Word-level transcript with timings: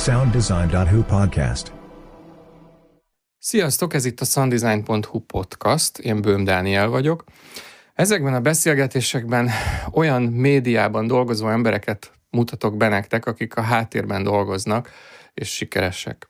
sounddesign.hu 0.00 1.02
podcast. 1.02 1.72
Sziasztok, 3.38 3.94
ez 3.94 4.04
itt 4.04 4.20
a 4.20 4.24
sounddesign.hu 4.24 5.18
podcast, 5.18 5.98
én 5.98 6.22
Bőm 6.22 6.44
Dániel 6.44 6.88
vagyok. 6.88 7.24
Ezekben 7.94 8.34
a 8.34 8.40
beszélgetésekben 8.40 9.50
olyan 9.92 10.22
médiában 10.22 11.06
dolgozó 11.06 11.48
embereket 11.48 12.12
mutatok 12.30 12.76
be 12.76 12.88
nektek, 12.88 13.26
akik 13.26 13.56
a 13.56 13.60
háttérben 13.60 14.22
dolgoznak, 14.22 14.90
és 15.34 15.48
sikeresek. 15.48 16.28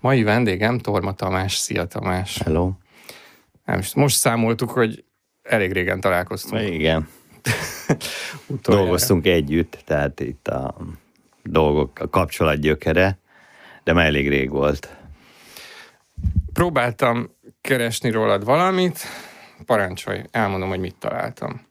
Mai 0.00 0.22
vendégem 0.22 0.78
Torma 0.78 1.12
Tamás. 1.12 1.56
Szia 1.56 1.84
Tamás! 1.84 2.38
Hello! 2.38 2.72
Nem, 3.64 3.80
most 3.94 4.16
számoltuk, 4.16 4.70
hogy 4.70 5.04
elég 5.42 5.72
régen 5.72 6.00
találkoztunk. 6.00 6.72
Igen. 6.72 7.08
Dolgoztunk 8.62 9.26
együtt, 9.26 9.78
tehát 9.84 10.20
itt 10.20 10.48
a 10.48 10.76
dolgok, 11.42 11.98
a 11.98 12.08
kapcsolat 12.08 12.60
gyökere, 12.60 13.18
de 13.84 13.92
már 13.92 14.06
elég 14.06 14.28
rég 14.28 14.50
volt. 14.50 14.96
Próbáltam 16.52 17.30
keresni 17.60 18.10
rólad 18.10 18.44
valamit, 18.44 18.98
parancsolj, 19.66 20.22
elmondom, 20.30 20.68
hogy 20.68 20.80
mit 20.80 20.96
találtam. 20.98 21.68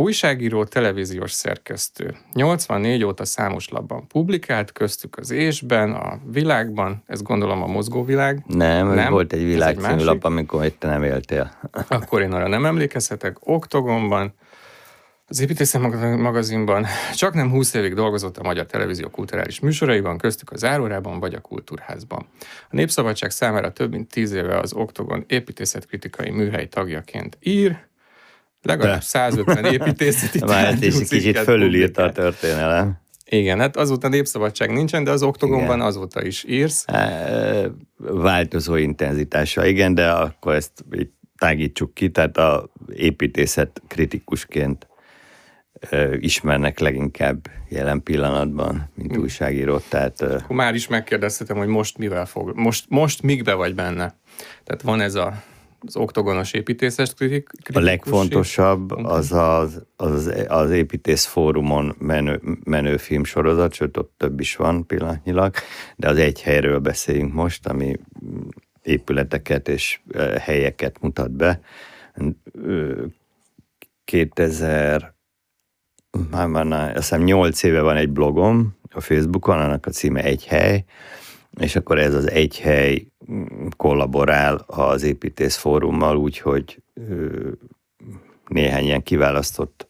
Újságíró, 0.00 0.64
televíziós 0.64 1.32
szerkesztő. 1.32 2.16
84 2.32 3.04
óta 3.04 3.24
számos 3.24 3.68
labban 3.68 4.06
publikált, 4.06 4.72
köztük 4.72 5.16
az 5.16 5.30
Ésben, 5.30 5.92
a 5.92 6.18
Világban, 6.30 7.02
ez 7.06 7.22
gondolom 7.22 7.62
a 7.62 7.66
mozgóvilág. 7.66 8.42
Nem, 8.46 8.94
nem 8.94 9.12
volt 9.12 9.32
egy 9.32 9.44
világ 9.44 9.76
egy 9.76 9.82
című 9.82 10.02
lap, 10.02 10.24
amikor 10.24 10.64
itt 10.64 10.82
nem 10.82 11.02
éltél. 11.02 11.52
Akkor 11.88 12.22
én 12.22 12.32
arra 12.32 12.48
nem 12.48 12.66
emlékezhetek. 12.66 13.36
Oktogonban, 13.40 14.34
az 15.30 15.40
Építészet 15.40 15.80
magazinban 16.16 16.86
csak 17.14 17.34
nem 17.34 17.50
20 17.50 17.74
évig 17.74 17.94
dolgozott 17.94 18.36
a 18.36 18.42
Magyar 18.42 18.66
Televízió 18.66 19.08
kulturális 19.08 19.60
műsoraiban, 19.60 20.18
köztük 20.18 20.50
a 20.50 20.56
Zárórában 20.56 21.20
vagy 21.20 21.34
a 21.34 21.40
Kultúrházban. 21.40 22.26
A 22.40 22.76
Népszabadság 22.76 23.30
számára 23.30 23.72
több 23.72 23.90
mint 23.90 24.08
10 24.08 24.32
éve 24.32 24.58
az 24.58 24.72
Oktogon 24.72 25.24
építészetkritikai 25.26 26.30
műhely 26.30 26.66
tagjaként 26.66 27.38
ír, 27.40 27.76
legalább 28.62 28.98
De. 28.98 29.04
150 29.04 29.64
építészeti 29.74 30.44
Már 30.44 30.76
egy 30.80 31.08
kicsit 31.08 31.38
fölülírta 31.38 32.02
a 32.02 32.12
történelem. 32.12 33.00
Igen, 33.30 33.58
hát 33.58 33.76
azóta 33.76 34.08
népszabadság 34.08 34.72
nincsen, 34.72 35.04
de 35.04 35.10
az 35.10 35.22
oktogonban 35.22 35.76
igen. 35.76 35.86
azóta 35.86 36.24
is 36.24 36.44
írsz. 36.44 36.84
Változó 37.96 38.74
intenzitása, 38.74 39.66
igen, 39.66 39.94
de 39.94 40.10
akkor 40.10 40.54
ezt 40.54 40.84
így 40.98 41.10
tágítsuk 41.38 41.94
ki, 41.94 42.10
tehát 42.10 42.36
a 42.36 42.70
építészet 42.94 43.82
kritikusként 43.86 44.86
ismernek 46.18 46.78
leginkább 46.78 47.50
jelen 47.68 48.02
pillanatban, 48.02 48.90
mint 48.94 49.14
hm. 49.14 49.20
újságíró. 49.20 49.78
Tehát, 49.88 50.20
Akkor 50.20 50.56
már 50.56 50.74
is 50.74 50.88
megkérdeztetem, 50.88 51.56
hogy 51.56 51.68
most 51.68 51.98
mivel 51.98 52.26
fog, 52.26 52.52
most, 52.54 52.84
most 52.88 53.22
mikbe 53.22 53.54
vagy 53.54 53.74
benne? 53.74 54.18
Tehát 54.64 54.82
van 54.82 55.00
ez 55.00 55.14
a 55.14 55.42
az 55.86 55.96
oktogonos 55.96 56.52
építészes 56.52 57.14
kritik, 57.14 57.50
A 57.72 57.80
legfontosabb 57.80 58.90
az 58.90 59.32
az, 59.32 59.82
az, 59.96 60.32
az 60.48 60.70
építész 60.70 61.24
fórumon 61.24 61.94
menő, 61.98 62.40
menő 62.64 62.96
filmsorozat, 62.96 63.72
sőt 63.72 63.96
ott 63.96 64.12
több 64.16 64.40
is 64.40 64.56
van 64.56 64.86
pillanatnyilag, 64.86 65.54
de 65.96 66.08
az 66.08 66.16
egy 66.16 66.42
helyről 66.42 66.78
beszéljünk 66.78 67.32
most, 67.32 67.66
ami 67.66 67.96
épületeket 68.82 69.68
és 69.68 70.00
helyeket 70.38 71.00
mutat 71.00 71.30
be. 71.30 71.60
2000 74.04 75.14
már, 76.30 76.46
már 76.46 76.96
azt 76.96 76.96
hiszem 76.96 77.22
8 77.22 77.62
éve 77.62 77.80
van 77.80 77.96
egy 77.96 78.10
blogom 78.10 78.76
a 78.90 79.00
Facebookon, 79.00 79.58
annak 79.58 79.86
a 79.86 79.90
címe 79.90 80.22
Egy 80.22 80.46
hely, 80.46 80.84
és 81.60 81.76
akkor 81.76 81.98
ez 81.98 82.14
az 82.14 82.30
Egy 82.30 82.60
hely 82.60 83.06
kollaborál 83.76 84.64
az 84.66 85.02
építész 85.02 85.56
fórummal, 85.56 86.16
úgyhogy 86.16 86.82
néhány 88.46 88.84
ilyen 88.84 89.02
kiválasztott 89.02 89.86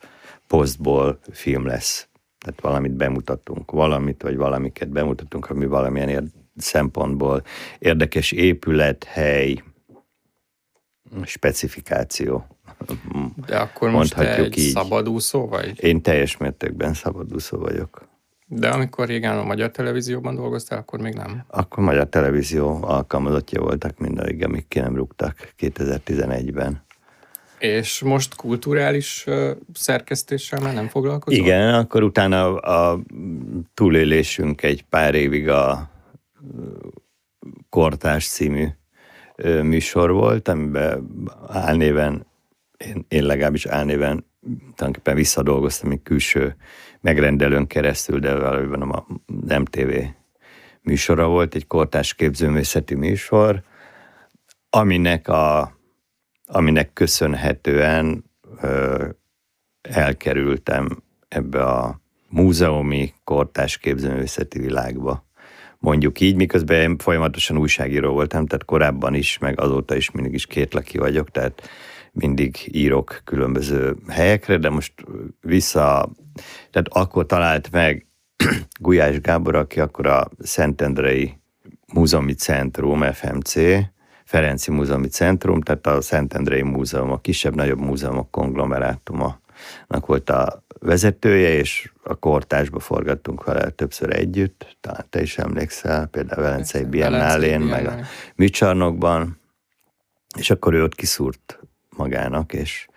posztból 0.46 1.18
film 1.30 1.66
lesz. 1.66 2.08
Tehát 2.38 2.60
valamit 2.60 2.92
bemutatunk, 2.92 3.70
valamit 3.70 4.22
vagy 4.22 4.36
valamiket 4.36 4.88
bemutatunk, 4.88 5.50
ami 5.50 5.66
valamilyen 5.66 6.08
ér- 6.08 6.32
szempontból 6.56 7.42
érdekes 7.78 8.32
épület, 8.32 9.04
hely, 9.04 9.62
specifikáció. 11.24 12.46
De 13.46 13.56
akkor 13.56 13.90
most 13.90 14.14
te 14.14 14.36
egy 14.36 14.58
így. 14.58 14.70
szabadúszó 14.70 15.46
vagy? 15.46 15.84
Én 15.84 16.02
teljes 16.02 16.36
mértékben 16.36 16.94
szabadúszó 16.94 17.58
vagyok. 17.58 18.08
De 18.46 18.68
amikor 18.68 19.06
régen 19.06 19.38
a 19.38 19.44
Magyar 19.44 19.70
Televízióban 19.70 20.34
dolgoztál, 20.34 20.78
akkor 20.78 21.00
még 21.00 21.14
nem? 21.14 21.44
Akkor 21.46 21.84
Magyar 21.84 22.08
Televízió 22.08 22.78
alkalmazottja 22.82 23.60
voltak 23.60 23.98
mindig, 23.98 24.44
amíg 24.44 24.68
ki 24.68 24.78
nem 24.78 24.96
rúgtak 24.96 25.52
2011-ben. 25.58 26.82
És 27.58 28.00
most 28.00 28.34
kulturális 28.34 29.26
szerkesztéssel 29.72 30.60
már 30.60 30.74
nem 30.74 30.88
foglalkozol? 30.88 31.40
Igen, 31.40 31.74
akkor 31.74 32.02
utána 32.02 32.60
a, 32.60 32.92
a 32.92 33.00
túlélésünk 33.74 34.62
egy 34.62 34.82
pár 34.82 35.14
évig 35.14 35.48
a 35.48 35.90
Kortás 37.68 38.28
című 38.28 38.66
műsor 39.62 40.12
volt, 40.12 40.48
amiben 40.48 41.08
álnéven, 41.48 42.26
én, 42.78 43.04
én 43.08 43.24
legalábbis 43.24 43.66
álnéven 43.66 44.26
tulajdonképpen 44.40 45.14
visszadolgoztam 45.14 45.90
egy 45.90 46.02
külső 46.02 46.56
megrendelőn 47.00 47.66
keresztül, 47.66 48.18
de 48.18 48.38
valójában 48.38 48.82
a 48.82 49.06
MTV 49.58 49.92
műsora 50.82 51.26
volt, 51.26 51.54
egy 51.54 51.66
kortás 51.66 52.14
képzőművészeti 52.14 52.94
műsor, 52.94 53.62
aminek, 54.70 55.28
a, 55.28 55.76
aminek 56.46 56.92
köszönhetően 56.92 58.24
ö, 58.60 59.08
elkerültem 59.80 61.02
ebbe 61.28 61.64
a 61.64 62.00
múzeumi 62.28 63.14
kortás 63.24 63.78
képzőművészeti 63.78 64.58
világba. 64.58 65.26
Mondjuk 65.78 66.20
így, 66.20 66.36
miközben 66.36 66.80
én 66.80 66.98
folyamatosan 66.98 67.58
újságíró 67.58 68.12
voltam, 68.12 68.46
tehát 68.46 68.64
korábban 68.64 69.14
is, 69.14 69.38
meg 69.38 69.60
azóta 69.60 69.96
is 69.96 70.10
mindig 70.10 70.34
is 70.34 70.46
kétlaki 70.46 70.98
vagyok, 70.98 71.30
tehát 71.30 71.68
mindig 72.18 72.56
írok 72.72 73.20
különböző 73.24 73.96
helyekre, 74.08 74.56
de 74.56 74.68
most 74.68 74.92
vissza, 75.40 76.10
tehát 76.70 76.88
akkor 76.88 77.26
talált 77.26 77.70
meg 77.70 78.06
Gulyás 78.80 79.20
Gábor, 79.20 79.54
aki 79.54 79.80
akkor 79.80 80.06
a 80.06 80.28
Szentendrei 80.38 81.38
Múzeumi 81.92 82.34
Centrum, 82.34 83.02
FMC, 83.12 83.54
Ferenci 84.24 84.70
Múzeumi 84.70 85.08
Centrum, 85.08 85.60
tehát 85.60 85.86
a 85.86 86.00
Szentendrei 86.00 86.62
Múzeum, 86.62 87.10
a 87.10 87.20
kisebb-nagyobb 87.20 87.78
múzeumok 87.78 88.30
konglomerátuma 88.30 89.40
volt 89.86 90.30
a 90.30 90.62
vezetője, 90.80 91.48
és 91.48 91.90
a 92.02 92.14
kortásba 92.14 92.78
forgattunk 92.78 93.44
vele 93.44 93.70
többször 93.70 94.16
együtt, 94.16 94.76
talán 94.80 95.06
te 95.10 95.22
is 95.22 95.38
emlékszel, 95.38 96.06
például 96.06 96.40
a 96.40 96.44
Velencei 96.44 96.84
Biennálén, 96.84 97.60
meg 97.60 97.86
a 97.86 97.96
műcsarnokban, 98.36 99.40
és 100.38 100.50
akkor 100.50 100.74
ő 100.74 100.82
ott 100.82 100.94
kiszúrt 100.94 101.58
magának, 102.08 102.52
és 102.52 102.88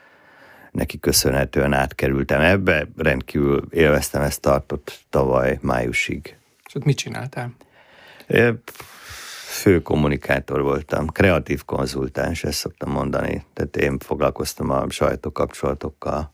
neki 0.72 0.99
köszönhetően 0.99 1.73
átkerültem 1.73 2.41
ebbe, 2.41 2.88
rendkívül 2.97 3.67
élveztem 3.69 4.22
ezt 4.22 4.41
tartott 4.41 4.99
tavaly 5.09 5.59
májusig. 5.61 6.38
És 6.66 6.75
ott 6.75 6.83
mit 6.83 6.97
csináltál? 6.97 7.55
Fő 9.45 9.81
kommunikátor 9.81 10.61
voltam, 10.61 11.07
kreatív 11.07 11.66
konzultáns, 11.66 12.44
ezt 12.44 12.57
szoktam 12.57 12.91
mondani. 12.91 13.45
Tehát 13.53 13.75
én 13.75 14.00
foglalkoztam 14.00 14.69
a 14.69 14.89
sajtókapcsolatokkal, 14.89 16.33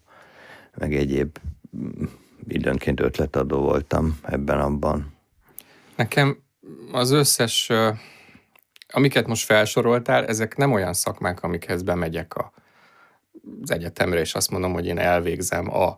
meg 0.75 0.95
egyéb 0.95 1.37
mm, 1.77 2.03
időnként 2.47 2.99
ötletadó 2.99 3.59
voltam 3.59 4.19
ebben-abban. 4.23 5.13
Nekem 5.95 6.37
az 6.91 7.11
összes, 7.11 7.71
amiket 8.87 9.27
most 9.27 9.45
felsoroltál, 9.45 10.25
ezek 10.25 10.55
nem 10.55 10.71
olyan 10.71 10.93
szakmák, 10.93 11.43
amikhez 11.43 11.81
bemegyek 11.81 12.35
a 12.35 12.51
az 13.61 13.71
egyetemre, 13.71 14.19
és 14.19 14.35
azt 14.35 14.51
mondom, 14.51 14.73
hogy 14.73 14.85
én 14.85 14.97
elvégzem 14.97 15.73
a 15.73 15.97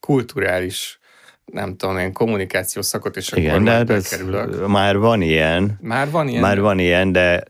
kulturális 0.00 1.00
nem 1.44 1.76
tudom 1.76 1.98
én, 1.98 2.12
kommunikációs 2.12 2.86
szakot, 2.86 3.16
és 3.16 3.32
Igen, 3.32 3.50
akkor 3.50 3.62
már 3.62 3.86
bekerülök. 3.86 4.66
Már 4.66 4.98
van 4.98 5.22
ilyen. 5.22 5.78
Már 5.80 6.10
van 6.10 6.28
ilyen? 6.28 6.40
Már 6.40 6.60
van 6.60 6.78
ilyen, 6.78 7.12
de 7.12 7.44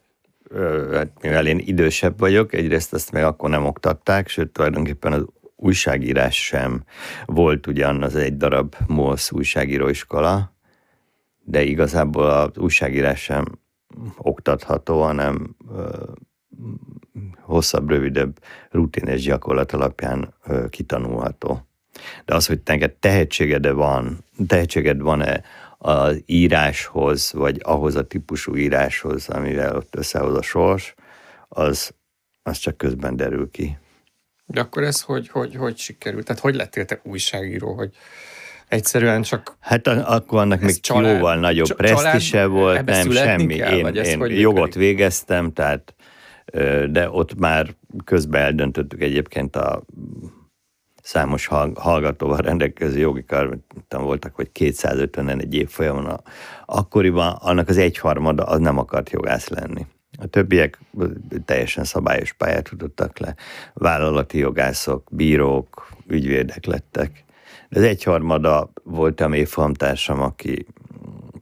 hát 0.92 1.22
mivel 1.22 1.46
én 1.46 1.58
idősebb 1.58 2.18
vagyok, 2.18 2.52
egyrészt 2.52 2.92
azt 2.92 3.12
meg 3.12 3.24
akkor 3.24 3.50
nem 3.50 3.66
oktatták, 3.66 4.28
sőt 4.28 4.52
tulajdonképpen 4.52 5.12
az 5.12 5.24
újságírás 5.56 6.44
sem 6.44 6.84
volt 7.26 7.66
ugyan 7.66 8.02
az 8.02 8.16
egy 8.16 8.36
darab 8.36 8.74
MOSZ 8.86 9.32
újságíróiskola, 9.32 10.56
de 11.44 11.62
igazából 11.62 12.30
az 12.30 12.58
újságírás 12.58 13.22
sem 13.22 13.44
oktatható, 14.16 15.02
hanem 15.02 15.56
hosszabb, 17.40 17.90
rövidebb, 17.90 18.38
rutines 18.70 19.22
gyakorlat 19.22 19.72
alapján 19.72 20.34
kitanulható. 20.70 21.66
De 22.24 22.34
az, 22.34 22.46
hogy 22.46 22.60
neked 22.64 22.92
tehetséged 22.92 23.70
van, 23.70 24.24
tehetséged 24.46 25.00
van-e 25.00 25.42
az 25.78 26.22
íráshoz, 26.26 27.32
vagy 27.32 27.60
ahhoz 27.62 27.94
a 27.94 28.06
típusú 28.06 28.56
íráshoz, 28.56 29.28
amivel 29.28 29.76
ott 29.76 29.96
összehoz 29.96 30.36
a 30.36 30.42
sors, 30.42 30.94
az, 31.48 31.94
az 32.42 32.56
csak 32.58 32.76
közben 32.76 33.16
derül 33.16 33.50
ki. 33.50 33.78
De 34.46 34.60
akkor 34.60 34.82
ez 34.82 35.00
hogy, 35.00 35.28
hogy, 35.28 35.54
hogy 35.54 35.76
sikerült? 35.76 36.24
Tehát 36.24 36.42
hogy 36.42 36.54
lettél 36.54 36.84
te 36.84 37.00
újságíró, 37.02 37.74
hogy 37.74 37.90
egyszerűen 38.68 39.22
csak... 39.22 39.56
Hát 39.60 39.86
akkor 39.86 40.38
annak 40.38 40.60
még 40.60 40.80
család, 40.80 41.14
jóval 41.14 41.36
nagyobb 41.36 41.76
presztise 41.76 42.46
volt, 42.46 42.84
nem 42.84 43.10
semmi. 43.10 43.56
Kell, 43.56 43.72
én, 43.72 43.94
én 43.94 44.38
jogot 44.38 44.74
végeztem, 44.74 45.52
tehát 45.52 45.94
de 46.90 47.10
ott 47.10 47.34
már 47.38 47.74
közben 48.04 48.42
eldöntöttük 48.42 49.02
egyébként 49.02 49.56
a 49.56 49.82
számos 51.02 51.46
hallgatóval 51.74 52.36
rendelkező 52.36 52.98
jogi 52.98 53.24
kar, 53.24 53.58
voltak, 53.88 54.34
hogy 54.34 54.50
250-en 54.54 55.40
egy 55.40 55.54
évfolyamon. 55.54 56.20
Akkoriban 56.66 57.36
annak 57.40 57.68
az 57.68 57.76
egyharmada 57.76 58.44
az 58.44 58.58
nem 58.58 58.78
akart 58.78 59.10
jogász 59.10 59.48
lenni. 59.48 59.86
A 60.18 60.26
többiek 60.26 60.78
teljesen 61.44 61.84
szabályos 61.84 62.32
pályát 62.32 62.64
tudottak 62.64 63.18
le. 63.18 63.34
Vállalati 63.74 64.38
jogászok, 64.38 65.08
bírók, 65.10 65.88
ügyvédek 66.06 66.64
lettek. 66.64 67.24
De 67.68 67.78
az 67.78 67.84
egyharmada 67.84 68.72
voltam 68.82 69.32
évfolyamtársam, 69.32 70.20
aki 70.20 70.66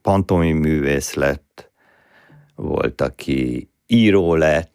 pantomi 0.03 0.53
művész 0.53 1.15
lett, 1.15 1.71
volt, 2.55 3.01
aki 3.01 3.71
író 3.87 4.35
lett, 4.35 4.73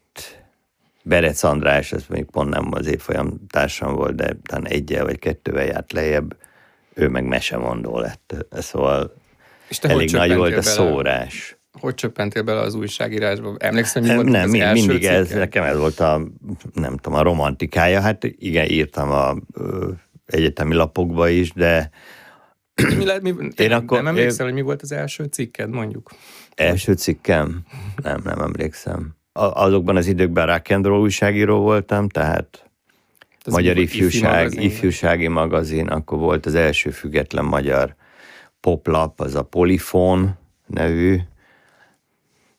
Berec 1.08 1.44
András, 1.44 1.92
ez 1.92 2.06
még 2.10 2.24
pont 2.24 2.50
nem 2.50 2.68
az 2.72 2.88
évfolyam 2.88 3.40
társam 3.48 3.96
volt, 3.96 4.16
de 4.16 4.38
talán 4.44 4.68
egyel 4.68 5.06
vagy 5.06 5.20
kettővel 5.20 5.66
járt 5.66 5.92
lejjebb, 5.92 6.38
ő 6.94 7.08
meg 7.08 7.26
mesemondó 7.26 8.00
lett. 8.00 8.46
Szóval 8.52 9.14
És 9.68 9.80
te 9.80 9.90
elég 9.90 10.12
nagy 10.12 10.36
volt 10.36 10.52
a 10.52 10.60
bele, 10.60 10.62
szórás. 10.62 11.58
Hogy 11.72 11.94
csöppentél 11.94 12.44
bele 12.44 12.60
az 12.60 12.74
újságírásba? 12.74 13.56
Emlékszem, 13.60 14.04
mi 14.04 14.14
volt 14.14 14.28
nem, 14.28 14.44
az 14.44 14.52
mind, 14.52 14.64
első 14.64 14.86
mindig 14.86 15.06
ez, 15.06 15.30
nekem 15.30 15.64
ez 15.64 15.78
volt 15.78 16.00
a, 16.00 16.22
nem 16.74 16.98
tudom, 16.98 17.20
a 17.20 17.22
romantikája. 17.22 18.02
Hát 18.02 18.24
igen, 18.24 18.70
írtam 18.70 19.12
a 19.12 19.36
ö, 19.54 19.92
egyetemi 20.26 20.74
lapokba 20.74 21.30
is, 21.30 21.52
de 21.52 21.90
mi 22.98 23.06
lehet, 23.06 23.22
mi, 23.22 23.34
én 23.56 23.72
akkor, 23.72 23.98
nem 23.98 24.08
emlékszel, 24.08 24.46
én, 24.46 24.52
hogy 24.52 24.62
mi 24.62 24.68
volt 24.68 24.82
az 24.82 24.92
első 24.92 25.24
cikked, 25.24 25.70
mondjuk? 25.70 26.12
Első 26.56 26.94
cikkem? 26.94 27.66
Nem, 28.04 28.22
nem 28.24 28.40
emlékszem 28.40 29.16
azokban 29.36 29.96
az 29.96 30.08
időkben 30.08 30.46
rock 30.46 30.70
and 30.70 30.86
roll 30.86 31.00
újságíró 31.00 31.60
voltam, 31.60 32.10
tehát 32.10 32.70
Ez 33.46 33.54
magyar 33.54 33.78
ifjúság, 33.78 34.34
magazin, 34.34 34.62
ifjúsági 34.62 35.28
magazin, 35.28 35.88
akkor 35.88 36.18
volt 36.18 36.46
az 36.46 36.56
első 36.56 36.90
független 36.90 37.46
magyar 37.46 37.96
poplap, 38.60 39.20
az 39.20 39.36
a 39.36 39.44
Polifón 39.44 40.38
nevű, 40.66 41.20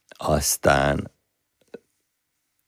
aztán 0.09 1.11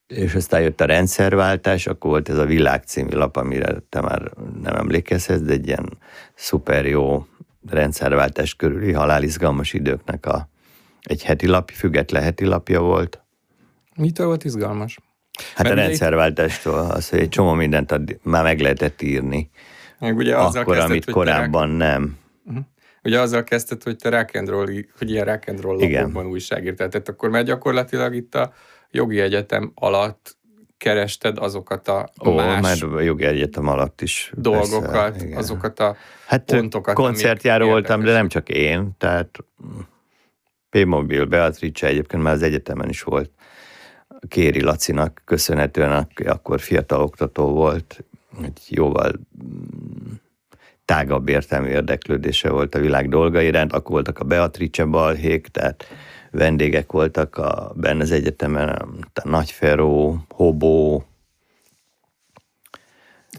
és 0.06 0.34
aztán 0.34 0.60
jött 0.60 0.80
a 0.80 0.84
rendszerváltás, 0.84 1.86
akkor 1.86 2.10
volt 2.10 2.28
ez 2.28 2.38
a 2.38 2.44
Világ 2.44 2.82
című 2.82 3.16
lap, 3.16 3.36
amire 3.36 3.76
te 3.88 4.00
már 4.00 4.30
nem 4.62 4.74
emlékezhetsz, 4.74 5.40
de 5.40 5.52
egy 5.52 5.66
ilyen 5.66 5.98
szuper 6.34 6.86
jó 6.86 7.26
rendszerváltás 7.70 8.54
körüli 8.54 8.92
halálizgalmas 8.92 9.72
időknek 9.72 10.26
a, 10.26 10.48
egy 11.02 11.22
heti 11.22 11.46
lap, 11.46 11.70
független 11.70 12.22
heti 12.22 12.44
lapja 12.44 12.80
volt. 12.80 13.22
Mitől 13.98 14.26
volt 14.26 14.44
izgalmas? 14.44 14.98
Hát 15.54 15.66
Mert 15.66 15.78
a 15.78 15.82
rendszerváltástól, 15.82 16.78
az, 16.78 17.08
hogy 17.08 17.18
egy 17.18 17.28
csomó 17.28 17.52
mindent 17.52 17.92
ad, 17.92 18.18
már 18.22 18.42
meg 18.42 18.60
lehetett 18.60 19.02
írni. 19.02 19.50
Meg 19.98 20.16
ugye 20.16 20.36
azzal 20.36 20.62
Akkor, 20.62 20.74
kezdett, 20.74 20.90
amit 20.90 21.10
korábban 21.10 21.66
rock... 21.66 21.78
nem. 21.78 22.18
Uh-huh. 22.44 22.64
Ugye 23.02 23.20
azzal 23.20 23.44
kezdted, 23.44 23.82
hogy 23.82 23.96
te 23.96 24.08
rock 24.08 24.34
and 24.34 24.48
roll, 24.48 24.66
hogy 24.98 25.10
ilyen 25.10 25.24
rock 25.24 25.48
and 25.48 25.60
roll 25.60 25.76
lapokban 25.78 26.26
újságírtál. 26.26 26.88
Tehát 26.88 27.08
akkor 27.08 27.30
már 27.30 27.44
gyakorlatilag 27.44 28.14
itt 28.14 28.34
a 28.34 28.52
jogi 28.90 29.20
egyetem 29.20 29.72
alatt 29.74 30.36
kerested 30.76 31.38
azokat 31.38 31.88
a 31.88 32.08
Ó, 32.26 32.34
más 32.34 32.60
már 32.62 32.92
a 32.94 33.00
jogi 33.00 33.24
egyetem 33.24 33.66
alatt 33.68 34.00
is. 34.00 34.32
Dolgokat, 34.34 35.16
persze, 35.16 35.36
azokat 35.36 35.80
a 35.80 35.96
hát 36.26 36.44
pontokat. 36.44 36.94
koncertjáró 36.94 37.66
voltam, 37.66 38.02
de 38.02 38.12
nem 38.12 38.28
csak 38.28 38.48
én, 38.48 38.90
tehát 38.98 39.38
P-Mobil, 40.70 41.24
Beatrice 41.24 41.86
egyébként 41.86 42.22
már 42.22 42.32
az 42.32 42.42
egyetemen 42.42 42.88
is 42.88 43.02
volt 43.02 43.30
Kéri 44.28 44.62
Lacinak 44.62 45.22
köszönhetően, 45.24 45.92
aki 45.92 46.24
akkor 46.24 46.60
fiatal 46.60 47.00
oktató 47.00 47.46
volt, 47.46 48.04
egy 48.42 48.60
jóval 48.68 49.12
mm, 49.44 50.12
tágabb 50.84 51.28
értelmű 51.28 51.68
érdeklődése 51.68 52.50
volt 52.50 52.74
a 52.74 52.78
világ 52.78 53.08
dolga 53.08 53.40
iránt, 53.40 53.72
akkor 53.72 53.90
voltak 53.90 54.18
a 54.18 54.24
Beatrice 54.24 54.84
balhék, 54.84 55.46
tehát 55.46 55.84
vendégek 56.30 56.92
voltak 56.92 57.36
a, 57.36 57.72
benne 57.76 58.02
az 58.02 58.10
egyetemen, 58.10 58.68
a 58.68 58.88
Nagyferó, 59.24 60.24
Hobó, 60.28 61.04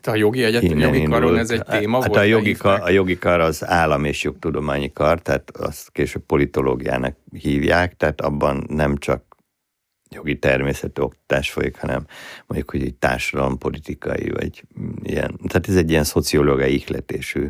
a 0.04 0.16
jogi 0.16 0.44
egyetem, 0.44 0.78
jogi 0.78 1.04
karon 1.04 1.38
ez 1.38 1.50
egy 1.50 1.64
téma 1.64 2.02
hát 2.02 2.08
volt? 2.08 2.20
A 2.20 2.24
jogi, 2.24 2.54
kar, 2.54 2.80
a 2.81 2.90
jogi 2.90 3.18
kar 3.18 3.40
az 3.40 3.66
állam 3.66 4.04
és 4.06 4.24
jogtudományi 4.24 4.92
kar, 4.94 5.22
tehát 5.22 5.52
azt 5.58 5.92
később 5.92 6.22
politológiának 6.26 7.16
hívják, 7.31 7.98
tehát 7.98 8.22
abban 8.22 8.66
nem 8.68 8.98
csak 8.98 9.29
jogi 10.10 10.40
természetű 10.40 11.02
oktatás 11.02 11.52
folyik, 11.52 11.78
hanem 11.78 12.06
mondjuk, 12.48 12.72
hogy 12.72 12.82
egy 12.82 12.96
társadalompolitikai, 12.96 14.30
vagy 14.30 14.64
ilyen, 15.04 15.40
tehát 15.48 15.68
ez 15.68 15.76
egy 15.76 15.90
ilyen 15.90 16.04
szociológiai 16.04 16.76
ihletésű 16.76 17.48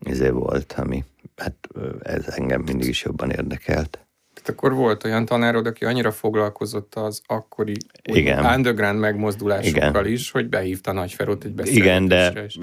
izé 0.00 0.28
volt, 0.28 0.74
ami 0.76 1.04
hát 1.36 1.68
ez 2.02 2.28
engem 2.28 2.62
mindig 2.62 2.88
is 2.88 3.02
jobban 3.02 3.30
érdekelt. 3.30 3.98
Tehát 4.34 4.50
akkor 4.50 4.74
volt 4.74 5.04
olyan 5.04 5.24
tanárod, 5.24 5.66
aki 5.66 5.84
annyira 5.84 6.10
foglalkozott 6.10 6.94
az 6.94 7.22
akkori 7.26 7.76
Igen. 8.02 8.44
underground 8.44 8.98
megmozdulásokkal 8.98 9.90
Igen. 9.90 10.06
is, 10.06 10.30
hogy 10.30 10.48
behívta 10.48 10.92
Nagyferót 10.92 11.44
egy 11.44 11.52
beszélgetésre. 11.52 11.90
Igen, 11.90 12.08
de 12.08 12.44
is. 12.44 12.58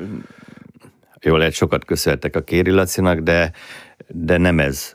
jól 1.22 1.38
lehet, 1.38 1.54
sokat 1.54 1.86
köszöntek 1.86 2.36
a 2.36 2.44
Kéri 2.44 2.72
Lacinak, 2.72 3.20
de, 3.20 3.52
de 4.08 4.38
nem 4.38 4.60
ez 4.60 4.94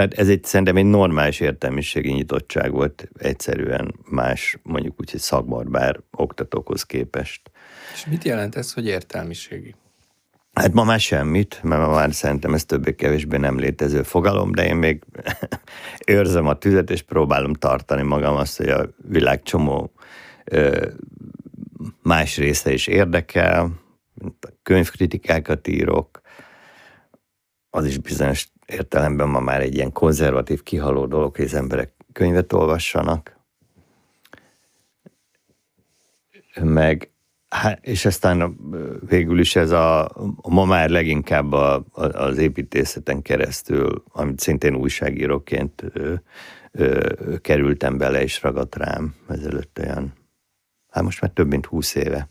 tehát 0.00 0.18
ez 0.18 0.28
egy 0.28 0.44
szerintem 0.44 0.76
egy 0.76 0.84
normális 0.84 1.40
értelmiségi 1.40 2.12
nyitottság 2.12 2.72
volt, 2.72 3.08
egyszerűen 3.18 3.94
más, 4.04 4.58
mondjuk 4.62 5.00
úgy, 5.00 5.10
hogy 5.10 5.20
szakbarbár 5.20 6.00
oktatókhoz 6.10 6.82
képest. 6.82 7.50
És 7.94 8.06
mit 8.06 8.24
jelent 8.24 8.56
ez, 8.56 8.72
hogy 8.72 8.86
értelmiségi? 8.86 9.74
Hát 10.52 10.72
ma 10.72 10.84
már 10.84 11.00
semmit, 11.00 11.60
mert 11.62 11.80
ma 11.80 11.90
már 11.90 12.14
szerintem 12.14 12.54
ez 12.54 12.64
többé-kevésbé 12.64 13.36
nem 13.36 13.58
létező 13.58 14.02
fogalom, 14.02 14.52
de 14.52 14.66
én 14.66 14.76
még 14.76 15.04
őrzem 16.06 16.46
a 16.46 16.58
tüzet, 16.58 16.90
és 16.90 17.02
próbálom 17.02 17.54
tartani 17.54 18.02
magam 18.02 18.36
azt, 18.36 18.56
hogy 18.56 18.68
a 18.68 18.88
világ 19.08 19.42
csomó 19.42 19.92
ö, 20.44 20.86
más 22.02 22.36
része 22.36 22.72
is 22.72 22.86
érdekel, 22.86 23.72
könyvkritikákat 24.62 25.68
írok, 25.68 26.20
az 27.70 27.86
is 27.86 27.98
bizonyos 27.98 28.48
értelemben 28.70 29.28
ma 29.28 29.40
már 29.40 29.60
egy 29.60 29.74
ilyen 29.74 29.92
konzervatív, 29.92 30.62
kihaló 30.62 31.06
dolog, 31.06 31.36
hogy 31.36 31.44
az 31.44 31.54
emberek 31.54 31.92
könyvet 32.12 32.52
olvassanak. 32.52 33.38
Meg, 36.62 37.10
hát, 37.48 37.86
és 37.86 38.04
aztán 38.04 38.56
végül 39.06 39.38
is 39.38 39.56
ez 39.56 39.70
a, 39.70 40.12
ma 40.48 40.64
már 40.64 40.90
leginkább 40.90 41.52
a, 41.52 41.84
az 41.92 42.38
építészeten 42.38 43.22
keresztül, 43.22 44.02
amit 44.08 44.40
szintén 44.40 44.74
újságíróként 44.74 45.84
ö, 45.92 46.14
ö, 46.72 47.10
kerültem 47.40 47.98
bele, 47.98 48.22
és 48.22 48.42
ragadt 48.42 48.76
rám 48.76 49.14
ezelőtt 49.28 49.78
olyan, 49.78 50.12
hát 50.90 51.04
most 51.04 51.20
már 51.20 51.30
több 51.30 51.48
mint 51.48 51.66
húsz 51.66 51.94
éve. 51.94 52.28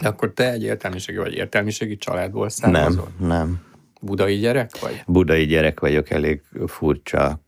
De 0.00 0.08
akkor 0.08 0.32
te 0.32 0.50
egy 0.50 0.62
értelmiségi 0.62 1.18
vagy 1.18 1.34
értelmiségi 1.34 1.96
családból 1.96 2.48
származol? 2.48 3.12
Nem, 3.18 3.28
nem. 3.28 3.64
Budai 4.00 4.36
gyerek 4.36 4.78
vagy? 4.80 5.02
Budai 5.06 5.46
gyerek 5.46 5.80
vagyok, 5.80 6.10
elég 6.10 6.42
furcsa 6.66 7.40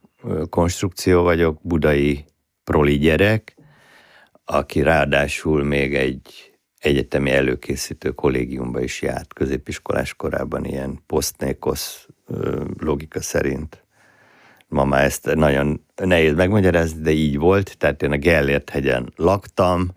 konstrukció 0.51 1.23
vagyok, 1.23 1.59
budai 1.63 2.25
proli 2.65 2.99
gyerek, 2.99 3.55
aki 4.45 4.83
ráadásul 4.83 5.65
még 5.65 5.95
egy 5.95 6.53
egyetemi 6.79 7.31
előkészítő 7.31 8.11
kollégiumba 8.11 8.81
is 8.81 9.03
járt 9.03 9.35
középiskolás 9.35 10.15
korában, 10.15 10.65
ilyen 10.65 11.03
posztnékosz 11.07 12.07
logika 12.79 13.21
szerint. 13.21 13.83
Ma 14.69 14.85
már 14.85 15.05
ezt 15.05 15.35
nagyon 15.35 15.85
nehéz 15.95 16.35
megmagyarázni, 16.35 17.01
de 17.01 17.11
így 17.11 17.39
volt, 17.39 17.79
tehát 17.79 18.03
én 18.03 18.13
a 18.13 18.17
Gellért 18.17 18.71
hegyen 18.71 19.13
laktam, 19.17 19.91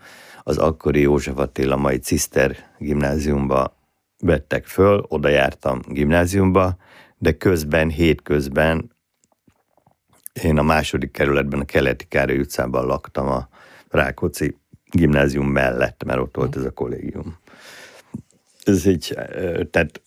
az 0.43 0.57
akkori 0.57 1.01
József 1.01 1.37
Attila 1.37 1.75
mai 1.75 1.97
Ciszter 1.97 2.55
gimnáziumba 2.77 3.80
vettek 4.21 4.65
föl, 4.65 5.05
oda 5.07 5.29
jártam 5.29 5.79
gimnáziumba, 5.87 6.77
de 7.17 7.31
közben, 7.31 7.89
hétközben 7.89 8.91
én 10.43 10.57
a 10.57 10.63
második 10.63 11.11
kerületben, 11.11 11.59
a 11.59 11.65
Keleti 11.65 12.05
Károly 12.05 12.39
utcában 12.39 12.85
laktam 12.85 13.27
a 13.27 13.49
Rákóczi 13.89 14.55
gimnázium 14.91 15.47
mellett, 15.47 16.03
mert 16.03 16.19
ott 16.19 16.35
volt 16.35 16.55
ez 16.55 16.63
a 16.63 16.71
kollégium. 16.71 17.37
Ez 18.63 18.85
így, 18.85 19.17
tehát 19.71 20.01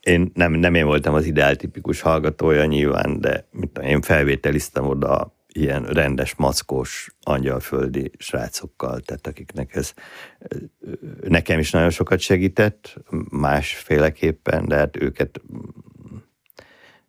én 0.00 0.30
nem, 0.34 0.52
nem 0.52 0.74
én 0.74 0.86
voltam 0.86 1.14
az 1.14 1.24
ideáltipikus 1.24 2.00
hallgatója 2.00 2.64
nyilván, 2.64 3.20
de 3.20 3.46
mit 3.50 3.70
tudom, 3.70 3.90
én 3.90 4.02
felvételiztem 4.02 4.86
oda 4.86 5.34
ilyen 5.52 5.82
rendes, 5.82 6.34
mackós, 6.34 7.10
angyalföldi 7.20 8.10
srácokkal, 8.18 9.00
tehát 9.00 9.26
akiknek 9.26 9.74
ez 9.74 9.92
nekem 11.20 11.58
is 11.58 11.70
nagyon 11.70 11.90
sokat 11.90 12.18
segített, 12.18 12.94
másféleképpen, 13.30 14.66
de 14.66 14.76
hát 14.76 14.96
őket 14.96 15.40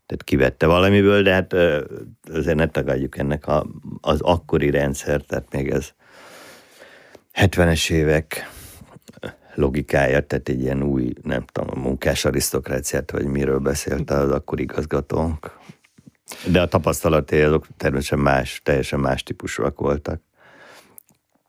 tehát 0.06 0.26
kivette 0.26 0.66
valamiből, 0.66 1.24
de 1.24 1.34
hát 1.34 1.54
azért 2.34 2.56
ne 2.56 2.68
tagadjuk 2.68 3.18
ennek 3.18 3.48
a, 3.48 3.66
az 4.02 4.22
akkori 4.22 4.70
rendszer, 4.70 5.22
tehát 5.22 5.54
még 5.54 5.70
ez 5.70 5.94
70-es 7.34 7.92
évek 7.92 8.50
logikája, 9.56 10.26
tehát 10.26 10.50
egy 10.50 10.62
ilyen 10.62 10.84
új, 10.84 11.14
nem 11.22 11.46
tudom, 11.52 11.70
a 11.74 11.80
munkás 11.80 12.26
arisztokráciát, 12.26 13.12
vagy 13.12 13.26
miről 13.26 13.60
beszélt 13.60 14.12
az 14.12 14.32
akkor 14.32 14.60
igazgatónk. 14.60 15.58
De 16.52 16.62
a 16.62 16.68
tapasztalatai 16.68 17.42
azok 17.42 17.68
természetesen 17.78 18.20
más, 18.20 18.62
teljesen 18.64 19.00
más 19.00 19.24
típusúak 19.24 19.80
voltak. 19.80 20.22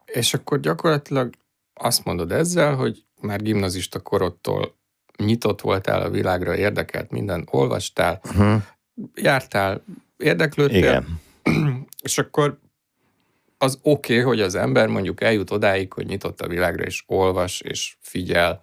És 0.05 0.35
akkor 0.35 0.61
gyakorlatilag 0.61 1.31
azt 1.75 2.05
mondod 2.05 2.33
ezzel, 2.33 2.75
hogy 2.75 3.05
már 3.21 3.43
gimnazista 3.43 4.01
korodtól 4.01 4.75
nyitott 5.17 5.61
voltál 5.61 6.03
a 6.03 6.11
világra, 6.11 6.57
érdekelt 6.57 7.11
minden, 7.11 7.49
olvastál, 7.51 8.21
uh-huh. 8.25 8.63
jártál, 9.15 9.85
érdeklődtél, 10.17 10.79
Igen. 10.79 11.21
és 12.03 12.19
akkor 12.19 12.59
az 13.59 13.79
oké, 13.83 14.13
okay, 14.13 14.25
hogy 14.25 14.41
az 14.41 14.55
ember 14.55 14.89
mondjuk 14.89 15.21
eljut 15.23 15.51
odáig, 15.51 15.93
hogy 15.93 16.07
nyitott 16.07 16.41
a 16.41 16.49
világra, 16.49 16.85
és 16.85 17.05
olvas, 17.07 17.61
és 17.61 17.97
figyel, 18.01 18.63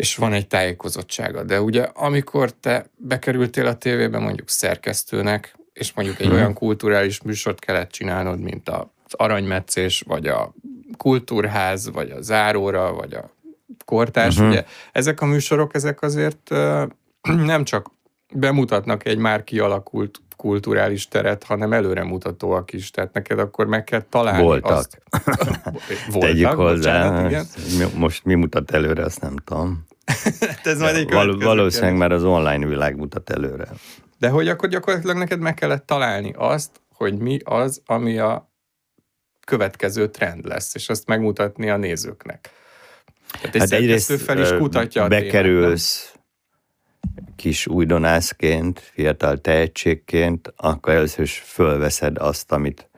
és 0.00 0.16
van 0.16 0.32
egy 0.32 0.46
tájékozottsága. 0.46 1.42
De 1.42 1.60
ugye 1.60 1.82
amikor 1.82 2.52
te 2.52 2.86
bekerültél 2.96 3.66
a 3.66 3.74
tévébe 3.74 4.18
mondjuk 4.18 4.48
szerkesztőnek, 4.48 5.56
és 5.72 5.92
mondjuk 5.92 6.20
egy 6.20 6.26
hmm. 6.26 6.34
olyan 6.34 6.54
kulturális 6.54 7.22
műsort 7.22 7.58
kellett 7.58 7.90
csinálnod, 7.90 8.40
mint 8.40 8.68
az 8.68 8.86
aranymetszés, 9.10 10.04
vagy 10.06 10.26
a 10.26 10.54
kultúrház, 10.96 11.90
vagy 11.90 12.10
a 12.10 12.22
záróra, 12.22 12.92
vagy 12.92 13.14
a 13.14 13.30
kortárs, 13.84 14.36
uh-huh. 14.36 14.50
ugye 14.50 14.64
ezek 14.92 15.20
a 15.20 15.26
műsorok, 15.26 15.74
ezek 15.74 16.02
azért 16.02 16.50
uh, 16.50 16.82
nem 17.52 17.64
csak 17.64 17.90
bemutatnak 18.32 19.06
egy 19.06 19.18
már 19.18 19.44
kialakult 19.44 20.20
kulturális 20.36 21.08
teret, 21.08 21.44
hanem 21.44 21.72
előremutatóak 21.72 22.72
is. 22.72 22.90
Tehát 22.90 23.12
neked 23.12 23.38
akkor 23.38 23.66
meg 23.66 23.84
kell 23.84 24.02
találni 24.08 24.42
Voltak. 24.42 24.70
azt. 24.70 25.02
Voltak, 26.12 26.20
Tegyük 26.20 26.48
hozzá. 26.48 27.10
Bocsánat, 27.10 27.30
igen. 27.72 27.90
Most 27.96 28.24
mi 28.24 28.34
mutat 28.34 28.70
előre, 28.70 29.04
azt 29.04 29.20
nem 29.20 29.36
tudom. 29.36 29.88
Hát 30.40 30.66
ez 30.66 30.78
majd 30.80 30.96
egy 30.96 31.10
Val- 31.10 31.42
valószínűleg 31.42 31.96
már 31.96 32.12
az 32.12 32.24
online 32.24 32.66
világ 32.66 32.96
mutat 32.96 33.30
előre. 33.30 33.68
De 34.18 34.28
hogy 34.28 34.48
akkor 34.48 34.68
gyakorlatilag 34.68 35.16
neked 35.16 35.40
meg 35.40 35.54
kellett 35.54 35.86
találni 35.86 36.32
azt, 36.36 36.80
hogy 36.94 37.18
mi 37.18 37.38
az, 37.44 37.82
ami 37.86 38.18
a 38.18 38.52
következő 39.46 40.08
trend 40.08 40.44
lesz, 40.44 40.74
és 40.74 40.88
azt 40.88 41.06
megmutatni 41.06 41.70
a 41.70 41.76
nézőknek. 41.76 42.50
Tehát 43.40 43.54
egy 43.54 43.60
hát 43.60 43.72
egyrészt 43.72 44.20
fel 44.20 44.40
is 44.40 44.48
kutatja 44.48 45.08
bekerülsz, 45.08 46.12
témát, 46.12 46.20
kis 47.36 47.66
újdonászként, 47.66 48.78
fiatal 48.78 49.38
tehetségként, 49.38 50.52
akkor 50.56 50.92
először 50.92 51.24
is 51.24 51.42
fölveszed 51.46 52.18
azt, 52.18 52.52
amit 52.52 52.90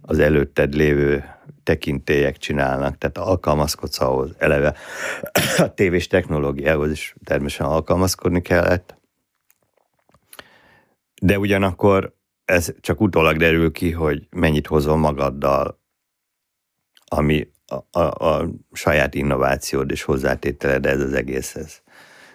az 0.00 0.18
előtted 0.18 0.74
lévő 0.74 1.24
tekintélyek 1.66 2.36
csinálnak, 2.36 2.98
tehát 2.98 3.18
alkalmazkodsz 3.18 4.00
ahhoz 4.00 4.30
eleve. 4.38 4.74
A 5.66 5.74
tévés 5.74 6.06
technológiához 6.06 6.90
is 6.90 7.14
természetesen 7.24 7.72
alkalmazkodni 7.72 8.42
kellett, 8.42 8.96
de 11.22 11.38
ugyanakkor 11.38 12.14
ez 12.44 12.74
csak 12.80 13.00
utólag 13.00 13.36
derül 13.36 13.72
ki, 13.72 13.90
hogy 13.90 14.26
mennyit 14.30 14.66
hozol 14.66 14.96
magaddal, 14.96 15.80
ami 17.06 17.48
a, 17.66 17.98
a, 18.00 18.26
a 18.28 18.48
saját 18.72 19.14
innovációd 19.14 19.90
és 19.90 20.02
hozzátételed 20.02 20.86
ez 20.86 21.00
az 21.00 21.12
egészhez. 21.12 21.82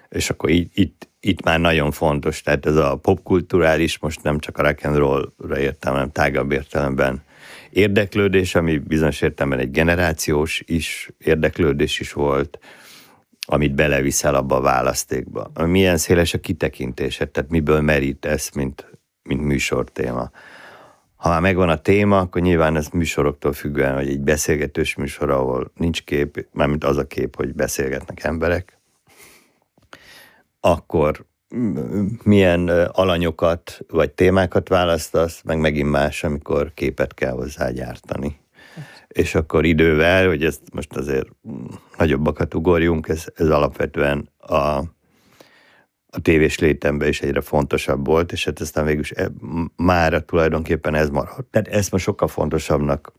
És 0.09 0.29
akkor 0.29 0.50
így, 0.50 0.69
itt, 0.73 1.09
itt 1.19 1.43
már 1.43 1.59
nagyon 1.59 1.91
fontos, 1.91 2.41
tehát 2.41 2.65
ez 2.65 2.75
a 2.75 2.95
popkulturális, 2.95 4.00
most 4.00 4.23
nem 4.23 4.39
csak 4.39 4.57
a 4.57 4.63
rock 4.63 4.85
and 4.85 4.95
roll-ra 4.95 5.59
értem, 5.59 5.93
hanem 5.93 6.11
tágabb 6.11 6.51
értelemben 6.51 7.23
érdeklődés, 7.71 8.55
ami 8.55 8.77
bizonyos 8.77 9.21
értelemben 9.21 9.59
egy 9.59 9.71
generációs 9.71 10.63
is 10.65 11.09
érdeklődés 11.17 11.99
is 11.99 12.13
volt, 12.13 12.59
amit 13.47 13.75
beleviszel 13.75 14.35
abba 14.35 14.55
a 14.55 14.61
választékba. 14.61 15.51
Milyen 15.65 15.97
széles 15.97 16.33
a 16.33 16.39
kitekintésed, 16.39 17.29
tehát 17.29 17.49
miből 17.49 17.81
merítesz, 17.81 18.51
mint, 18.51 18.99
mint 19.23 19.41
műsortéma. 19.41 20.31
Ha 21.15 21.29
már 21.29 21.41
megvan 21.41 21.69
a 21.69 21.81
téma, 21.81 22.19
akkor 22.19 22.41
nyilván 22.41 22.75
ez 22.75 22.87
műsoroktól 22.87 23.53
függően, 23.53 23.95
hogy 23.95 24.09
egy 24.09 24.19
beszélgetős 24.21 24.95
műsor, 24.95 25.29
ahol 25.29 25.71
nincs 25.75 26.03
kép, 26.03 26.47
mármint 26.53 26.83
az 26.83 26.97
a 26.97 27.07
kép, 27.07 27.35
hogy 27.35 27.53
beszélgetnek 27.53 28.23
emberek, 28.23 28.79
akkor 30.59 31.25
milyen 32.24 32.70
alanyokat 32.70 33.79
vagy 33.88 34.12
témákat 34.12 34.67
választasz, 34.67 35.41
meg 35.43 35.60
megint 35.60 35.89
más, 35.89 36.24
amikor 36.24 36.74
képet 36.74 37.13
kell 37.13 37.31
hozzá 37.31 37.70
gyártani. 37.70 38.39
És 39.08 39.36
akkor 39.36 39.65
idővel, 39.65 40.27
hogy 40.27 40.43
ezt 40.43 40.62
most 40.74 40.96
azért 40.96 41.27
nagyobbakat 41.98 42.53
ugorjunk, 42.53 43.08
ez, 43.08 43.25
ez 43.36 43.50
alapvetően 43.50 44.29
a, 44.38 44.77
a 46.13 46.20
tévés 46.22 46.60
létemben 46.60 47.08
is 47.08 47.22
egyre 47.22 47.41
fontosabb 47.41 48.05
volt, 48.05 48.31
és 48.31 48.46
hát 48.46 48.60
aztán 48.60 48.86
végül 48.86 49.01
is 49.01 49.12
e, 49.12 49.31
mára 49.75 50.20
tulajdonképpen 50.20 50.96
ez 50.96 51.10
maradt. 51.10 51.48
Tehát 51.50 51.67
ezt 51.67 51.91
most 51.91 52.03
sokkal 52.03 52.27
fontosabbnak 52.27 53.13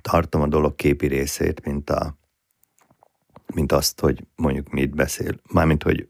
tartom 0.00 0.42
a 0.42 0.46
dolog 0.46 0.74
képi 0.74 1.06
részét, 1.06 1.64
mint, 1.64 1.90
a, 1.90 2.16
mint 3.54 3.72
azt, 3.72 4.00
hogy 4.00 4.26
mondjuk 4.36 4.68
mit 4.68 4.94
beszél. 4.94 5.40
Mármint, 5.52 5.82
hogy 5.82 6.08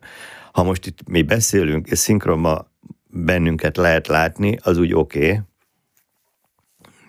ha 0.52 0.62
most 0.62 0.86
itt 0.86 1.08
mi 1.08 1.22
beszélünk, 1.22 1.86
és 1.86 1.98
szinkronban 1.98 2.70
bennünket 3.06 3.76
lehet 3.76 4.06
látni, 4.06 4.58
az 4.62 4.78
úgy 4.78 4.94
oké, 4.94 5.30
okay, 5.30 5.40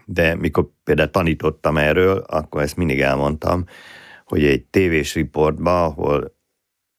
de 0.06 0.36
mikor 0.36 0.70
például 0.84 1.10
tanítottam 1.10 1.78
erről, 1.78 2.18
akkor 2.18 2.62
ezt 2.62 2.76
mindig 2.76 3.02
elmondtam, 3.02 3.66
hogy 4.26 4.46
egy 4.46 4.66
tévés 4.66 5.14
riportban, 5.14 5.84
ahol 5.84 6.36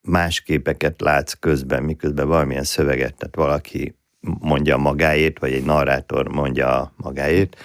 más 0.01 0.41
képeket 0.41 1.01
látsz 1.01 1.33
közben, 1.33 1.83
miközben 1.83 2.29
valamilyen 2.29 2.65
szöveget, 2.65 3.17
tehát 3.17 3.37
valaki 3.37 3.97
mondja 4.21 4.77
magáét, 4.77 5.39
vagy 5.39 5.53
egy 5.53 5.65
narrátor 5.65 6.29
mondja 6.29 6.93
magáét, 6.97 7.57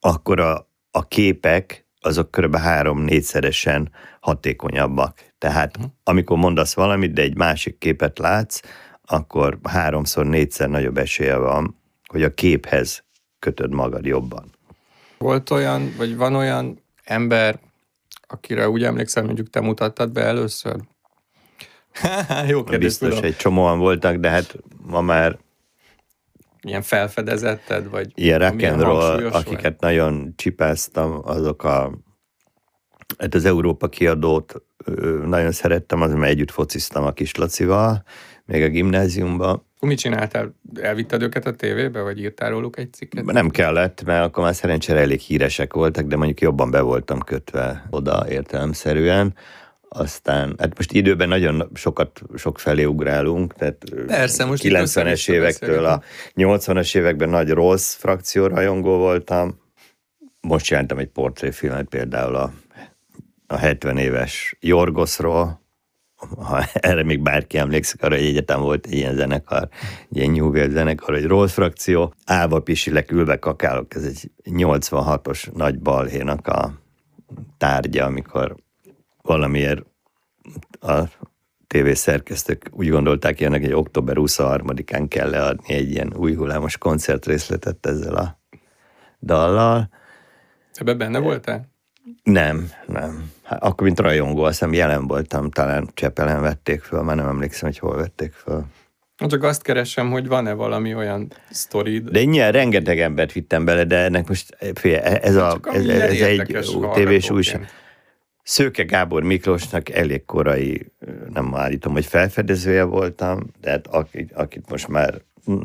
akkor 0.00 0.40
a, 0.40 0.68
a 0.90 1.06
képek 1.08 1.86
azok 2.00 2.30
kb. 2.30 2.56
három-négyszeresen 2.56 3.92
hatékonyabbak. 4.20 5.31
Tehát 5.42 5.76
uh-huh. 5.76 5.92
amikor 6.04 6.36
mondasz 6.36 6.74
valamit, 6.74 7.12
de 7.12 7.22
egy 7.22 7.36
másik 7.36 7.78
képet 7.78 8.18
látsz, 8.18 8.60
akkor 9.04 9.58
háromszor, 9.62 10.26
négyszer 10.26 10.68
nagyobb 10.68 10.98
esélye 10.98 11.36
van, 11.36 11.76
hogy 12.06 12.22
a 12.22 12.34
képhez 12.34 13.04
kötöd 13.38 13.72
magad 13.72 14.04
jobban. 14.04 14.50
Volt 15.18 15.50
olyan, 15.50 15.94
vagy 15.96 16.16
van 16.16 16.34
olyan 16.34 16.82
ember, 17.04 17.60
akire 18.26 18.68
úgy 18.68 18.84
emlékszem, 18.84 19.24
mondjuk 19.24 19.50
te 19.50 19.60
mutattad 19.60 20.12
be 20.12 20.22
először? 20.22 20.76
Jó 22.48 22.64
kérdés, 22.64 22.86
Biztos 22.88 23.08
tudom. 23.08 23.24
egy 23.24 23.36
csomóan 23.36 23.78
voltak, 23.78 24.16
de 24.16 24.28
hát 24.28 24.56
ma 24.86 25.00
már 25.00 25.38
Ilyen 26.60 26.82
felfedezetted, 26.82 27.90
vagy 27.90 28.12
ilyen 28.14 28.38
rock 28.38 28.62
and 28.62 28.80
roll, 28.80 29.26
akiket 29.26 29.62
vagy? 29.62 29.80
nagyon 29.80 30.32
csipáztam, 30.36 31.20
azok 31.24 31.64
a 31.64 31.92
hát 33.18 33.34
az 33.34 33.44
Európa 33.44 33.88
kiadót 33.88 34.62
nagyon 35.26 35.52
szerettem, 35.52 36.02
az, 36.02 36.12
mert 36.12 36.32
együtt 36.32 36.50
fociztam 36.50 37.04
a 37.04 37.12
kis 37.12 37.34
Lacival, 37.34 38.04
még 38.44 38.62
a 38.62 38.68
gimnáziumban. 38.68 39.66
Mit 39.80 39.98
csináltál? 39.98 40.54
Elvitted 40.80 41.22
őket 41.22 41.46
a 41.46 41.52
tévébe, 41.52 42.00
vagy 42.00 42.20
írtál 42.20 42.50
róluk 42.50 42.78
egy 42.78 42.92
cikket? 42.92 43.24
Nem 43.24 43.48
kellett, 43.48 44.04
mert 44.04 44.24
akkor 44.24 44.44
már 44.44 44.54
szerencsére 44.54 45.00
elég 45.00 45.20
híresek 45.20 45.72
voltak, 45.72 46.06
de 46.06 46.16
mondjuk 46.16 46.40
jobban 46.40 46.70
be 46.70 46.80
voltam 46.80 47.20
kötve 47.20 47.86
oda 47.90 48.24
értelemszerűen. 48.28 49.34
Aztán, 49.88 50.54
hát 50.58 50.76
most 50.76 50.92
időben 50.92 51.28
nagyon 51.28 51.70
sokat, 51.74 52.22
sok 52.36 52.58
felé 52.58 52.84
ugrálunk, 52.84 53.54
tehát 53.54 53.84
Persze, 54.06 54.44
most 54.44 54.62
90-es 54.66 55.30
évektől 55.30 55.84
a 55.84 56.02
80-as 56.34 56.96
években 56.96 57.28
nagy 57.28 57.50
rossz 57.50 57.94
frakció 57.94 58.46
rajongó 58.46 58.96
voltam. 58.96 59.60
Most 60.40 60.64
csináltam 60.64 60.98
egy 60.98 61.08
portréfilmet 61.08 61.88
például 61.88 62.34
a 62.34 62.52
a 63.52 63.56
70 63.56 63.96
éves 63.96 64.56
Jorgoszról, 64.60 65.60
ha 66.36 66.64
erre 66.72 67.02
még 67.02 67.20
bárki 67.20 67.58
emlékszik, 67.58 68.02
arra, 68.02 68.16
hogy 68.16 68.24
egyetem 68.24 68.60
volt 68.60 68.86
egy 68.86 68.92
ilyen 68.92 69.14
zenekar, 69.14 69.68
egy 70.10 70.16
ilyen 70.16 70.30
New 70.30 70.46
Wave 70.46 70.68
zenekar, 70.68 71.14
egy 71.14 71.26
Rolls 71.26 71.52
frakció, 71.52 72.14
állva 72.24 72.60
pisilek, 72.60 73.10
ülve 73.10 73.38
kakálok, 73.38 73.94
ez 73.94 74.04
egy 74.04 74.30
86-os 74.44 75.52
nagy 75.52 75.78
balhénak 75.78 76.46
a 76.46 76.72
tárgya, 77.58 78.04
amikor 78.04 78.56
valamiért 79.22 79.84
a 80.80 81.02
TV 81.66 81.90
szerkesztők 81.92 82.68
úgy 82.70 82.88
gondolták 82.88 83.40
ilyenek, 83.40 83.60
hogy 83.60 83.72
október 83.72 84.16
23-án 84.18 85.06
kell 85.08 85.30
leadni 85.30 85.74
egy 85.74 85.90
ilyen 85.90 86.12
új 86.16 86.34
hullámos 86.34 86.78
koncertrészletet 86.78 87.86
ezzel 87.86 88.14
a 88.14 88.38
dallal. 89.22 89.88
Ebben 90.74 90.98
benne 90.98 91.18
voltál? 91.18 91.70
Nem, 92.22 92.70
nem. 92.86 93.30
Hát 93.52 93.62
akkor, 93.62 93.86
mint 93.86 94.00
rajongó, 94.00 94.42
azt 94.42 94.58
hiszem 94.58 94.72
jelen 94.72 95.06
voltam, 95.06 95.50
talán 95.50 95.88
Csepelen 95.94 96.40
vették 96.40 96.80
föl, 96.80 97.02
már 97.02 97.16
nem 97.16 97.26
emlékszem, 97.26 97.68
hogy 97.68 97.78
hol 97.78 97.96
vették 97.96 98.32
föl. 98.32 98.64
Csak 99.16 99.42
azt 99.42 99.62
keresem, 99.62 100.10
hogy 100.10 100.28
van-e 100.28 100.52
valami 100.52 100.94
olyan 100.94 101.32
sztorid. 101.50 102.08
De 102.08 102.20
én 102.20 102.50
rengeteg 102.50 103.00
embert 103.00 103.32
vittem 103.32 103.64
bele, 103.64 103.84
de 103.84 103.96
ennek 103.96 104.28
most 104.28 104.56
fél, 104.74 104.98
ez, 104.98 105.36
a, 105.36 105.60
ez, 105.62 105.86
ez 105.86 106.20
egy 106.20 106.58
tévés 106.92 107.30
újság. 107.30 107.68
Szőke 108.42 108.82
Gábor 108.82 109.22
Miklósnak 109.22 109.90
elég 109.90 110.24
korai, 110.24 110.92
nem 111.32 111.54
állítom, 111.54 111.92
hogy 111.92 112.06
felfedezője 112.06 112.82
voltam, 112.82 113.40
de 113.60 113.70
hát 113.70 113.86
akit, 113.86 114.32
akit 114.32 114.70
most 114.70 114.88
már 114.88 115.20
hm, 115.44 115.64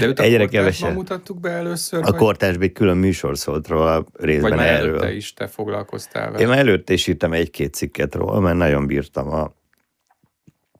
de 0.00 0.06
őt 0.06 0.18
a 0.18 0.22
Egyre 0.22 0.46
kevesebb. 0.46 0.94
mutattuk 0.94 1.40
be 1.40 1.50
először? 1.50 2.00
A 2.04 2.12
kortásban 2.12 2.62
egy 2.62 2.72
külön 2.72 2.96
műsor 2.96 3.38
szólt 3.38 3.68
róla 3.68 4.04
részben 4.12 4.50
vagy 4.50 4.58
már 4.58 4.68
erről. 4.68 4.88
előtte 4.88 5.14
is 5.14 5.34
te 5.34 5.46
foglalkoztál 5.46 6.30
vele? 6.30 6.42
Én 6.42 6.48
már 6.48 6.58
előtte 6.58 6.92
is 6.92 7.06
írtam 7.06 7.32
egy-két 7.32 7.74
cikket 7.74 8.14
róla, 8.14 8.40
mert 8.40 8.56
nagyon 8.56 8.86
bírtam 8.86 9.28
a... 9.28 9.52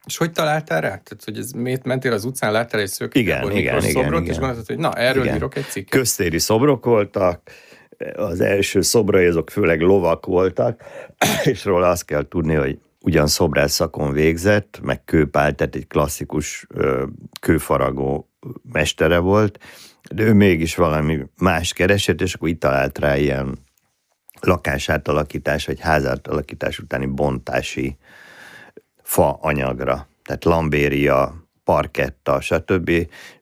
És 0.07 0.17
hogy 0.17 0.33
találtál 0.33 0.81
rá? 0.81 0.89
Tehát, 0.89 1.25
hogy 1.25 1.39
ez, 1.39 1.51
miért 1.51 1.85
mentél 1.85 2.13
az 2.13 2.25
utcán, 2.25 2.53
láttál 2.53 2.81
egy 2.81 2.89
szőke 2.89 3.19
igen, 3.19 3.51
igen, 3.51 3.57
igen, 3.57 3.81
szobrot, 3.81 4.21
igen. 4.21 4.33
és 4.33 4.39
gondoltad, 4.39 4.67
hogy 4.67 4.79
na, 4.79 4.93
erről 4.93 5.25
igen. 5.25 5.37
írok 5.37 5.57
egy 5.57 5.65
cikket. 5.65 5.99
Köztéri 5.99 6.39
szobrok 6.39 6.85
voltak, 6.85 7.51
az 8.17 8.41
első 8.41 8.81
szobrai 8.81 9.27
azok 9.27 9.51
főleg 9.51 9.81
lovak 9.81 10.27
voltak, 10.27 10.83
és 11.45 11.65
róla 11.65 11.89
azt 11.89 12.05
kell 12.05 12.29
tudni, 12.29 12.55
hogy 12.55 12.79
ugyan 13.01 13.27
szobrász 13.27 13.73
szakon 13.73 14.13
végzett, 14.13 14.81
meg 14.83 15.05
kőpál, 15.05 15.55
tehát 15.55 15.75
egy 15.75 15.87
klasszikus 15.87 16.67
kőfaragó 17.41 18.31
mestere 18.73 19.19
volt, 19.19 19.59
de 20.11 20.23
ő 20.23 20.33
mégis 20.33 20.75
valami 20.75 21.19
más 21.39 21.73
keresett, 21.73 22.21
és 22.21 22.35
akkor 22.35 22.49
itt 22.49 22.61
talált 22.61 22.99
rá 22.99 23.17
ilyen 23.17 23.59
lakásátalakítás, 24.41 25.67
vagy 25.67 25.81
házátalakítás 25.81 26.79
utáni 26.79 27.07
bontási 27.07 27.97
fa 29.03 29.39
anyagra. 29.41 30.09
Tehát 30.25 30.45
lambéria, 30.45 31.47
parketta, 31.65 32.41
stb. 32.41 32.91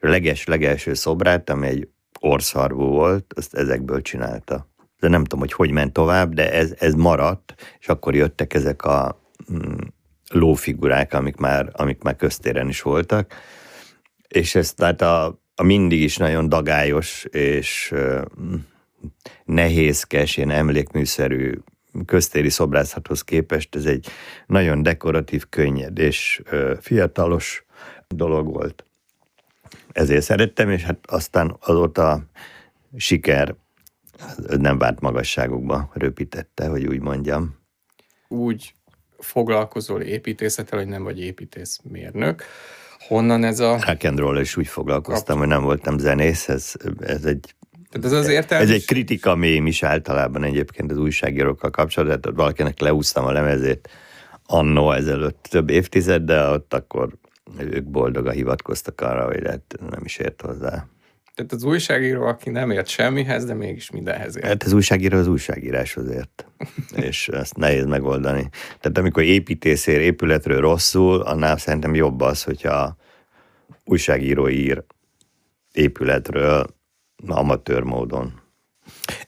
A 0.00 0.08
leges-legelső 0.08 0.94
szobrát, 0.94 1.50
ami 1.50 1.66
egy 1.66 1.88
orszarvú 2.20 2.84
volt, 2.84 3.34
azt 3.36 3.54
ezekből 3.54 4.02
csinálta. 4.02 4.68
De 4.98 5.08
nem 5.08 5.22
tudom, 5.22 5.38
hogy 5.38 5.52
hogy 5.52 5.70
ment 5.70 5.92
tovább, 5.92 6.34
de 6.34 6.52
ez, 6.52 6.74
ez 6.78 6.94
maradt, 6.94 7.54
és 7.78 7.88
akkor 7.88 8.14
jöttek 8.14 8.54
ezek 8.54 8.84
a 8.84 9.20
mm, 9.52 9.78
lófigurák, 10.30 11.12
amik 11.12 11.36
már, 11.36 11.70
amik 11.72 12.02
már 12.02 12.16
köztéren 12.16 12.68
is 12.68 12.82
voltak, 12.82 13.34
és 14.34 14.54
ez 14.54 14.72
tehát 14.72 15.02
a, 15.02 15.40
a 15.54 15.62
mindig 15.62 16.00
is 16.00 16.16
nagyon 16.16 16.48
dagályos 16.48 17.24
és 17.24 17.90
uh, 17.94 18.22
nehézkes, 19.44 20.36
ilyen 20.36 20.50
emlékműszerű 20.50 21.52
köztéri 22.06 22.48
szobrászathoz 22.48 23.22
képest 23.22 23.74
ez 23.74 23.84
egy 23.84 24.06
nagyon 24.46 24.82
dekoratív, 24.82 25.48
könnyed 25.48 25.98
és 25.98 26.42
fiatalos 26.80 27.64
dolog 28.08 28.52
volt. 28.52 28.84
Ezért 29.92 30.22
szerettem, 30.22 30.70
és 30.70 30.82
hát 30.82 30.98
aztán 31.06 31.56
azóta 31.60 32.24
siker 32.96 33.54
nem 34.46 34.78
várt 34.78 35.00
magasságokba 35.00 35.90
röpítette, 35.92 36.68
hogy 36.68 36.86
úgy 36.86 37.00
mondjam. 37.00 37.58
Úgy 38.28 38.74
foglalkozol 39.18 40.00
építészettel, 40.00 40.78
hogy 40.78 40.88
nem 40.88 41.02
vagy 41.02 41.20
építészmérnök. 41.20 42.44
Honnan 43.06 43.44
ez 43.44 43.60
a... 43.60 43.78
Rock'n'roll 43.78 44.38
is 44.40 44.56
úgy 44.56 44.66
foglalkoztam, 44.66 45.38
hogy 45.38 45.46
nem 45.46 45.62
voltam 45.62 45.98
zenész, 45.98 46.48
ez, 46.48 46.72
ez 47.00 47.24
egy 47.24 47.54
tehát 47.90 48.18
ez 48.18 48.24
az 48.24 48.28
értelmes... 48.28 48.68
Ez 48.68 48.74
egy 48.74 48.84
kritika 48.84 49.34
mém 49.34 49.66
is 49.66 49.82
általában 49.82 50.44
egyébként 50.44 50.90
az 50.90 50.96
újságírókkal 50.96 51.70
kapcsolatban, 51.70 52.20
tehát 52.20 52.36
valakinek 52.36 52.80
leúztam 52.80 53.24
a 53.24 53.32
lemezét 53.32 53.88
annó 54.46 54.92
ezelőtt 54.92 55.46
több 55.50 55.70
évtized, 55.70 56.22
de 56.22 56.48
ott 56.48 56.74
akkor 56.74 57.08
ők 57.58 57.84
boldogan 57.84 58.34
hivatkoztak 58.34 59.00
arra, 59.00 59.24
hogy 59.24 59.42
hát 59.46 59.78
nem 59.90 60.04
is 60.04 60.16
ért 60.16 60.40
hozzá. 60.40 60.86
Tehát 61.34 61.52
az 61.52 61.64
újságíró, 61.64 62.26
aki 62.26 62.50
nem 62.50 62.70
ért 62.70 62.86
semmihez, 62.86 63.44
de 63.44 63.54
mégis 63.54 63.90
mindenhez 63.90 64.36
ért. 64.36 64.46
Hát 64.46 64.62
az 64.62 64.72
újságíró 64.72 65.18
az 65.18 65.26
újságíráshoz 65.26 66.10
ért, 66.10 66.46
és 67.08 67.28
ezt 67.28 67.56
nehéz 67.56 67.84
megoldani. 67.84 68.48
Tehát 68.80 68.98
amikor 68.98 69.22
építészér 69.22 70.00
épületről 70.00 70.60
rosszul, 70.60 71.20
annál 71.20 71.56
szerintem 71.56 71.94
jobb 71.94 72.20
az, 72.20 72.42
hogyha 72.42 72.96
újságíró 73.84 74.48
ír 74.48 74.84
épületről 75.72 76.66
amatőr 77.26 77.82
módon. 77.82 78.40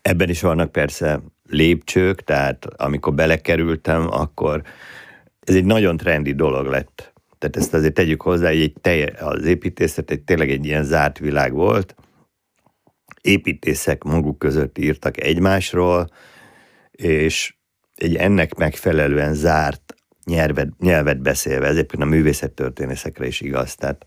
Ebben 0.02 0.28
is 0.28 0.40
vannak 0.40 0.72
persze 0.72 1.20
lépcsők, 1.48 2.24
tehát 2.24 2.66
amikor 2.76 3.14
belekerültem, 3.14 4.10
akkor 4.10 4.62
ez 5.40 5.54
egy 5.54 5.64
nagyon 5.64 5.96
trendi 5.96 6.34
dolog 6.34 6.66
lett 6.66 7.12
tehát 7.38 7.56
ezt 7.56 7.74
azért 7.74 7.94
tegyük 7.94 8.22
hozzá, 8.22 8.48
hogy 8.48 8.60
egy 8.60 8.72
telje, 8.80 9.12
az 9.18 9.44
építészet 9.44 10.10
egy, 10.10 10.22
tényleg 10.22 10.50
egy 10.50 10.64
ilyen 10.64 10.84
zárt 10.84 11.18
világ 11.18 11.52
volt. 11.52 11.94
Építészek 13.20 14.02
maguk 14.02 14.38
között 14.38 14.78
írtak 14.78 15.20
egymásról, 15.20 16.10
és 16.90 17.54
egy 17.94 18.16
ennek 18.16 18.54
megfelelően 18.54 19.34
zárt 19.34 19.94
nyelvet, 20.24 20.68
nyelvet 20.78 21.20
beszélve, 21.20 21.66
ez 21.66 21.76
egyébként 21.76 22.02
a 22.02 22.06
művészettörténészekre 22.06 23.26
is 23.26 23.40
igaz. 23.40 23.74
Tehát 23.74 24.06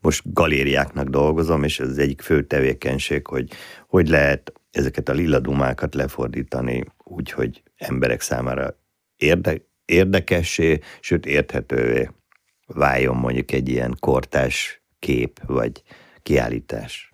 most 0.00 0.32
galériáknak 0.32 1.08
dolgozom, 1.08 1.64
és 1.64 1.80
ez 1.80 1.88
az 1.88 1.98
egyik 1.98 2.20
fő 2.20 2.42
tevékenység, 2.42 3.26
hogy 3.26 3.50
hogy 3.86 4.08
lehet 4.08 4.52
ezeket 4.70 5.08
a 5.08 5.12
lila 5.12 5.38
dumákat 5.38 5.94
lefordítani 5.94 6.84
úgy, 7.04 7.30
hogy 7.30 7.62
emberek 7.76 8.20
számára 8.20 8.78
érde, 9.16 9.69
érdekessé, 9.90 10.78
sőt 11.00 11.26
érthetővé 11.26 12.08
váljon 12.66 13.16
mondjuk 13.16 13.52
egy 13.52 13.68
ilyen 13.68 13.96
kortás 14.00 14.82
kép 14.98 15.40
vagy 15.46 15.82
kiállítás. 16.22 17.12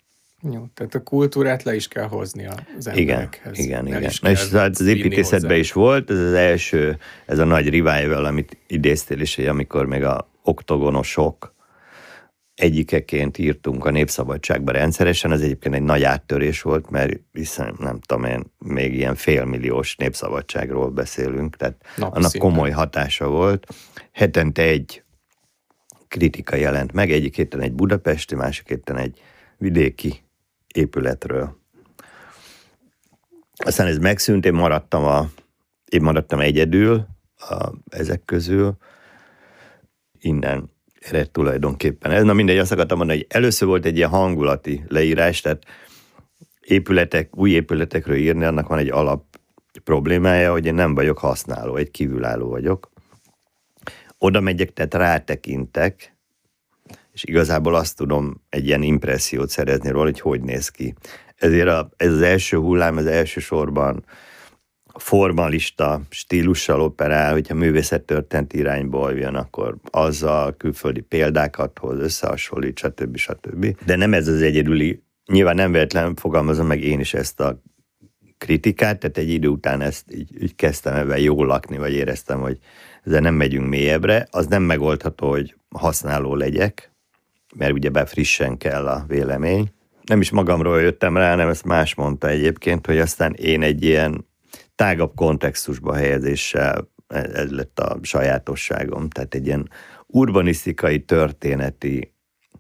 Jó, 0.53 0.67
tehát 0.75 0.95
a 0.95 1.03
kultúrát 1.03 1.63
le 1.63 1.75
is 1.75 1.89
kell 1.89 2.07
hozni 2.07 2.47
az 2.47 2.87
emberekhez. 2.87 3.59
Igen, 3.59 3.87
igen, 3.87 3.99
igen. 4.01 4.13
Na 4.21 4.31
és 4.31 4.41
az, 4.41 4.55
az 4.55 4.81
építészetben 4.87 5.59
is 5.59 5.73
volt, 5.73 6.11
ez 6.11 6.19
az 6.19 6.33
első, 6.33 6.99
ez 7.27 7.39
a 7.39 7.45
nagy 7.45 7.65
revival, 7.65 8.25
amit 8.25 8.57
idéztél 8.67 9.21
is, 9.21 9.37
hogy 9.37 9.47
amikor 9.47 9.87
még 9.87 10.05
a 10.05 10.29
oktogonosok 10.43 11.55
egyikeként 12.57 13.39
írtunk 13.39 13.85
a 13.85 13.91
Népszabadságba 13.91 14.73
rendszeresen, 14.73 15.33
ez 15.33 15.41
egyébként 15.41 15.75
egy 15.75 15.83
nagy 15.83 16.03
áttörés 16.03 16.63
volt, 16.63 16.91
mert 16.91 17.21
hiszen 17.33 17.77
nem 17.79 18.01
tudom 18.01 18.25
én, 18.25 18.45
még 18.59 18.95
ilyen 18.95 19.15
félmilliós 19.15 19.97
népszabadságról 19.97 20.91
beszélünk, 20.91 21.57
tehát 21.57 21.87
Napi 21.97 22.17
annak 22.17 22.31
szinten. 22.31 22.51
komoly 22.51 22.71
hatása 22.71 23.29
volt. 23.29 23.75
Hetente 24.13 24.63
egy 24.63 25.03
kritika 26.09 26.57
jelent 26.57 26.93
meg, 26.93 27.11
egyik 27.11 27.37
héten 27.37 27.61
egy 27.61 27.73
budapesti, 27.73 28.35
másik 28.35 28.69
héten 28.69 28.97
egy 28.97 29.21
vidéki 29.59 30.25
épületről. 30.75 31.57
Aztán 33.57 33.87
ez 33.87 33.99
megszűnt, 33.99 34.45
én 34.47 34.53
maradtam, 34.53 35.05
a, 35.05 35.31
én 35.91 36.03
maradtam 36.03 36.41
egyedül 36.41 37.07
a, 37.37 37.71
ezek 37.89 38.25
közül, 38.25 38.77
innen 40.19 40.75
ered 41.09 41.31
tulajdonképpen. 41.31 42.11
Ez, 42.11 42.23
na 42.23 42.33
mindegy, 42.33 42.59
azt 42.59 42.73
akartam 42.73 42.99
mondani, 42.99 43.19
hogy 43.19 43.27
először 43.29 43.69
volt 43.69 43.85
egy 43.85 43.97
ilyen 43.97 44.09
hangulati 44.09 44.85
leírás, 44.89 45.41
tehát 45.41 45.65
épületek, 46.61 47.37
új 47.37 47.51
épületekről 47.51 48.17
írni, 48.17 48.45
annak 48.45 48.69
van 48.69 48.79
egy 48.79 48.91
alap 48.91 49.25
problémája, 49.85 50.51
hogy 50.51 50.67
én 50.67 50.75
nem 50.75 50.95
vagyok 50.95 51.19
használó, 51.19 51.77
egy 51.77 51.91
kívülálló 51.91 52.49
vagyok. 52.49 52.91
Oda 54.19 54.41
megyek, 54.41 54.73
tehát 54.73 54.95
rátekintek, 54.95 56.17
és 57.13 57.25
igazából 57.25 57.75
azt 57.75 57.97
tudom 57.97 58.43
egy 58.49 58.67
ilyen 58.67 58.83
impressziót 58.83 59.49
szerezni 59.49 59.91
róla, 59.91 60.05
hogy 60.05 60.21
hogy 60.21 60.41
néz 60.41 60.69
ki. 60.69 60.95
Ezért 61.37 61.69
a, 61.69 61.91
ez 61.97 62.13
az 62.13 62.23
első 62.23 62.57
hullám, 62.57 62.97
az 62.97 63.07
elsősorban 63.07 64.05
formalista 64.99 66.01
stílussal 66.11 66.81
operál, 66.81 67.33
hogyha 67.33 67.55
művészettörtént 67.55 68.53
irányból 68.53 69.13
jön, 69.13 69.35
akkor 69.35 69.77
azzal 69.91 70.57
külföldi 70.57 71.01
példákat 71.01 71.79
hoz, 71.79 71.99
összehasonlít, 71.99 72.79
stb. 72.79 73.17
stb. 73.17 73.77
De 73.85 73.97
nem 73.97 74.15
ez 74.15 74.29
az 74.29 74.43
egyedüli, 74.43 75.03
nyilván 75.27 75.55
nem 75.55 75.73
véletlen 75.73 76.15
fogalmazom 76.15 76.67
meg 76.67 76.83
én 76.83 77.01
is 77.01 77.15
ezt 77.15 77.41
a 77.41 77.63
kritikát, 78.39 78.99
tehát 78.99 79.19
egy 79.19 79.31
idő 79.31 79.49
után 79.49 79.81
ezt 79.81 80.15
így, 80.15 80.43
így 80.43 80.55
kezdtem 80.55 80.95
ebben 80.95 81.19
jól 81.19 81.47
lakni, 81.47 81.77
vagy 81.77 81.93
éreztem, 81.93 82.41
hogy 82.41 82.59
ezzel 83.05 83.21
nem 83.21 83.35
megyünk 83.35 83.69
mélyebbre. 83.69 84.27
Az 84.31 84.47
nem 84.47 84.63
megoldható, 84.63 85.29
hogy 85.29 85.57
használó 85.69 86.35
legyek, 86.35 86.93
mert 87.55 87.73
ugye 87.73 87.89
be 87.89 88.07
frissen 88.07 88.57
kell 88.57 88.87
a 88.87 89.05
vélemény. 89.09 89.71
Nem 90.05 90.21
is 90.21 90.31
magamról 90.31 90.81
jöttem 90.81 91.17
rá, 91.17 91.35
nem 91.35 91.49
ezt 91.49 91.65
más 91.65 91.95
mondta 91.95 92.29
egyébként, 92.29 92.87
hogy 92.87 92.99
aztán 92.99 93.33
én 93.33 93.63
egy 93.63 93.83
ilyen 93.83 94.27
tágabb 94.77 95.15
kontextusba 95.15 95.95
helyezéssel 95.95 96.91
ez, 97.07 97.33
ez 97.33 97.51
lett 97.51 97.79
a 97.79 97.99
sajátosságom. 98.03 99.09
Tehát 99.09 99.35
egy 99.35 99.47
ilyen 99.47 99.71
urbanisztikai, 100.07 101.05
történeti, 101.05 102.13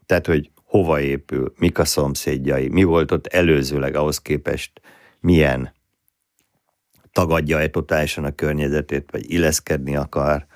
tehát 0.06 0.26
hogy 0.26 0.50
hova 0.64 1.00
épül, 1.00 1.52
mik 1.58 1.78
a 1.78 1.84
szomszédjai, 1.84 2.68
mi 2.68 2.82
volt 2.82 3.12
ott 3.12 3.26
előzőleg 3.26 3.94
ahhoz 3.94 4.18
képest, 4.18 4.80
milyen 5.20 5.74
tagadja-e 7.12 7.68
totálisan 7.68 8.24
a 8.24 8.34
környezetét, 8.34 9.10
vagy 9.10 9.30
illeszkedni 9.30 9.96
akar, 9.96 10.46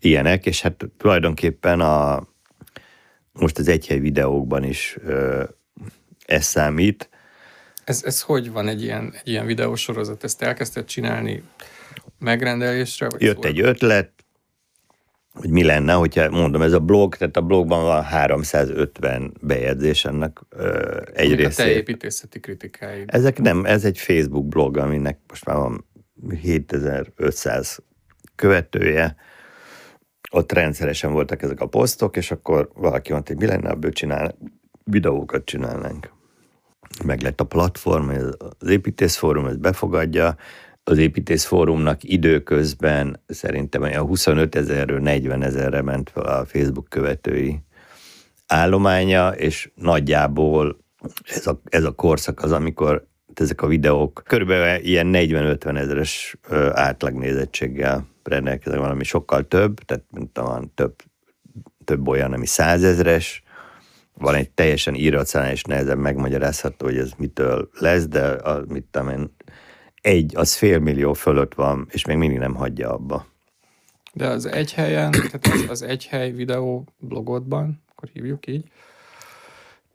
ilyenek, 0.00 0.46
és 0.46 0.62
hát 0.62 0.84
tulajdonképpen 0.96 1.80
a, 1.80 2.26
most 3.32 3.58
az 3.58 3.68
egyhely 3.68 3.98
videókban 3.98 4.64
is 4.64 4.96
ö, 5.04 5.44
ez 6.26 6.44
számít. 6.44 7.08
Ez, 7.88 8.02
ez 8.04 8.22
hogy 8.22 8.52
van 8.52 8.68
egy 8.68 8.82
ilyen, 8.82 9.14
egy 9.14 9.28
ilyen 9.28 9.46
videósorozat? 9.46 10.24
Ezt 10.24 10.42
elkezdted 10.42 10.84
csinálni 10.84 11.42
megrendelésre? 12.18 13.08
Vagy 13.08 13.22
Jött 13.22 13.34
szól? 13.34 13.46
egy 13.46 13.60
ötlet, 13.60 14.10
hogy 15.32 15.50
mi 15.50 15.64
lenne, 15.64 15.92
hogyha 15.92 16.30
mondom, 16.30 16.62
ez 16.62 16.72
a 16.72 16.80
blog, 16.80 17.16
tehát 17.16 17.36
a 17.36 17.40
blogban 17.40 17.82
van 17.82 18.02
350 18.02 19.36
bejegyzés 19.40 20.04
ennek 20.04 20.40
ö, 20.48 21.00
egy 21.14 21.26
Amik 21.26 21.38
részét. 21.38 21.58
A 21.58 21.62
te 21.62 21.70
építészeti 21.70 22.40
kritikáid. 22.40 23.08
Ezek 23.12 23.38
nem, 23.38 23.64
ez 23.64 23.84
egy 23.84 23.98
Facebook 23.98 24.48
blog, 24.48 24.76
aminek 24.76 25.18
most 25.28 25.44
már 25.44 25.56
van 25.56 25.86
7500 26.42 27.78
követője, 28.34 29.16
ott 30.30 30.52
rendszeresen 30.52 31.12
voltak 31.12 31.42
ezek 31.42 31.60
a 31.60 31.68
posztok, 31.68 32.16
és 32.16 32.30
akkor 32.30 32.70
valaki 32.74 33.12
mondta, 33.12 33.32
hogy 33.32 33.42
mi 33.42 33.48
lenne, 33.48 33.70
ebből 33.70 33.92
csinál, 33.92 34.38
videókat 34.84 35.44
csinálnánk. 35.44 36.16
Meg 37.04 37.22
lett 37.22 37.40
a 37.40 37.44
platform, 37.44 38.10
az 38.58 38.68
építészfórum, 38.68 39.46
ez 39.46 39.56
befogadja, 39.56 40.36
az 40.84 40.98
építészfórumnak 40.98 42.04
időközben 42.04 43.22
szerintem 43.26 43.82
a 43.82 43.98
25 43.98 44.54
ezerről 44.54 45.00
40 45.00 45.42
ezerre 45.42 45.82
ment 45.82 46.10
fel 46.10 46.22
a 46.22 46.44
Facebook 46.44 46.88
követői 46.88 47.62
állománya, 48.46 49.28
és 49.28 49.70
nagyjából 49.74 50.78
ez 51.24 51.46
a, 51.46 51.60
ez 51.64 51.84
a 51.84 51.90
korszak 51.90 52.42
az, 52.42 52.52
amikor 52.52 53.06
ezek 53.34 53.62
a 53.62 53.66
videók 53.66 54.22
körülbelül 54.26 54.84
ilyen 54.84 55.10
40-50 55.12 55.78
ezeres 55.78 56.36
átlagnézettséggel 56.72 58.06
rendelkeznek, 58.22 58.80
valami 58.80 59.04
sokkal 59.04 59.48
több, 59.48 59.78
tehát 59.78 60.04
mint 60.10 60.38
van 60.38 60.72
több, 60.74 60.94
több 61.84 62.08
olyan, 62.08 62.32
ami 62.32 62.46
százezres, 62.46 63.42
van 64.18 64.34
egy 64.34 64.50
teljesen 64.50 64.94
irracionális, 64.94 65.62
nehezen 65.62 65.98
megmagyarázható, 65.98 66.86
hogy 66.86 66.96
ez 66.96 67.10
mitől 67.16 67.68
lesz, 67.72 68.06
de 68.06 68.26
a, 68.26 68.64
mit 68.68 68.84
tudom 68.90 69.08
én, 69.08 69.34
egy, 70.00 70.36
az 70.36 70.54
fél 70.54 70.78
millió 70.78 71.12
fölött 71.12 71.54
van, 71.54 71.88
és 71.90 72.04
még 72.04 72.16
mindig 72.16 72.38
nem 72.38 72.54
hagyja 72.54 72.92
abba. 72.92 73.26
De 74.12 74.26
az 74.26 74.46
egy 74.46 74.72
helyen, 74.72 75.10
tehát 75.10 75.46
az, 75.52 75.64
az 75.68 75.82
egy 75.82 76.06
hely 76.06 76.30
videó 76.30 76.84
blogodban, 76.98 77.82
akkor 77.90 78.08
hívjuk 78.12 78.46
így, 78.46 78.64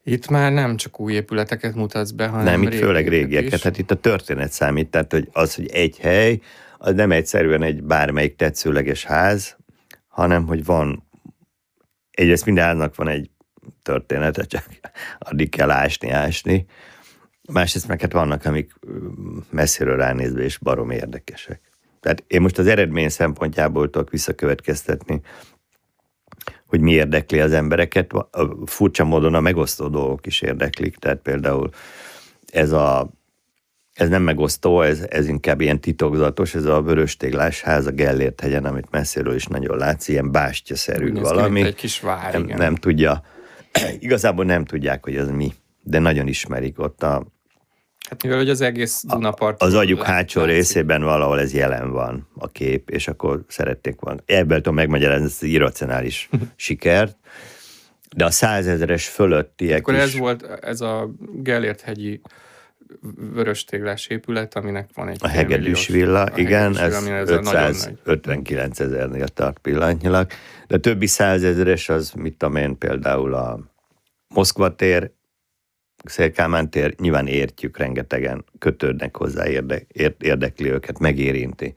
itt 0.03 0.27
már 0.27 0.51
nem 0.51 0.77
csak 0.77 0.99
új 0.99 1.13
épületeket 1.13 1.75
mutatsz 1.75 2.11
be, 2.11 2.27
hanem 2.27 2.45
Nem, 2.45 2.61
itt 2.61 2.79
főleg 2.79 3.07
régieket. 3.07 3.61
Hát 3.61 3.77
itt 3.77 3.91
a 3.91 3.95
történet 3.95 4.51
számít, 4.51 4.89
tehát 4.89 5.11
hogy 5.11 5.29
az, 5.31 5.55
hogy 5.55 5.67
egy 5.67 5.97
hely, 5.97 6.39
az 6.77 6.93
nem 6.93 7.11
egyszerűen 7.11 7.63
egy 7.63 7.83
bármelyik 7.83 8.35
tetszőleges 8.35 9.05
ház, 9.05 9.57
hanem 10.07 10.45
hogy 10.47 10.65
van, 10.65 11.07
egyrészt 12.11 12.45
minden 12.45 12.63
háznak 12.63 12.95
van 12.95 13.07
egy 13.07 13.29
története, 13.81 14.43
csak 14.43 14.65
addig 15.19 15.49
kell 15.49 15.71
ásni, 15.71 16.09
ásni. 16.09 16.65
Másrészt 17.51 17.87
meg 17.87 18.01
hát 18.01 18.11
vannak, 18.11 18.45
amik 18.45 18.73
messziről 19.49 19.97
ránézve 19.97 20.41
és 20.41 20.57
barom 20.57 20.89
érdekesek. 20.89 21.61
Tehát 21.99 22.23
én 22.27 22.41
most 22.41 22.57
az 22.57 22.67
eredmény 22.67 23.09
szempontjából 23.09 23.89
tudok 23.89 24.09
visszakövetkeztetni, 24.09 25.21
hogy 26.65 26.81
mi 26.81 26.91
érdekli 26.91 27.39
az 27.39 27.51
embereket. 27.51 28.11
Furcsa 28.65 29.03
módon 29.03 29.33
a 29.33 29.39
megosztó 29.39 29.87
dolgok 29.87 30.25
is 30.25 30.41
érdeklik, 30.41 30.95
tehát 30.95 31.17
például 31.17 31.69
ez 32.51 32.71
a 32.71 33.09
ez 33.93 34.09
nem 34.09 34.21
megosztó, 34.21 34.81
ez, 34.81 35.05
ez 35.09 35.27
inkább 35.27 35.61
ilyen 35.61 35.79
titokzatos, 35.79 36.55
ez 36.55 36.65
a 36.65 36.81
vörös 36.81 37.17
téglás 37.17 37.61
ház 37.61 37.85
a 37.85 37.91
Gellért 37.91 38.41
hegyen, 38.41 38.65
amit 38.65 38.91
messziről 38.91 39.35
is 39.35 39.45
nagyon 39.45 39.77
látsz, 39.77 40.07
ilyen 40.07 40.31
bástyaszerű 40.31 41.11
Úgy 41.11 41.19
valami. 41.19 41.61
egy 41.61 41.75
kis 41.75 41.99
vár, 41.99 42.33
nem, 42.33 42.43
igen. 42.43 42.57
nem 42.57 42.75
tudja, 42.75 43.23
igazából 43.99 44.45
nem 44.45 44.65
tudják, 44.65 45.03
hogy 45.03 45.15
ez 45.15 45.29
mi, 45.29 45.53
de 45.81 45.99
nagyon 45.99 46.27
ismerik 46.27 46.79
ott 46.79 47.03
a, 47.03 47.31
Hát 48.09 48.23
mivel 48.23 48.37
hogy 48.37 48.49
az 48.49 48.61
egész 48.61 49.03
Dunapart... 49.07 49.61
az 49.61 49.73
agyuk 49.73 50.03
hátsó 50.03 50.43
részében 50.43 51.03
valahol 51.03 51.39
ez 51.39 51.53
jelen 51.53 51.91
van, 51.91 52.27
a 52.35 52.47
kép, 52.47 52.89
és 52.89 53.07
akkor 53.07 53.43
szerették 53.47 53.99
volna. 53.99 54.21
Ebből 54.25 54.57
tudom 54.57 54.75
megmagyarázni 54.75 55.25
ezt 55.25 55.41
az 55.41 55.47
irracionális 55.47 56.29
sikert, 56.55 57.17
de 58.15 58.25
a 58.25 58.31
százezeres 58.31 59.07
fölöttiek 59.07 59.79
Akkor 59.79 59.93
is... 59.93 59.99
ez 59.99 60.17
volt, 60.17 60.43
ez 60.61 60.81
a 60.81 61.09
Gellért 61.33 61.81
hegyi 61.81 62.21
vörös 63.33 63.63
téglás 63.63 64.07
épület, 64.07 64.55
aminek 64.55 64.89
van 64.93 65.07
egy 65.07 65.17
A 65.21 65.27
Hegedűs 65.27 65.87
villa, 65.87 66.23
a 66.23 66.37
igen, 66.39 66.75
Hegedűs 66.75 66.79
ez 66.79 67.03
villa, 67.03 67.57
ez 67.57 67.83
nagy- 67.83 67.97
559 68.03 68.79
ezernél 68.79 69.27
tart 69.27 69.57
pillanatnyilag. 69.59 70.27
De 70.67 70.77
többi 70.77 71.07
százezeres 71.07 71.89
az, 71.89 72.11
mit 72.11 72.37
tudom 72.37 72.55
én, 72.55 72.77
például 72.77 73.33
a 73.33 73.59
Moszkva 74.27 74.75
tér, 74.75 75.11
Szélkámán 76.05 76.69
tér, 76.69 76.95
nyilván 76.99 77.27
értjük, 77.27 77.77
rengetegen 77.77 78.45
kötődnek 78.59 79.17
hozzá, 79.17 79.47
érde, 79.47 79.81
ér, 79.87 80.15
érdekli 80.19 80.69
őket, 80.69 80.99
megérinti. 80.99 81.73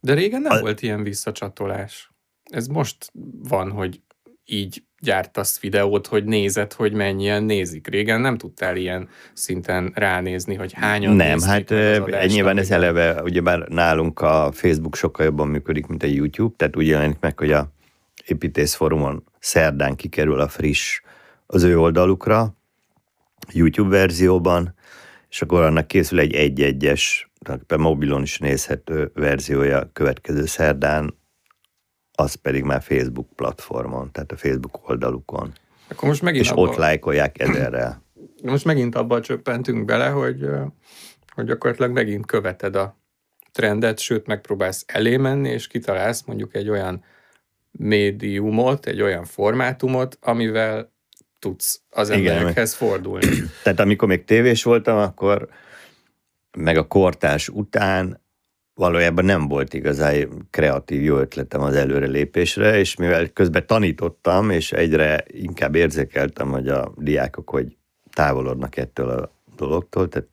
De 0.00 0.14
régen 0.14 0.40
nem 0.42 0.52
A- 0.52 0.60
volt 0.60 0.82
ilyen 0.82 1.02
visszacsatolás. 1.02 2.10
Ez 2.50 2.66
most 2.66 3.12
van, 3.48 3.70
hogy 3.70 4.02
így 4.44 4.82
gyártasz 5.00 5.60
videót, 5.60 6.06
hogy 6.06 6.24
nézed, 6.24 6.72
hogy 6.72 6.92
mennyien 6.92 7.42
nézik. 7.42 7.86
Régen 7.86 8.20
nem 8.20 8.38
tudtál 8.38 8.76
ilyen 8.76 9.08
szinten 9.32 9.92
ránézni, 9.94 10.54
hogy 10.54 10.72
hányan 10.72 11.14
Nem, 11.14 11.28
nézték 11.28 11.50
hát 11.50 11.70
adást, 12.02 12.34
nyilván 12.34 12.58
ez 12.58 12.70
eleve, 12.70 13.22
ugyebár 13.22 13.68
nálunk 13.68 14.20
a 14.20 14.50
Facebook 14.52 14.96
sokkal 14.96 15.24
jobban 15.24 15.48
működik, 15.48 15.86
mint 15.86 16.02
a 16.02 16.06
YouTube, 16.06 16.54
tehát 16.56 16.76
úgy 16.76 16.86
jelenik 16.86 17.16
meg, 17.20 17.38
hogy 17.38 17.52
a 17.52 17.72
építészforumon 18.26 19.24
szerdán 19.38 19.94
kikerül 19.96 20.40
a 20.40 20.48
friss 20.48 21.00
az 21.46 21.62
ő 21.62 21.78
oldalukra, 21.78 22.54
YouTube 23.52 23.96
verzióban, 23.96 24.74
és 25.30 25.42
akkor 25.42 25.62
annak 25.62 25.86
készül 25.86 26.18
egy 26.18 26.34
egy-egyes, 26.34 27.30
mobilon 27.76 28.22
is 28.22 28.38
nézhető 28.38 29.10
verziója 29.14 29.90
következő 29.92 30.46
szerdán, 30.46 31.17
az 32.20 32.34
pedig 32.34 32.62
már 32.62 32.82
Facebook 32.82 33.28
platformon, 33.34 34.12
tehát 34.12 34.32
a 34.32 34.36
Facebook 34.36 34.88
oldalukon. 34.88 35.52
Akkor 35.88 36.08
most 36.08 36.22
megint 36.22 36.44
És 36.44 36.50
abba, 36.50 36.60
ott 36.60 36.76
lájkolják 36.76 37.40
ezerrel. 37.40 38.02
most 38.42 38.64
megint 38.64 38.94
abba 38.94 39.20
csöppentünk 39.20 39.84
bele, 39.84 40.08
hogy, 40.08 40.46
hogy 41.34 41.44
gyakorlatilag 41.44 41.92
megint 41.92 42.26
követed 42.26 42.76
a 42.76 42.98
trendet, 43.52 43.98
sőt 43.98 44.26
megpróbálsz 44.26 44.84
elé 44.86 45.16
menni, 45.16 45.48
és 45.48 45.66
kitalálsz 45.66 46.22
mondjuk 46.22 46.54
egy 46.54 46.68
olyan 46.68 47.04
médiumot, 47.70 48.86
egy 48.86 49.02
olyan 49.02 49.24
formátumot, 49.24 50.18
amivel 50.20 50.92
tudsz 51.38 51.82
az 51.90 52.10
Igen, 52.10 52.36
emberekhez 52.36 52.74
fordulni. 52.74 53.36
Tehát 53.62 53.80
amikor 53.80 54.08
még 54.08 54.24
tévés 54.24 54.62
voltam, 54.62 54.96
akkor 54.96 55.48
meg 56.56 56.76
a 56.76 56.86
kortás 56.86 57.48
után 57.48 58.20
valójában 58.78 59.24
nem 59.24 59.48
volt 59.48 59.74
igazán 59.74 60.46
kreatív 60.50 61.02
jó 61.02 61.16
ötletem 61.16 61.60
az 61.60 61.74
előrelépésre, 61.74 62.78
és 62.78 62.96
mivel 62.96 63.28
közben 63.28 63.66
tanítottam, 63.66 64.50
és 64.50 64.72
egyre 64.72 65.24
inkább 65.26 65.74
érzékeltem, 65.74 66.50
hogy 66.50 66.68
a 66.68 66.92
diákok 66.96 67.50
hogy 67.50 67.76
távolodnak 68.10 68.76
ettől 68.76 69.08
a 69.08 69.32
dologtól, 69.56 70.08
tehát 70.08 70.28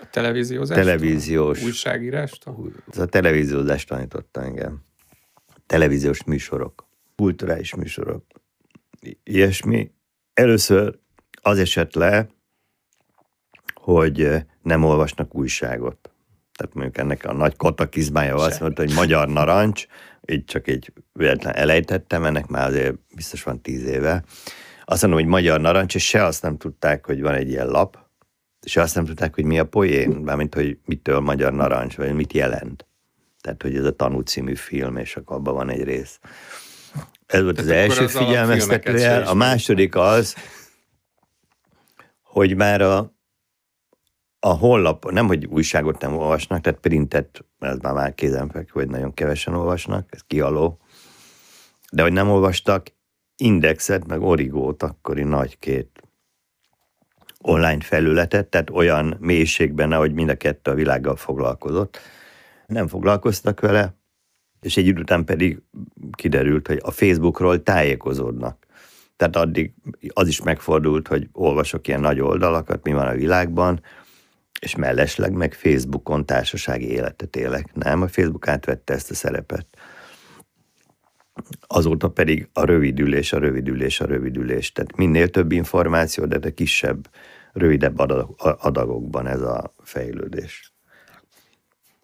A 0.00 0.06
televíziózás? 0.10 0.76
televíziós, 0.76 1.62
Újságírástól? 1.62 2.72
ez 2.90 2.98
a 2.98 3.06
televíziózást 3.06 3.88
tanította 3.88 4.42
engem. 4.42 4.82
Televíziós 5.66 6.24
műsorok, 6.24 6.86
kulturális 7.16 7.74
műsorok, 7.74 8.24
ilyesmi. 9.22 9.90
Először 10.32 10.98
az 11.42 11.58
esett 11.58 11.94
le, 11.94 12.28
hogy 13.74 14.22
eh, 14.22 14.42
nem 14.62 14.84
olvasnak 14.84 15.34
újságot. 15.34 16.13
Tehát 16.56 16.74
mondjuk 16.74 16.98
ennek 16.98 17.24
a 17.24 17.32
nagy 17.32 17.56
katakizmája 17.56 18.34
azt 18.34 18.60
mondta, 18.60 18.82
hogy 18.82 18.94
magyar 18.94 19.28
narancs, 19.28 19.86
így 20.26 20.44
csak 20.44 20.68
egy 20.68 20.92
véletlen 21.12 21.54
elejtettem, 21.54 22.24
ennek 22.24 22.46
már 22.46 22.68
azért 22.68 22.94
biztos 23.14 23.42
van 23.42 23.60
tíz 23.60 23.84
éve. 23.84 24.24
Azt 24.84 25.02
mondom, 25.02 25.20
hogy 25.20 25.28
magyar 25.28 25.60
narancs, 25.60 25.94
és 25.94 26.08
se 26.08 26.24
azt 26.24 26.42
nem 26.42 26.56
tudták, 26.56 27.06
hogy 27.06 27.20
van 27.20 27.34
egy 27.34 27.48
ilyen 27.48 27.66
lap, 27.66 28.04
se 28.66 28.80
azt 28.80 28.94
nem 28.94 29.04
tudták, 29.04 29.34
hogy 29.34 29.44
mi 29.44 29.58
a 29.58 29.64
poén, 29.64 30.10
mármint, 30.10 30.54
hogy 30.54 30.78
mitől 30.84 31.20
magyar 31.20 31.52
narancs, 31.52 31.96
vagy 31.96 32.14
mit 32.14 32.32
jelent. 32.32 32.86
Tehát, 33.40 33.62
hogy 33.62 33.76
ez 33.76 33.84
a 33.84 33.92
Tanú 33.92 34.20
című 34.20 34.54
film, 34.54 34.96
és 34.96 35.16
akkor 35.16 35.36
abban 35.36 35.54
van 35.54 35.70
egy 35.70 35.82
rész. 35.82 36.18
Ez 37.26 37.42
volt 37.42 37.58
az 37.58 37.66
Tehát 37.66 37.82
első 37.82 38.04
az 38.04 38.14
alapfilmeket 38.14 38.56
se 38.56 38.58
figyelmeztetőjel. 38.58 39.22
A 39.22 39.34
második 39.34 39.96
az, 39.96 40.34
hogy 42.22 42.56
már 42.56 42.80
a, 42.80 43.13
a 44.46 44.52
honlap, 44.52 45.10
nem, 45.10 45.26
hogy 45.26 45.46
újságot 45.46 46.00
nem 46.00 46.16
olvasnak, 46.16 46.60
tehát 46.60 46.80
printet, 46.80 47.44
ez 47.58 47.78
már 47.78 47.92
már 47.92 48.14
kézenfekvő, 48.14 48.80
hogy 48.80 48.90
nagyon 48.90 49.14
kevesen 49.14 49.54
olvasnak, 49.54 50.08
ez 50.10 50.20
kialó, 50.26 50.78
de 51.92 52.02
hogy 52.02 52.12
nem 52.12 52.30
olvastak 52.30 52.86
Indexet, 53.36 54.06
meg 54.06 54.22
Origót, 54.22 54.82
akkori 54.82 55.22
nagy 55.22 55.58
két 55.58 56.02
online 57.40 57.80
felületet, 57.80 58.46
tehát 58.46 58.70
olyan 58.70 59.16
mélységben, 59.20 59.92
ahogy 59.92 60.12
mind 60.12 60.28
a 60.28 60.36
kettő 60.36 60.70
a 60.70 60.74
világgal 60.74 61.16
foglalkozott. 61.16 61.98
Nem 62.66 62.88
foglalkoztak 62.88 63.60
vele, 63.60 63.96
és 64.60 64.76
egy 64.76 64.86
idő 64.86 65.00
után 65.00 65.24
pedig 65.24 65.62
kiderült, 66.12 66.66
hogy 66.66 66.80
a 66.82 66.90
Facebookról 66.90 67.62
tájékozódnak. 67.62 68.66
Tehát 69.16 69.36
addig 69.36 69.72
az 70.08 70.28
is 70.28 70.42
megfordult, 70.42 71.08
hogy 71.08 71.28
olvasok 71.32 71.88
ilyen 71.88 72.00
nagy 72.00 72.20
oldalakat, 72.20 72.84
mi 72.84 72.92
van 72.92 73.06
a 73.06 73.14
világban, 73.14 73.80
és 74.64 74.76
mellesleg 74.76 75.32
meg 75.32 75.54
Facebookon 75.54 76.26
társasági 76.26 76.90
életet 76.90 77.36
élek. 77.36 77.74
Nem, 77.74 78.02
a 78.02 78.08
Facebook 78.08 78.48
átvette 78.48 78.94
ezt 78.94 79.10
a 79.10 79.14
szerepet. 79.14 79.66
Azóta 81.66 82.10
pedig 82.10 82.48
a 82.52 82.64
rövidülés, 82.64 83.32
a 83.32 83.38
rövidülés, 83.38 84.00
a 84.00 84.06
rövidülés. 84.06 84.72
Tehát 84.72 84.96
minél 84.96 85.28
több 85.28 85.52
információ, 85.52 86.24
de, 86.24 86.38
de 86.38 86.50
kisebb, 86.50 87.10
rövidebb 87.52 87.98
adagokban 88.38 89.26
ez 89.26 89.40
a 89.40 89.74
fejlődés. 89.82 90.72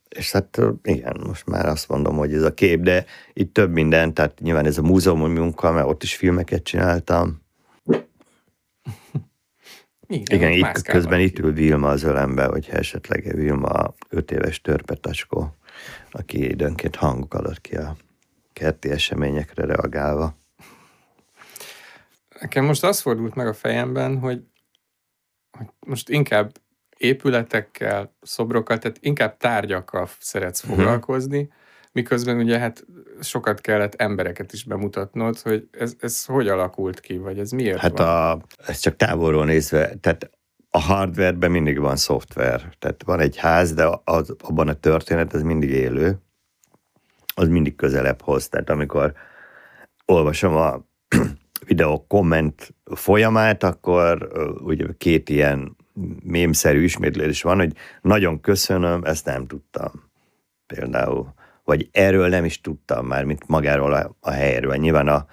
És 0.08 0.32
hát 0.32 0.60
igen, 0.82 1.20
most 1.26 1.46
már 1.46 1.66
azt 1.66 1.88
mondom, 1.88 2.16
hogy 2.16 2.34
ez 2.34 2.42
a 2.42 2.54
kép, 2.54 2.80
de 2.80 3.04
itt 3.32 3.54
több 3.54 3.72
minden, 3.72 4.14
tehát 4.14 4.40
nyilván 4.40 4.66
ez 4.66 4.78
a 4.78 4.82
múzeumi 4.82 5.38
munka, 5.38 5.72
mert 5.72 5.86
ott 5.86 6.02
is 6.02 6.16
filmeket 6.16 6.62
csináltam. 6.62 7.42
Igen, 10.10 10.50
igen 10.50 10.52
itt 10.52 10.82
közben 10.82 11.20
itt 11.20 11.38
ül 11.38 11.52
Vilma 11.52 11.88
az 11.88 12.02
ölembe, 12.02 12.44
hogyha 12.44 12.76
esetleg 12.76 13.34
Vilma 13.34 13.94
öt 14.08 14.30
éves 14.30 14.60
törpetacskó, 14.60 15.54
aki 16.10 16.48
időnként 16.48 16.96
hangokat 16.96 17.46
ad 17.46 17.60
ki 17.60 17.76
a 17.76 17.96
kerti 18.52 18.90
eseményekre 18.90 19.64
reagálva. 19.64 20.38
Nekem 22.40 22.64
most 22.64 22.84
az 22.84 23.00
fordult 23.00 23.34
meg 23.34 23.46
a 23.46 23.54
fejemben, 23.54 24.18
hogy, 24.18 24.42
hogy 25.58 25.66
most 25.80 26.08
inkább 26.08 26.52
épületekkel, 26.96 28.14
szobrokkal, 28.20 28.78
tehát 28.78 28.98
inkább 29.00 29.36
tárgyakkal 29.36 30.08
szeretsz 30.18 30.62
mhm. 30.62 30.72
foglalkozni, 30.72 31.52
miközben 31.92 32.36
ugye 32.36 32.58
hát 32.58 32.86
sokat 33.20 33.60
kellett 33.60 33.94
embereket 33.94 34.52
is 34.52 34.64
bemutatnod, 34.64 35.38
hogy 35.38 35.68
ez, 35.70 35.94
ez 36.00 36.24
hogy 36.24 36.48
alakult 36.48 37.00
ki, 37.00 37.18
vagy 37.18 37.38
ez 37.38 37.50
miért 37.50 37.78
Hát 37.78 37.98
van? 37.98 38.06
A, 38.06 38.38
ez 38.66 38.78
csak 38.78 38.96
távolról 38.96 39.44
nézve, 39.44 39.94
tehát 40.00 40.30
a 40.70 40.80
hardwareben 40.80 41.50
mindig 41.50 41.78
van 41.78 41.96
szoftver. 41.96 42.74
Tehát 42.78 43.02
van 43.04 43.20
egy 43.20 43.36
ház, 43.36 43.74
de 43.74 44.00
az, 44.04 44.34
abban 44.40 44.68
a 44.68 44.74
történet 44.74 45.34
ez 45.34 45.42
mindig 45.42 45.70
élő, 45.70 46.18
az 47.34 47.48
mindig 47.48 47.76
közelebb 47.76 48.22
hoz. 48.22 48.48
Tehát 48.48 48.70
amikor 48.70 49.12
olvasom 50.04 50.56
a 50.56 50.86
videó 51.66 52.04
komment 52.08 52.74
folyamát, 52.84 53.62
akkor 53.62 54.28
ugye 54.64 54.86
két 54.98 55.28
ilyen 55.28 55.76
mémszerű 56.22 56.82
ismétlés 56.82 57.42
van, 57.42 57.58
hogy 57.58 57.72
nagyon 58.02 58.40
köszönöm, 58.40 59.04
ezt 59.04 59.24
nem 59.24 59.46
tudtam. 59.46 60.10
Például. 60.66 61.34
Vagy 61.70 61.88
erről 61.92 62.28
nem 62.28 62.44
is 62.44 62.60
tudtam 62.60 63.06
már, 63.06 63.24
mint 63.24 63.48
magáról 63.48 63.92
a, 63.92 64.16
a 64.20 64.30
helyről. 64.30 64.76
Nyilván 64.76 65.08
a 65.08 65.26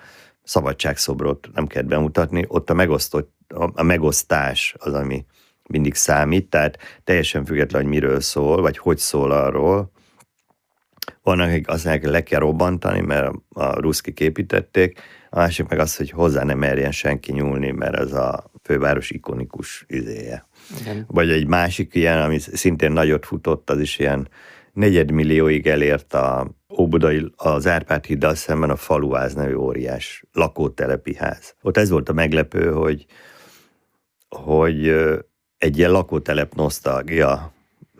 szabadságszobrot 0.43 1.49
nem 1.53 1.67
kell 1.67 1.83
bemutatni, 1.83 2.45
ott 2.47 2.69
a, 2.69 2.73
megosztott, 2.73 3.33
a, 3.47 3.71
a 3.73 3.83
megosztás 3.83 4.75
az, 4.77 4.93
ami 4.93 5.25
mindig 5.69 5.95
számít, 5.95 6.49
tehát 6.49 6.77
teljesen 7.03 7.45
független, 7.45 7.81
hogy 7.81 7.91
miről 7.91 8.19
szól, 8.19 8.61
vagy 8.61 8.77
hogy 8.77 8.97
szól 8.97 9.31
arról. 9.31 9.91
Vannak, 11.21 11.49
akik 11.49 11.67
azt 11.67 11.85
mondják, 11.85 12.11
le 12.11 12.23
kell 12.23 12.39
robbantani, 12.39 13.01
mert 13.01 13.31
a 13.49 13.79
ruszki 13.79 14.13
képítették, 14.13 14.99
a 15.29 15.35
másik 15.35 15.67
meg 15.67 15.79
az, 15.79 15.95
hogy 15.95 16.09
hozzá 16.09 16.43
nem 16.43 16.57
merjen 16.57 16.91
senki 16.91 17.31
nyúlni, 17.31 17.71
mert 17.71 17.95
ez 17.95 18.13
a 18.13 18.51
főváros 18.63 19.09
ikonikus 19.09 19.85
izéje. 19.87 20.47
Igen. 20.81 21.05
Vagy 21.07 21.29
egy 21.29 21.47
másik 21.47 21.95
ilyen, 21.95 22.21
ami 22.21 22.39
szintén 22.39 22.91
nagyot 22.91 23.25
futott, 23.25 23.69
az 23.69 23.79
is 23.79 23.99
ilyen 23.99 24.27
negyedmillióig 24.77 25.67
elért 25.67 26.13
a 26.13 26.47
Óbudai, 26.79 27.31
az 27.35 27.67
Árpád 27.67 28.05
híddal 28.05 28.35
szemben 28.35 28.69
a 28.69 28.75
Faluház 28.75 29.33
nevű 29.33 29.53
óriás 29.53 30.23
lakótelepi 30.31 31.15
ház. 31.15 31.55
Ott 31.61 31.77
ez 31.77 31.89
volt 31.89 32.09
a 32.09 32.13
meglepő, 32.13 32.71
hogy, 32.71 33.05
hogy 34.29 34.87
egy 35.57 35.77
ilyen 35.77 35.91
lakótelep 35.91 36.53
nosztalgia 36.53 37.51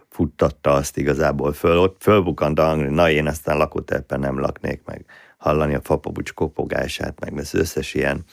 futtatta 0.09 0.71
azt 0.71 0.97
igazából 0.97 1.53
föl. 1.53 1.77
Ott 1.77 1.95
fölbukant 1.99 2.59
a 2.59 2.63
hang, 2.63 2.89
na 2.89 3.09
én 3.09 3.27
aztán 3.27 3.57
lakótelepen 3.57 4.19
nem 4.19 4.39
laknék 4.39 4.81
meg 4.85 5.05
hallani 5.37 5.75
a 5.75 5.81
fapabucs 5.81 6.33
kopogását, 6.33 7.19
meg 7.19 7.37
az 7.37 7.53
összes 7.53 7.93
ilyen 7.93 8.23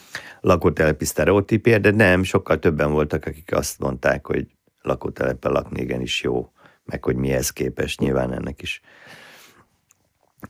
lakótelepi 0.40 1.04
sztereotípia, 1.04 1.78
de 1.78 1.90
nem, 1.90 2.22
sokkal 2.22 2.59
többen 2.59 2.92
voltak, 2.92 3.26
akik 3.26 3.57
azt 3.57 3.78
mondták, 3.78 4.26
hogy 4.26 4.46
lakótelepen 4.83 5.52
lakni 5.52 5.80
igenis 5.80 6.22
jó, 6.22 6.52
meg 6.85 7.05
hogy 7.05 7.16
mihez 7.16 7.51
képest, 7.51 8.01
nyilván 8.01 8.33
ennek 8.33 8.62
is 8.62 8.81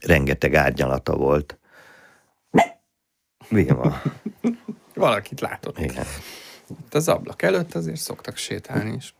rengeteg 0.00 0.54
árnyalata 0.54 1.16
volt. 1.16 1.58
Mi 3.48 3.66
van? 3.66 4.02
Valakit 4.94 5.40
látott. 5.40 5.78
Igen. 5.78 6.04
Itt 6.70 6.94
az 6.94 7.08
ablak 7.08 7.42
előtt 7.42 7.74
azért 7.74 8.00
szoktak 8.00 8.36
sétálni 8.36 8.94
is. 8.94 9.14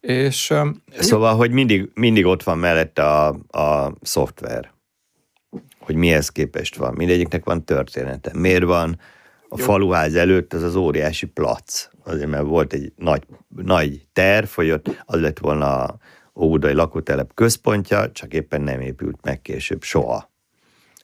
És, 0.00 0.54
szóval, 0.98 1.36
hogy 1.36 1.50
mindig, 1.50 1.90
mindig 1.94 2.26
ott 2.26 2.42
van 2.42 2.58
mellette 2.58 3.04
a, 3.04 3.26
a 3.48 3.92
szoftver 4.02 4.76
hogy 5.88 5.96
mihez 5.96 6.28
képest 6.28 6.76
van. 6.76 6.94
Mindegyiknek 6.94 7.44
van 7.44 7.64
története. 7.64 8.30
Miért 8.34 8.64
van 8.64 8.98
a 9.48 9.54
Jó. 9.58 9.64
faluház 9.64 10.14
előtt 10.14 10.52
az 10.52 10.62
az 10.62 10.74
óriási 10.74 11.26
plac? 11.26 11.88
Azért, 12.08 12.28
mert 12.28 12.44
volt 12.44 12.72
egy 12.72 12.92
nagy, 12.96 13.22
nagy 13.48 14.06
terv, 14.12 14.48
hogy 14.48 14.70
ott 14.70 15.02
az 15.04 15.20
lett 15.20 15.38
volna 15.38 15.82
a 15.82 15.98
óbudai 16.34 16.72
lakótelep 16.72 17.34
központja, 17.34 18.10
csak 18.12 18.34
éppen 18.34 18.60
nem 18.60 18.80
épült 18.80 19.24
meg 19.24 19.42
később 19.42 19.82
soha. 19.82 20.30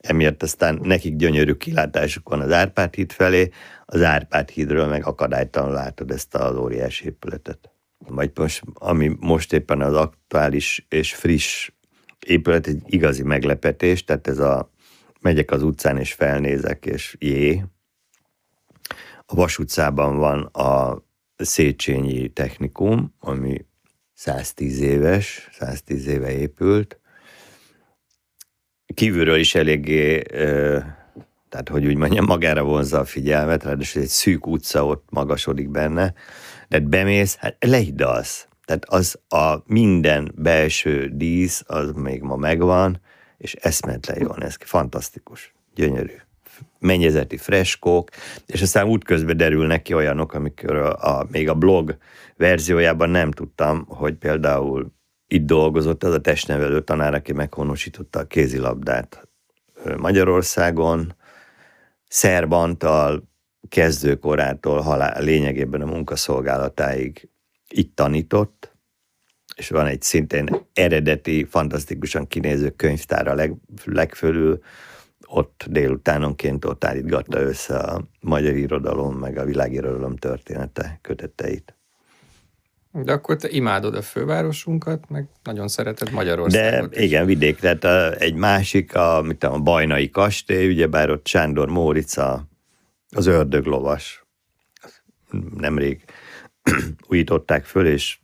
Emiatt 0.01 0.43
aztán 0.43 0.79
nekik 0.83 1.17
gyönyörű 1.17 1.53
kilátásuk 1.53 2.29
van 2.29 2.41
az 2.41 2.53
Árpád 2.53 2.95
híd 2.95 3.13
felé, 3.13 3.51
az 3.85 4.03
Árpád 4.03 4.49
hídről 4.49 4.87
meg 4.87 5.07
akadálytalan 5.07 5.73
látod 5.73 6.11
ezt 6.11 6.35
az 6.35 6.57
óriási 6.57 7.05
épületet. 7.05 7.71
Vagy 7.99 8.31
most, 8.35 8.63
ami 8.75 9.17
most 9.21 9.53
éppen 9.53 9.81
az 9.81 9.95
aktuális 9.95 10.87
és 10.89 11.15
friss 11.15 11.71
épület 12.27 12.67
egy 12.67 12.83
igazi 12.87 13.23
meglepetés, 13.23 14.05
tehát 14.05 14.27
ez 14.27 14.39
a 14.39 14.71
megyek 15.21 15.51
az 15.51 15.63
utcán 15.63 15.99
és 15.99 16.13
felnézek, 16.13 16.87
és 16.87 17.17
jé. 17.19 17.65
A 19.27 19.35
Vas 19.35 19.59
utcában 19.59 20.17
van 20.17 20.43
a 20.43 21.03
Széchenyi 21.37 22.29
Technikum, 22.29 23.15
ami 23.21 23.67
110 24.15 24.81
éves, 24.81 25.49
110 25.53 26.07
éve 26.07 26.31
épült. 26.31 27.01
Kívülről 28.95 29.39
is 29.39 29.55
eléggé, 29.55 30.23
tehát 31.49 31.69
hogy 31.69 31.87
úgy 31.87 31.97
mondjam, 31.97 32.25
magára 32.25 32.63
vonzza 32.63 32.99
a 32.99 33.05
figyelmet, 33.05 33.63
ráadásul 33.63 34.03
egy 34.03 34.09
szűk 34.09 34.47
utca 34.47 34.87
ott 34.87 35.07
magasodik 35.11 35.71
benne, 35.71 36.15
de 36.69 36.81
bemész, 36.81 37.37
hát 37.37 37.57
lehidalsz. 37.61 38.49
Tehát 38.65 38.85
az 38.85 39.19
a 39.29 39.57
minden 39.67 40.33
belső 40.35 41.09
dísz, 41.09 41.63
az 41.67 41.93
még 41.93 42.23
ma 42.23 42.37
megvan, 42.37 43.01
és 43.39 43.55
eszmetlen 43.55 44.21
jól 44.21 44.37
néz 44.39 44.57
ki, 44.57 44.65
fantasztikus, 44.65 45.55
gyönyörű. 45.75 46.17
Mennyezeti 46.79 47.37
freskók, 47.37 48.09
és 48.47 48.63
aztán 48.63 48.87
útközben 48.87 49.37
derülnek 49.37 49.83
ki 49.83 49.95
olyanok, 49.95 50.33
amikor 50.33 50.77
a, 50.77 51.19
a, 51.19 51.27
még 51.31 51.49
a 51.49 51.55
blog 51.55 51.97
verziójában 52.37 53.11
nem 53.11 53.31
tudtam, 53.31 53.85
hogy 53.89 54.15
például 54.15 54.93
itt 55.27 55.47
dolgozott 55.47 56.05
az 56.05 56.15
a 56.15 56.21
testnevelő 56.21 56.81
tanár, 56.81 57.15
aki 57.15 57.33
meghonosította 57.33 58.19
a 58.19 58.27
kézilabdát 58.27 59.29
Magyarországon, 59.97 61.15
Szerbantal, 62.09 63.29
kezdőkorától 63.69 64.81
halál, 64.81 65.23
lényegében 65.23 65.81
a 65.81 65.87
munkaszolgálatáig 65.87 67.29
itt 67.69 67.97
tanított, 67.97 68.77
és 69.57 69.69
van 69.69 69.87
egy 69.87 70.03
szintén 70.03 70.67
eredeti, 70.73 71.45
fantasztikusan 71.45 72.27
kinéző 72.27 72.71
könyvtár 72.71 73.29
a 73.29 73.35
leg, 73.35 73.55
legfölül, 73.85 74.63
ott 75.35 75.65
délutánonként 75.69 76.65
ott 76.65 76.85
állítgatta 76.85 77.41
össze 77.41 77.77
a 77.77 78.01
magyar 78.21 78.55
irodalom, 78.55 79.17
meg 79.17 79.39
a 79.39 79.45
világirodalom 79.45 80.17
története, 80.17 80.99
köteteit. 81.03 81.77
De 82.93 83.13
akkor 83.13 83.37
te 83.37 83.49
imádod 83.49 83.95
a 83.95 84.03
fővárosunkat, 84.03 85.09
meg 85.09 85.29
nagyon 85.43 85.69
szereted 85.69 86.11
Magyarországot. 86.11 86.91
De 86.91 86.97
is. 86.99 87.07
igen, 87.07 87.27
vidék, 87.27 87.59
tehát 87.59 88.15
egy 88.21 88.35
másik, 88.35 88.95
a, 88.95 89.23
mit 89.23 89.45
a 89.45 89.59
Bajnai 89.59 90.11
kastély, 90.11 90.69
ugyebár 90.69 91.11
ott 91.11 91.27
Sándor 91.27 91.69
Mórica, 91.69 92.49
az 93.11 93.27
ördöglovas, 93.27 94.27
nemrég 95.57 96.05
újították 97.09 97.65
föl, 97.65 97.87
és 97.87 98.19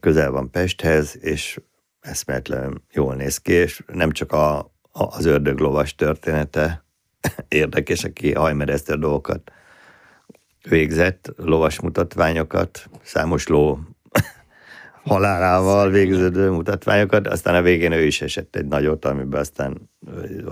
közel 0.00 0.30
van 0.30 0.50
Pesthez, 0.50 1.18
és 1.20 1.60
eszméletlen 2.00 2.82
jól 2.92 3.14
néz 3.14 3.38
ki, 3.38 3.52
és 3.52 3.82
nem 3.86 4.10
csak 4.10 4.32
a, 4.32 4.58
a, 4.58 4.69
az 4.92 5.24
ördöglovas 5.24 5.94
története 5.94 6.84
érdekes, 7.48 8.04
aki 8.04 8.32
hajmeresztő 8.32 8.94
dolgokat 8.94 9.52
végzett, 10.68 11.32
lovas 11.36 11.80
mutatványokat, 11.80 12.88
számos 13.02 13.46
ló 13.46 13.78
halálával 15.02 15.90
végződő 15.90 16.50
mutatványokat, 16.50 17.26
aztán 17.26 17.54
a 17.54 17.62
végén 17.62 17.92
ő 17.92 18.04
is 18.04 18.20
esett 18.20 18.56
egy 18.56 18.66
nagyot, 18.66 19.04
amiben 19.04 19.40
aztán 19.40 19.90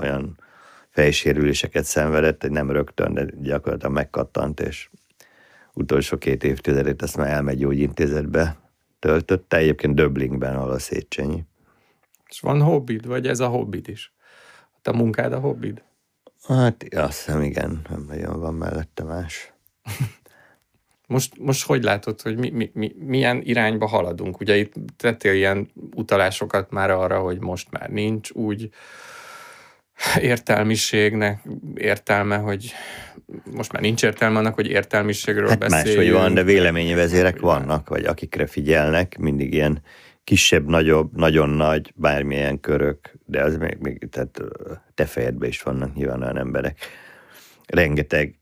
olyan 0.00 0.38
fejsérüléseket 0.90 1.84
szenvedett, 1.84 2.42
hogy 2.42 2.50
nem 2.50 2.70
rögtön, 2.70 3.14
de 3.14 3.26
gyakorlatilag 3.40 3.94
megkattant, 3.94 4.60
és 4.60 4.90
utolsó 5.72 6.16
két 6.16 6.44
évtizedét 6.44 7.02
azt 7.02 7.16
már 7.16 7.30
elmegy 7.30 7.58
gyógyintézetbe 7.58 8.56
töltötte, 8.98 9.56
egyébként 9.56 9.94
Döblingben, 9.94 10.56
ahol 10.56 10.70
a 10.70 10.78
Széchenyi. 10.78 11.44
És 12.28 12.40
van 12.40 12.62
hobbid, 12.62 13.06
vagy 13.06 13.26
ez 13.26 13.40
a 13.40 13.46
hobbid 13.46 13.88
is? 13.88 14.12
A 14.82 14.96
munkád 14.96 15.32
a 15.32 15.38
hobbid? 15.38 15.82
Hát 16.46 16.84
azt 16.90 17.24
hiszem, 17.24 17.42
igen, 17.42 17.80
nem 17.88 18.04
nagyon 18.08 18.40
van 18.40 18.54
mellette 18.54 19.04
más. 19.04 19.52
Most, 21.06 21.38
most 21.38 21.66
hogy 21.66 21.82
látod, 21.82 22.20
hogy 22.20 22.36
mi, 22.36 22.50
mi, 22.50 22.70
mi, 22.74 22.94
milyen 22.98 23.40
irányba 23.42 23.86
haladunk? 23.86 24.40
Ugye 24.40 24.56
itt 24.56 24.72
tettél 24.96 25.32
ilyen 25.32 25.70
utalásokat 25.94 26.70
már 26.70 26.90
arra, 26.90 27.20
hogy 27.20 27.40
most 27.40 27.70
már 27.70 27.90
nincs 27.90 28.30
úgy 28.30 28.70
értelmiségnek 30.20 31.42
értelme, 31.74 32.36
hogy 32.36 32.72
most 33.54 33.72
már 33.72 33.82
nincs 33.82 34.02
értelme 34.02 34.38
annak, 34.38 34.54
hogy 34.54 34.66
értelmiségről 34.66 35.48
hát 35.48 35.58
beszéljünk. 35.58 35.96
Máshogy 35.96 36.12
van, 36.12 36.34
de 36.34 36.42
véleményi 36.42 36.94
vezérek 36.94 37.40
vannak, 37.40 37.88
vagy 37.88 38.04
akikre 38.04 38.46
figyelnek, 38.46 39.18
mindig 39.18 39.52
ilyen 39.52 39.82
kisebb, 40.28 40.66
nagyobb, 40.66 41.16
nagyon 41.16 41.48
nagy, 41.48 41.92
bármilyen 41.96 42.60
körök, 42.60 43.14
de 43.24 43.42
az 43.42 43.56
még, 43.56 43.76
még 43.78 44.08
tehát 44.10 44.40
te 44.94 45.04
fejedben 45.04 45.48
is 45.48 45.62
vannak 45.62 45.94
nyilván 45.94 46.22
olyan 46.22 46.38
emberek. 46.38 46.78
Rengeteg 47.66 48.38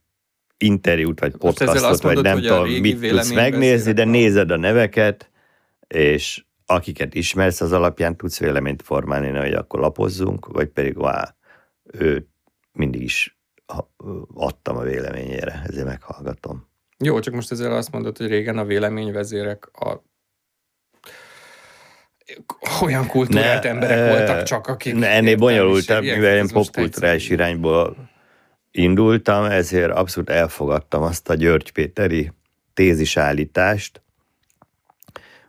interjút, 0.57 1.19
vagy 1.19 1.35
podcastot, 1.35 2.01
vagy 2.01 2.21
nem 2.21 2.41
tudom, 2.41 2.69
mit 2.69 3.09
tudsz 3.09 3.33
megnézni, 3.33 3.91
de 3.91 4.03
nézed 4.03 4.51
a 4.51 4.57
neveket, 4.57 5.29
és 5.87 6.45
akiket 6.65 7.13
ismersz, 7.13 7.61
az 7.61 7.71
alapján 7.71 8.17
tudsz 8.17 8.39
véleményt 8.39 8.81
formálni, 8.81 9.37
hogy 9.37 9.53
akkor 9.53 9.79
lapozzunk, 9.79 10.45
vagy 10.45 10.67
pedig 10.67 10.97
vá, 10.97 11.35
ő 11.83 12.27
mindig 12.71 13.01
is 13.01 13.37
adtam 14.33 14.77
a 14.77 14.81
véleményére, 14.81 15.63
ezért 15.67 15.85
meghallgatom. 15.85 16.67
Jó, 16.97 17.19
csak 17.19 17.33
most 17.33 17.51
ezzel 17.51 17.71
azt 17.71 17.91
mondod, 17.91 18.17
hogy 18.17 18.27
régen 18.27 18.57
a 18.57 18.65
véleményvezérek 18.65 19.67
a 19.73 20.05
olyan 22.81 23.07
kultúrált 23.07 23.63
ne, 23.63 23.69
emberek 23.69 23.97
e, 23.97 24.09
voltak 24.09 24.43
csak, 24.43 24.67
akik... 24.67 24.95
Ne, 24.95 25.09
ennél 25.09 25.35
bonyolultabb, 25.35 26.01
mivel 26.01 26.37
én 26.37 26.47
popkulturális 26.47 27.29
irányból 27.29 27.95
indultam, 28.71 29.43
ezért 29.43 29.91
abszolút 29.91 30.29
elfogadtam 30.29 31.01
azt 31.01 31.29
a 31.29 31.33
György 31.33 31.71
Péteri 31.71 32.31
tézisállítást, 32.73 34.01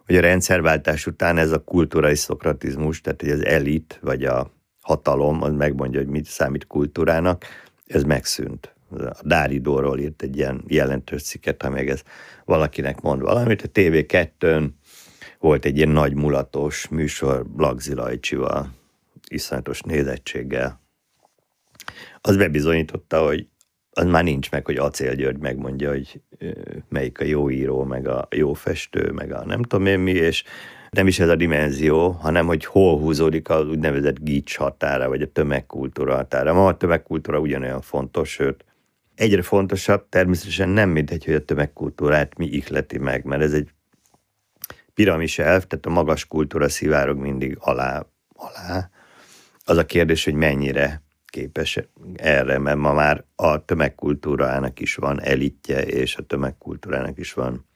hogy 0.07 0.17
a 0.17 0.21
rendszerváltás 0.21 1.07
után 1.07 1.39
ez 1.39 1.53
a 1.53 1.65
kulturai 1.65 2.15
szokratizmus, 2.15 3.01
tehát 3.01 3.21
hogy 3.21 3.31
az 3.31 3.45
elit, 3.45 3.99
vagy 4.03 4.25
a 4.25 4.53
hatalom, 4.81 5.43
az 5.43 5.53
megmondja, 5.53 6.01
hogy 6.01 6.09
mit 6.09 6.27
számít 6.27 6.67
kultúrának, 6.67 7.45
ez 7.87 8.03
megszűnt. 8.03 8.75
A 8.91 9.21
Dáridóról 9.23 9.99
írt 9.99 10.23
egy 10.23 10.37
ilyen 10.37 10.65
jelentős 10.67 11.23
cikket, 11.23 11.63
ha 11.63 11.71
még 11.71 11.89
ez 11.89 12.03
valakinek 12.45 13.01
mond 13.01 13.21
valamit. 13.21 13.63
A 13.63 13.69
TV2-n 13.69 14.69
volt 15.39 15.65
egy 15.65 15.77
ilyen 15.77 15.89
nagy 15.89 16.15
mulatos 16.15 16.89
műsor 16.89 17.47
Lagzi 17.57 17.95
Lajcsival, 17.95 18.71
iszonyatos 19.29 19.81
nézettséggel. 19.81 20.81
Az 22.21 22.37
bebizonyította, 22.37 23.25
hogy 23.25 23.47
az 23.91 24.05
már 24.05 24.25
nincs 24.25 24.51
meg, 24.51 24.65
hogy 24.65 24.77
Acél 24.77 25.15
György 25.15 25.39
megmondja, 25.39 25.91
hogy 25.91 26.21
melyik 26.89 27.21
a 27.21 27.25
jó 27.25 27.51
író, 27.51 27.85
meg 27.85 28.09
a 28.09 28.29
jó 28.31 28.53
festő, 28.53 29.11
meg 29.11 29.33
a 29.33 29.45
nem 29.45 29.63
tudom 29.63 29.87
én 29.87 29.99
mi, 29.99 30.11
és 30.11 30.45
nem 30.91 31.07
is 31.07 31.19
ez 31.19 31.29
a 31.29 31.37
dimenzió, 31.37 32.11
hanem 32.11 32.47
hogy 32.47 32.65
hol 32.65 32.99
húzódik 32.99 33.49
az 33.49 33.69
úgynevezett 33.69 34.21
gics 34.21 34.57
határa, 34.57 35.09
vagy 35.09 35.23
a 35.23 35.33
tömegkultúra 35.33 36.15
határa. 36.15 36.53
Ma 36.53 36.67
a 36.67 36.77
tömegkultúra 36.77 37.39
ugyanolyan 37.39 37.81
fontos, 37.81 38.31
sőt, 38.31 38.65
egyre 39.15 39.43
fontosabb, 39.43 40.09
természetesen 40.09 40.69
nem 40.69 40.91
mindegy, 40.91 41.25
hogy 41.25 41.35
a 41.35 41.45
tömegkultúrát 41.45 42.39
mi 42.39 42.47
ihleti 42.47 42.99
meg, 42.99 43.25
mert 43.25 43.43
ez 43.43 43.53
egy 43.53 43.69
piramis 44.99 45.39
elv, 45.39 45.63
tehát 45.63 45.87
a 45.87 45.91
magas 45.91 46.27
kultúra 46.27 46.69
szivárog 46.69 47.19
mindig 47.19 47.57
alá, 47.61 48.07
alá. 48.35 48.91
Az 49.65 49.77
a 49.77 49.87
kérdés, 49.87 50.25
hogy 50.25 50.35
mennyire 50.35 51.03
képes 51.27 51.81
erre, 52.15 52.59
mert 52.59 52.77
ma 52.77 52.93
már 52.93 53.25
a 53.35 53.65
tömegkultúrának 53.65 54.81
is 54.81 54.95
van 54.95 55.23
elitje, 55.23 55.83
és 55.83 56.17
a 56.17 56.23
tömegkultúrának 56.23 57.19
is 57.19 57.33
van 57.33 57.67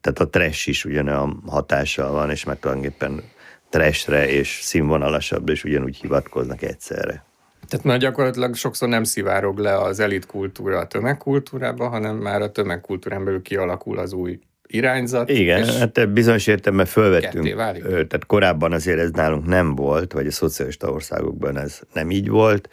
tehát 0.00 0.18
a 0.18 0.28
trash 0.28 0.68
is 0.68 0.84
ugyanolyan 0.84 1.42
hatással 1.46 2.12
van, 2.12 2.30
és 2.30 2.44
meg 2.44 2.58
tulajdonképpen 2.58 3.22
trashre 3.68 4.28
és 4.28 4.60
színvonalasabb, 4.62 5.48
és 5.48 5.64
ugyanúgy 5.64 5.96
hivatkoznak 5.96 6.62
egyszerre. 6.62 7.24
Tehát 7.68 7.84
már 7.84 7.98
gyakorlatilag 7.98 8.54
sokszor 8.54 8.88
nem 8.88 9.04
szivárog 9.04 9.58
le 9.58 9.78
az 9.78 10.00
elit 10.00 10.26
kultúra 10.26 10.78
a 10.78 10.86
tömegkultúrába, 10.86 11.88
hanem 11.88 12.16
már 12.16 12.42
a 12.42 12.52
tömegkultúrán 12.52 13.24
belül 13.24 13.42
kialakul 13.42 13.98
az 13.98 14.12
új 14.12 14.40
irányzat. 14.70 15.28
Igen, 15.30 15.64
hát 15.64 16.12
bizonyos 16.12 16.46
értelemben 16.46 16.86
fölvettünk. 16.86 17.54
Tehát 17.84 18.26
korábban 18.26 18.72
azért 18.72 18.98
ez 18.98 19.10
nálunk 19.10 19.46
nem 19.46 19.74
volt, 19.74 20.12
vagy 20.12 20.26
a 20.26 20.30
szocialista 20.30 20.90
országokban 20.90 21.58
ez 21.58 21.80
nem 21.92 22.10
így 22.10 22.28
volt, 22.28 22.68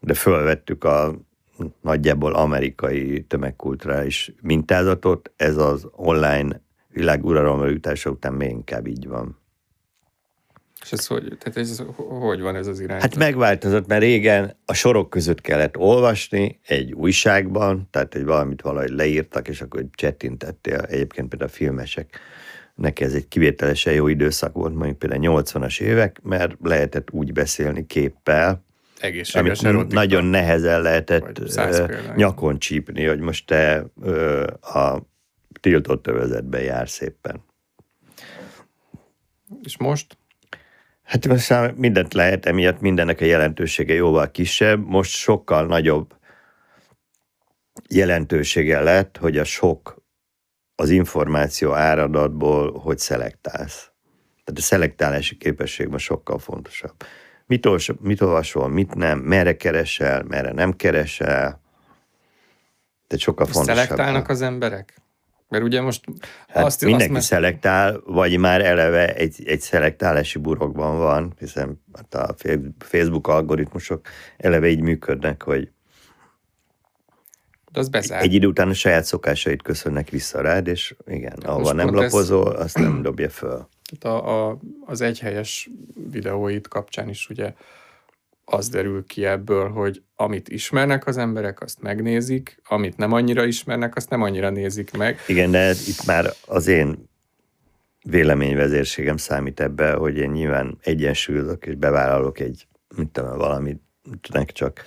de 0.00 0.14
fölvettük 0.14 0.84
a 0.84 1.14
nagyjából 1.80 2.32
amerikai 2.32 3.24
tömegkulturális 3.28 4.32
mintázatot, 4.40 5.32
ez 5.36 5.56
az 5.56 5.88
online 5.92 6.60
világ 6.88 7.24
uralomra 7.24 7.68
jutása 7.68 8.10
után 8.10 8.32
még 8.32 8.50
inkább 8.50 8.86
így 8.86 9.08
van. 9.08 9.42
És 10.84 10.92
ez 10.92 11.06
hogy, 11.06 11.36
tehát 11.38 11.56
ez, 11.56 11.82
hogy 11.96 12.40
van 12.40 12.56
ez 12.56 12.66
az 12.66 12.80
irány? 12.80 13.00
Hát 13.00 13.16
megváltozott, 13.16 13.86
mert 13.86 14.02
régen 14.02 14.56
a 14.64 14.74
sorok 14.74 15.10
között 15.10 15.40
kellett 15.40 15.76
olvasni 15.76 16.60
egy 16.66 16.92
újságban, 16.92 17.88
tehát 17.90 18.12
hogy 18.12 18.24
valamit 18.24 18.62
valahogy 18.62 18.90
leírtak, 18.90 19.48
és 19.48 19.60
akkor 19.60 19.84
csettintettél. 19.92 20.78
Egyébként 20.78 21.28
például 21.28 21.50
a 21.50 21.54
filmesek 21.54 22.18
neki 22.74 23.04
ez 23.04 23.14
egy 23.14 23.28
kivételesen 23.28 23.92
jó 23.92 24.08
időszak 24.08 24.52
volt, 24.52 24.74
mondjuk 24.74 24.98
például 24.98 25.42
80-as 25.42 25.80
évek, 25.80 26.20
mert 26.22 26.56
lehetett 26.62 27.10
úgy 27.10 27.32
beszélni 27.32 27.86
képpel, 27.86 28.64
Egészséges 28.98 29.62
amit 29.62 29.92
nagyon 29.92 30.24
nehezen 30.24 30.82
lehetett 30.82 31.40
nyakon 32.16 32.58
csípni, 32.58 33.04
hogy 33.04 33.20
most 33.20 33.46
te 33.46 33.86
a 34.60 34.98
tiltott 35.60 36.06
övezetben 36.06 36.62
jár 36.62 36.88
szépen. 36.88 37.44
És 39.62 39.76
most? 39.76 40.16
Hát 41.04 41.28
most 41.28 41.76
mindent 41.76 42.14
lehet, 42.14 42.46
emiatt 42.46 42.80
mindennek 42.80 43.20
a 43.20 43.24
jelentősége 43.24 43.94
jóval 43.94 44.30
kisebb. 44.30 44.86
Most 44.86 45.10
sokkal 45.10 45.66
nagyobb 45.66 46.14
jelentősége 47.88 48.80
lett, 48.80 49.16
hogy 49.16 49.38
a 49.38 49.44
sok 49.44 50.02
az 50.74 50.90
információ 50.90 51.72
áradatból 51.72 52.78
hogy 52.78 52.98
szelektálsz. 52.98 53.90
Tehát 54.44 54.60
a 54.60 54.62
szelektálási 54.62 55.36
képesség 55.36 55.88
most 55.88 56.04
sokkal 56.04 56.38
fontosabb. 56.38 56.94
Mit, 57.46 57.66
olvas, 57.66 57.92
mit 58.00 58.20
olvasol, 58.20 58.68
mit 58.68 58.94
nem, 58.94 59.18
merre 59.18 59.56
keresel, 59.56 60.22
merre 60.22 60.52
nem 60.52 60.72
keresel. 60.72 61.60
Tehát 63.06 63.24
sokkal 63.24 63.46
fontosabb. 63.46 63.76
Szelektálnak 63.76 64.28
az 64.28 64.42
emberek? 64.42 64.94
Mert 65.48 65.64
ugye 65.64 65.80
most 65.80 66.04
hát 66.48 66.64
azt, 66.64 66.84
mindenki 66.84 67.14
azt 67.14 67.26
szelektál, 67.26 68.00
vagy 68.04 68.38
már 68.38 68.64
eleve 68.64 69.14
egy, 69.14 69.42
egy 69.44 69.60
szelektálási 69.60 70.38
burokban 70.38 70.98
van, 70.98 71.34
hiszen 71.38 71.82
hát 71.92 72.14
a 72.14 72.34
Facebook 72.78 73.28
algoritmusok 73.28 74.06
eleve 74.36 74.68
így 74.68 74.80
működnek, 74.80 75.42
hogy 75.42 75.70
az 77.76 77.88
bezár. 77.88 78.22
Egy 78.22 78.34
idő 78.34 78.46
után 78.46 78.68
a 78.68 78.74
saját 78.74 79.04
szokásait 79.04 79.62
köszönnek 79.62 80.10
vissza 80.10 80.40
rád, 80.40 80.66
és 80.66 80.94
igen, 81.06 81.30
hát 81.30 81.44
ahova 81.44 81.72
nem 81.72 81.94
lapozol, 81.94 82.54
ez... 82.54 82.60
azt 82.60 82.78
nem 82.78 83.02
dobja 83.02 83.30
föl. 83.30 83.68
Tehát 83.98 84.18
a, 84.18 84.48
a, 84.48 84.58
az 84.86 85.00
egyhelyes 85.00 85.70
videóit 86.10 86.68
kapcsán 86.68 87.08
is 87.08 87.28
ugye 87.28 87.54
az 88.44 88.68
derül 88.68 89.04
ki 89.06 89.24
ebből, 89.24 89.68
hogy 89.68 90.02
amit 90.16 90.48
ismernek 90.48 91.06
az 91.06 91.16
emberek, 91.16 91.62
azt 91.62 91.82
megnézik, 91.82 92.60
amit 92.64 92.96
nem 92.96 93.12
annyira 93.12 93.44
ismernek, 93.44 93.96
azt 93.96 94.10
nem 94.10 94.22
annyira 94.22 94.50
nézik 94.50 94.96
meg. 94.96 95.18
Igen, 95.28 95.50
de 95.50 95.70
itt 95.70 96.04
már 96.06 96.32
az 96.46 96.66
én 96.66 97.08
véleményvezérségem 98.04 99.16
számít 99.16 99.60
ebbe, 99.60 99.92
hogy 99.92 100.16
én 100.16 100.30
nyilván 100.30 100.78
egyensúlyozok 100.82 101.66
és 101.66 101.74
bevállalok 101.74 102.38
egy, 102.38 102.66
mit 102.96 103.08
tudom, 103.08 103.36
valamit, 103.36 103.80
csak 104.46 104.84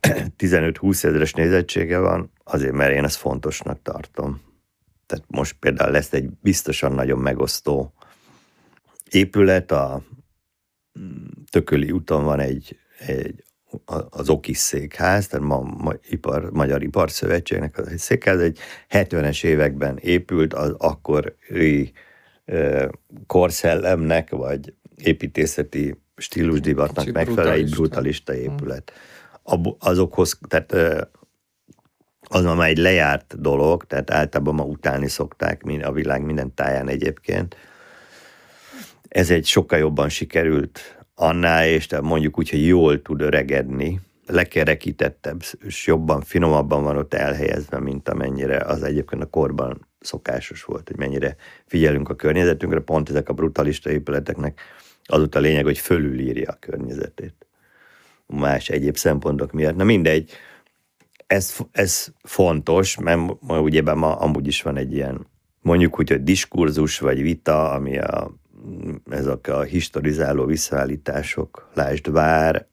15-20 0.38 1.04
ezeres 1.04 1.32
nézettsége 1.32 1.98
van, 1.98 2.32
azért, 2.44 2.72
mert 2.72 2.92
én 2.92 3.04
ezt 3.04 3.16
fontosnak 3.16 3.82
tartom. 3.82 4.40
Tehát 5.06 5.24
most 5.28 5.56
például 5.60 5.90
lesz 5.90 6.12
egy 6.12 6.30
biztosan 6.40 6.92
nagyon 6.92 7.18
megosztó 7.18 7.92
épület, 9.10 9.70
a 9.70 10.02
mm, 10.98 11.26
Tököli 11.50 11.90
úton 11.90 12.24
van 12.24 12.40
egy, 12.40 12.78
egy 12.98 13.44
az 14.10 14.28
Okis 14.28 14.58
székház, 14.58 15.26
tehát 15.26 15.46
ma, 15.46 15.60
ma 15.60 15.92
ipar, 16.08 16.50
Magyar 16.50 16.82
Iparszövetségnek 16.82 17.78
az 17.78 17.88
egy 17.88 17.98
székház, 17.98 18.40
egy 18.40 18.58
70-es 18.90 19.44
években 19.44 19.98
épült 20.00 20.54
az 20.54 20.74
akkori 20.78 21.92
e, 22.44 22.90
korszellemnek, 23.26 24.30
vagy 24.30 24.74
építészeti 24.96 26.00
stílusdivatnak 26.16 27.12
megfelelő 27.12 27.50
egy 27.50 27.70
brutalista 27.70 28.34
épület. 28.34 28.92
Ab, 29.42 29.66
azokhoz, 29.78 30.38
tehát 30.48 31.02
az 32.28 32.44
már 32.44 32.68
egy 32.68 32.78
lejárt 32.78 33.40
dolog, 33.40 33.84
tehát 33.84 34.10
általában 34.10 34.54
ma 34.54 34.62
utálni 34.62 35.08
szokták 35.08 35.62
a 35.82 35.92
világ 35.92 36.22
minden 36.22 36.54
táján 36.54 36.88
egyébként. 36.88 37.56
Ez 39.08 39.30
egy 39.30 39.46
sokkal 39.46 39.78
jobban 39.78 40.08
sikerült 40.08 40.97
annál, 41.20 41.66
és 41.66 41.86
tehát 41.86 42.04
mondjuk 42.04 42.38
úgy, 42.38 42.50
hogy 42.50 42.66
jól 42.66 43.02
tud 43.02 43.20
öregedni, 43.20 44.00
lekerekítettebb, 44.26 45.42
és 45.60 45.86
jobban, 45.86 46.20
finomabban 46.20 46.82
van 46.82 46.96
ott 46.96 47.14
elhelyezve, 47.14 47.80
mint 47.80 48.08
amennyire 48.08 48.56
az 48.56 48.82
egyébként 48.82 49.22
a 49.22 49.26
korban 49.26 49.86
szokásos 50.00 50.64
volt, 50.64 50.88
hogy 50.88 50.96
mennyire 50.96 51.36
figyelünk 51.66 52.08
a 52.08 52.14
környezetünkre, 52.14 52.80
pont 52.80 53.08
ezek 53.08 53.28
a 53.28 53.32
brutalista 53.32 53.90
épületeknek 53.90 54.60
az 55.04 55.28
a 55.30 55.38
lényeg, 55.38 55.64
hogy 55.64 55.78
fölülírja 55.78 56.50
a 56.50 56.56
környezetét. 56.60 57.46
Más 58.26 58.68
egyéb 58.68 58.96
szempontok 58.96 59.52
miatt. 59.52 59.76
Na 59.76 59.84
mindegy, 59.84 60.30
ez, 61.26 61.56
ez 61.72 62.06
fontos, 62.22 62.98
mert 62.98 63.20
ma, 63.40 63.60
ugyebben 63.60 63.98
ma 63.98 64.16
amúgy 64.16 64.46
is 64.46 64.62
van 64.62 64.76
egy 64.76 64.92
ilyen, 64.92 65.26
mondjuk 65.60 65.98
úgy, 65.98 66.08
hogy 66.08 66.22
diskurzus 66.22 66.98
vagy 66.98 67.22
vita, 67.22 67.70
ami 67.70 67.98
a, 67.98 68.32
ezek 69.10 69.48
a 69.48 69.62
historizáló 69.62 70.44
visszaállítások, 70.44 71.68
lásd 71.74 72.10
vár, 72.10 72.66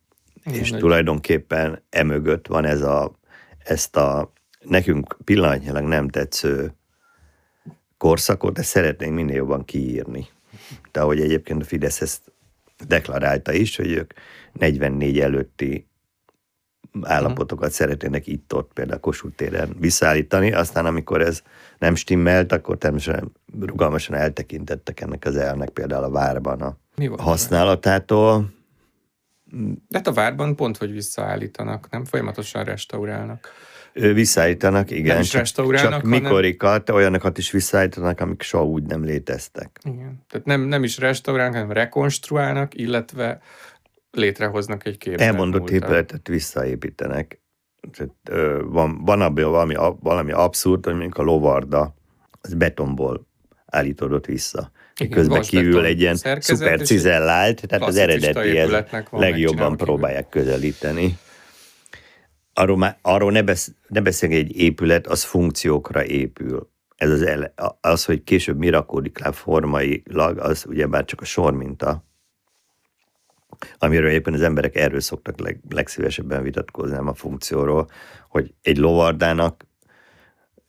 Igen, 0.43 0.59
és 0.59 0.69
tulajdonképpen 0.69 1.83
emögött 1.89 2.47
van 2.47 2.65
ez 2.65 2.81
a, 2.81 3.19
ezt 3.57 3.95
a 3.95 4.33
nekünk 4.59 5.17
pillanatnyilag 5.23 5.83
nem 5.83 6.09
tetsző 6.09 6.73
korszakot, 7.97 8.53
de 8.53 8.61
szeretnénk 8.61 9.13
minél 9.13 9.35
jobban 9.35 9.65
kiírni. 9.65 10.27
De 10.91 11.01
ahogy 11.01 11.21
egyébként 11.21 11.61
a 11.61 11.65
Fidesz 11.65 12.01
ezt 12.01 12.31
deklarálta 12.87 13.53
is, 13.53 13.75
hogy 13.75 13.91
ők 13.91 14.13
44 14.53 15.19
előtti 15.19 15.87
állapotokat 17.01 17.71
szeretnének 17.71 18.27
itt-ott, 18.27 18.71
például 18.73 18.99
Kossuth 18.99 19.35
téren 19.35 19.75
visszaállítani, 19.79 20.51
aztán 20.51 20.85
amikor 20.85 21.21
ez 21.21 21.41
nem 21.77 21.95
stimmelt, 21.95 22.51
akkor 22.51 22.77
természetesen 22.77 23.31
rugalmasan 23.59 24.15
eltekintettek 24.15 25.01
ennek 25.01 25.25
az 25.25 25.35
elnek 25.35 25.69
például 25.69 26.03
a 26.03 26.09
várban 26.09 26.61
a 26.61 26.77
Mi 26.95 27.05
használatától. 27.17 28.53
De 29.87 29.97
hát 29.97 30.07
a 30.07 30.13
várban 30.13 30.55
pont, 30.55 30.77
hogy 30.77 30.91
visszaállítanak, 30.91 31.89
nem? 31.89 32.05
Folyamatosan 32.05 32.63
restaurálnak. 32.63 33.49
Visszaállítanak, 33.93 34.91
igen. 34.91 35.13
Nem 35.13 35.21
is 35.21 35.33
restaurálnak, 35.33 35.91
csak 35.91 36.01
hanem... 36.01 36.21
mikorikat, 36.21 36.89
olyanokat 36.89 37.37
is 37.37 37.51
visszaállítanak, 37.51 38.19
amik 38.19 38.41
soha 38.41 38.65
úgy 38.65 38.83
nem 38.83 39.03
léteztek. 39.03 39.79
Igen. 39.83 40.23
Tehát 40.29 40.45
nem, 40.45 40.61
nem 40.61 40.83
is 40.83 40.97
restaurálnak, 40.97 41.53
hanem 41.53 41.71
rekonstruálnak, 41.71 42.75
illetve 42.75 43.41
létrehoznak 44.15 44.85
egy 44.85 44.97
képet. 44.97 45.21
Elmondott 45.21 45.69
épületet 45.69 46.27
visszaépítenek. 46.27 47.41
Tehát, 47.91 48.11
ö, 48.29 48.61
van, 48.65 49.03
van 49.03 49.21
abban 49.21 49.51
valami, 49.51 49.75
valami 49.99 50.31
abszurd, 50.31 50.85
hogy 50.85 50.93
mondjuk 50.93 51.17
a 51.17 51.23
lovarda, 51.23 51.95
az 52.41 52.53
betonból 52.53 53.27
állítódott 53.65 54.25
vissza. 54.25 54.71
Igen, 54.99 55.11
Közben 55.11 55.41
kívül 55.41 55.85
egy 55.85 55.99
ilyen 55.99 56.15
szuper 56.39 56.81
cizellált, 56.81 57.67
tehát 57.67 57.87
az 57.87 57.95
eredetihez 57.95 58.85
legjobban 59.11 59.77
próbálják 59.77 60.29
közelíteni. 60.29 61.17
Arról, 62.53 62.77
már, 62.77 62.97
arról 63.01 63.31
ne, 63.31 63.41
besz, 63.41 63.71
ne 63.87 64.01
beszélünk, 64.01 64.39
egy 64.39 64.57
épület, 64.57 65.07
az 65.07 65.23
funkciókra 65.23 66.05
épül. 66.05 66.69
Ez 66.95 67.09
az, 67.09 67.21
ele, 67.21 67.53
az, 67.81 68.05
hogy 68.05 68.23
később 68.23 68.57
mi 68.57 68.69
rakódik 68.69 69.19
le 69.19 69.31
formailag, 69.31 70.37
az 70.37 70.65
ugyebár 70.67 71.05
csak 71.05 71.21
a 71.21 71.25
sorminta, 71.25 72.03
amiről 73.77 74.09
éppen 74.09 74.33
az 74.33 74.41
emberek 74.41 74.75
erről 74.75 74.99
szoktak 74.99 75.39
leg, 75.39 75.59
legszívesebben 75.69 76.43
vitatkozni, 76.43 76.95
nem 76.95 77.07
a 77.07 77.13
funkcióról, 77.13 77.89
hogy 78.29 78.53
egy 78.61 78.77
lovardának, 78.77 79.65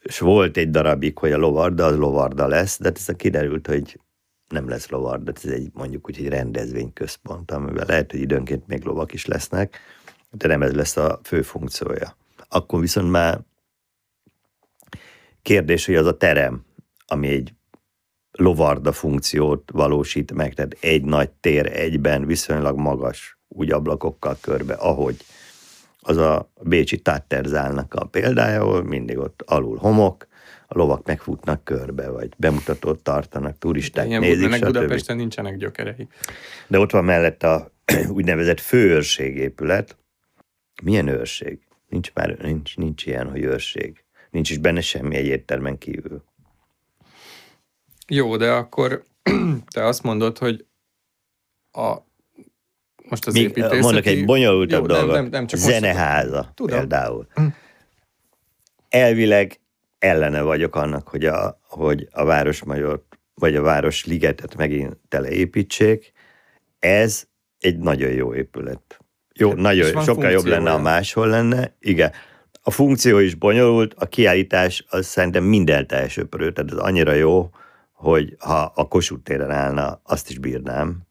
és 0.03 0.19
volt 0.19 0.57
egy 0.57 0.71
darabig, 0.71 1.19
hogy 1.19 1.33
a 1.33 1.37
lovarda 1.37 1.85
az 1.85 1.97
lovarda 1.97 2.47
lesz, 2.47 2.79
de 2.81 2.93
ez 2.95 3.07
kiderült, 3.17 3.67
hogy 3.67 4.01
nem 4.49 4.69
lesz 4.69 4.89
lovarda, 4.89 5.33
ez 5.35 5.51
egy 5.51 5.71
mondjuk 5.73 6.09
úgy 6.09 6.19
egy 6.19 6.29
rendezvényközpont, 6.29 7.51
amivel 7.51 7.87
lehet, 7.87 8.11
hogy 8.11 8.21
időnként 8.21 8.67
még 8.67 8.85
lovak 8.85 9.13
is 9.13 9.27
lesznek, 9.27 9.79
de 10.31 10.49
nem 10.49 10.63
ez 10.63 10.73
lesz 10.73 10.97
a 10.97 11.21
fő 11.23 11.43
funkciója. 11.43 12.17
Akkor 12.49 12.81
viszont 12.81 13.11
már 13.11 13.41
kérdés, 15.43 15.87
hogy 15.87 15.95
az 15.95 16.07
a 16.07 16.17
terem, 16.17 16.65
ami 17.07 17.29
egy 17.29 17.55
lovarda 18.37 18.93
funkciót 18.93 19.71
valósít 19.73 20.33
meg, 20.33 20.55
tehát 20.55 20.77
egy 20.81 21.05
nagy 21.05 21.31
tér 21.31 21.67
egyben 21.67 22.27
viszonylag 22.27 22.79
magas 22.79 23.39
úgy 23.49 23.73
ablakokkal 23.73 24.37
körbe, 24.41 24.75
ahogy 24.75 25.17
az 26.01 26.17
a 26.17 26.51
Bécsi 26.63 26.99
Tatterzálnak 26.99 27.95
a 27.95 28.05
példája, 28.05 28.61
ahol 28.61 28.83
mindig 28.83 29.19
ott 29.19 29.43
alul 29.47 29.77
homok, 29.77 30.27
a 30.69 30.79
lovak 30.79 31.07
megfutnak 31.07 31.65
körbe, 31.65 32.09
vagy 32.09 32.29
bemutatót 32.37 33.03
tartanak, 33.03 33.59
turisták 33.59 34.07
Igen, 34.07 34.21
nézik, 34.21 34.53
stb. 34.53 34.65
Budapesten 34.65 35.17
nincsenek 35.17 35.57
gyökerei. 35.57 36.09
De 36.67 36.79
ott 36.79 36.91
van 36.91 37.05
mellett 37.05 37.43
a 37.43 37.71
úgynevezett 38.09 38.61
főőrségépület. 38.61 39.97
Milyen 40.83 41.09
őrség? 41.09 41.59
Nincs 41.89 42.13
már, 42.15 42.37
nincs, 42.39 42.77
nincs 42.77 43.07
ilyen, 43.07 43.31
hogy 43.31 43.43
őrség. 43.43 44.05
Nincs 44.31 44.51
is 44.51 44.59
benne 44.59 44.81
semmi 44.81 45.17
egy 45.17 45.27
éttermen 45.27 45.79
kívül. 45.79 46.25
Jó, 48.07 48.37
de 48.37 48.51
akkor 48.51 49.03
te 49.75 49.85
azt 49.85 50.03
mondod, 50.03 50.39
hogy 50.39 50.67
a 51.73 51.97
most 53.09 53.27
az 53.27 53.35
Még, 53.35 53.43
építészeti... 53.43 53.81
Mondok 53.81 54.07
egy 54.07 54.25
bonyolultabb 54.25 54.81
jó, 54.81 54.87
dolgot. 54.87 55.15
Nem, 55.15 55.23
nem, 55.23 55.31
nem 55.31 55.47
csak 55.47 55.61
Zeneháza 55.61 56.53
Tudom. 56.55 56.79
például. 56.79 57.27
Elvileg 58.89 59.61
ellene 59.99 60.43
vagyok 60.43 60.75
annak, 60.75 61.09
hogy 61.09 61.25
a, 61.25 61.61
hogy 61.63 62.09
a 62.11 62.25
Városmajort 62.25 63.19
vagy 63.35 63.57
a 63.57 63.63
Városligetet 63.63 64.57
megint 64.57 64.97
teleépítsék. 65.09 66.13
Ez 66.79 67.25
egy 67.59 67.79
nagyon 67.79 68.11
jó 68.11 68.35
épület. 68.35 68.99
Jó, 69.35 69.49
hát, 69.49 69.59
nagyon, 69.59 70.03
sokkal 70.03 70.31
jobb 70.31 70.45
lenne, 70.45 70.71
ha 70.71 70.79
máshol 70.79 71.27
lenne. 71.27 71.75
Igen. 71.81 72.13
A 72.63 72.71
funkció 72.71 73.19
is 73.19 73.35
bonyolult, 73.35 73.95
a 73.95 74.07
kiállítás 74.07 74.85
az 74.89 75.07
szerintem 75.07 75.45
minden 75.45 75.87
elsőprő, 75.89 76.53
tehát 76.53 76.73
ez 76.73 76.79
annyira 76.79 77.13
jó, 77.13 77.51
hogy 77.97 78.37
ha 78.39 78.73
a 78.75 78.89
Kossuth 78.89 79.23
téren 79.23 79.51
állna, 79.51 80.01
azt 80.05 80.31
is 80.31 80.39
bírnám, 80.39 81.03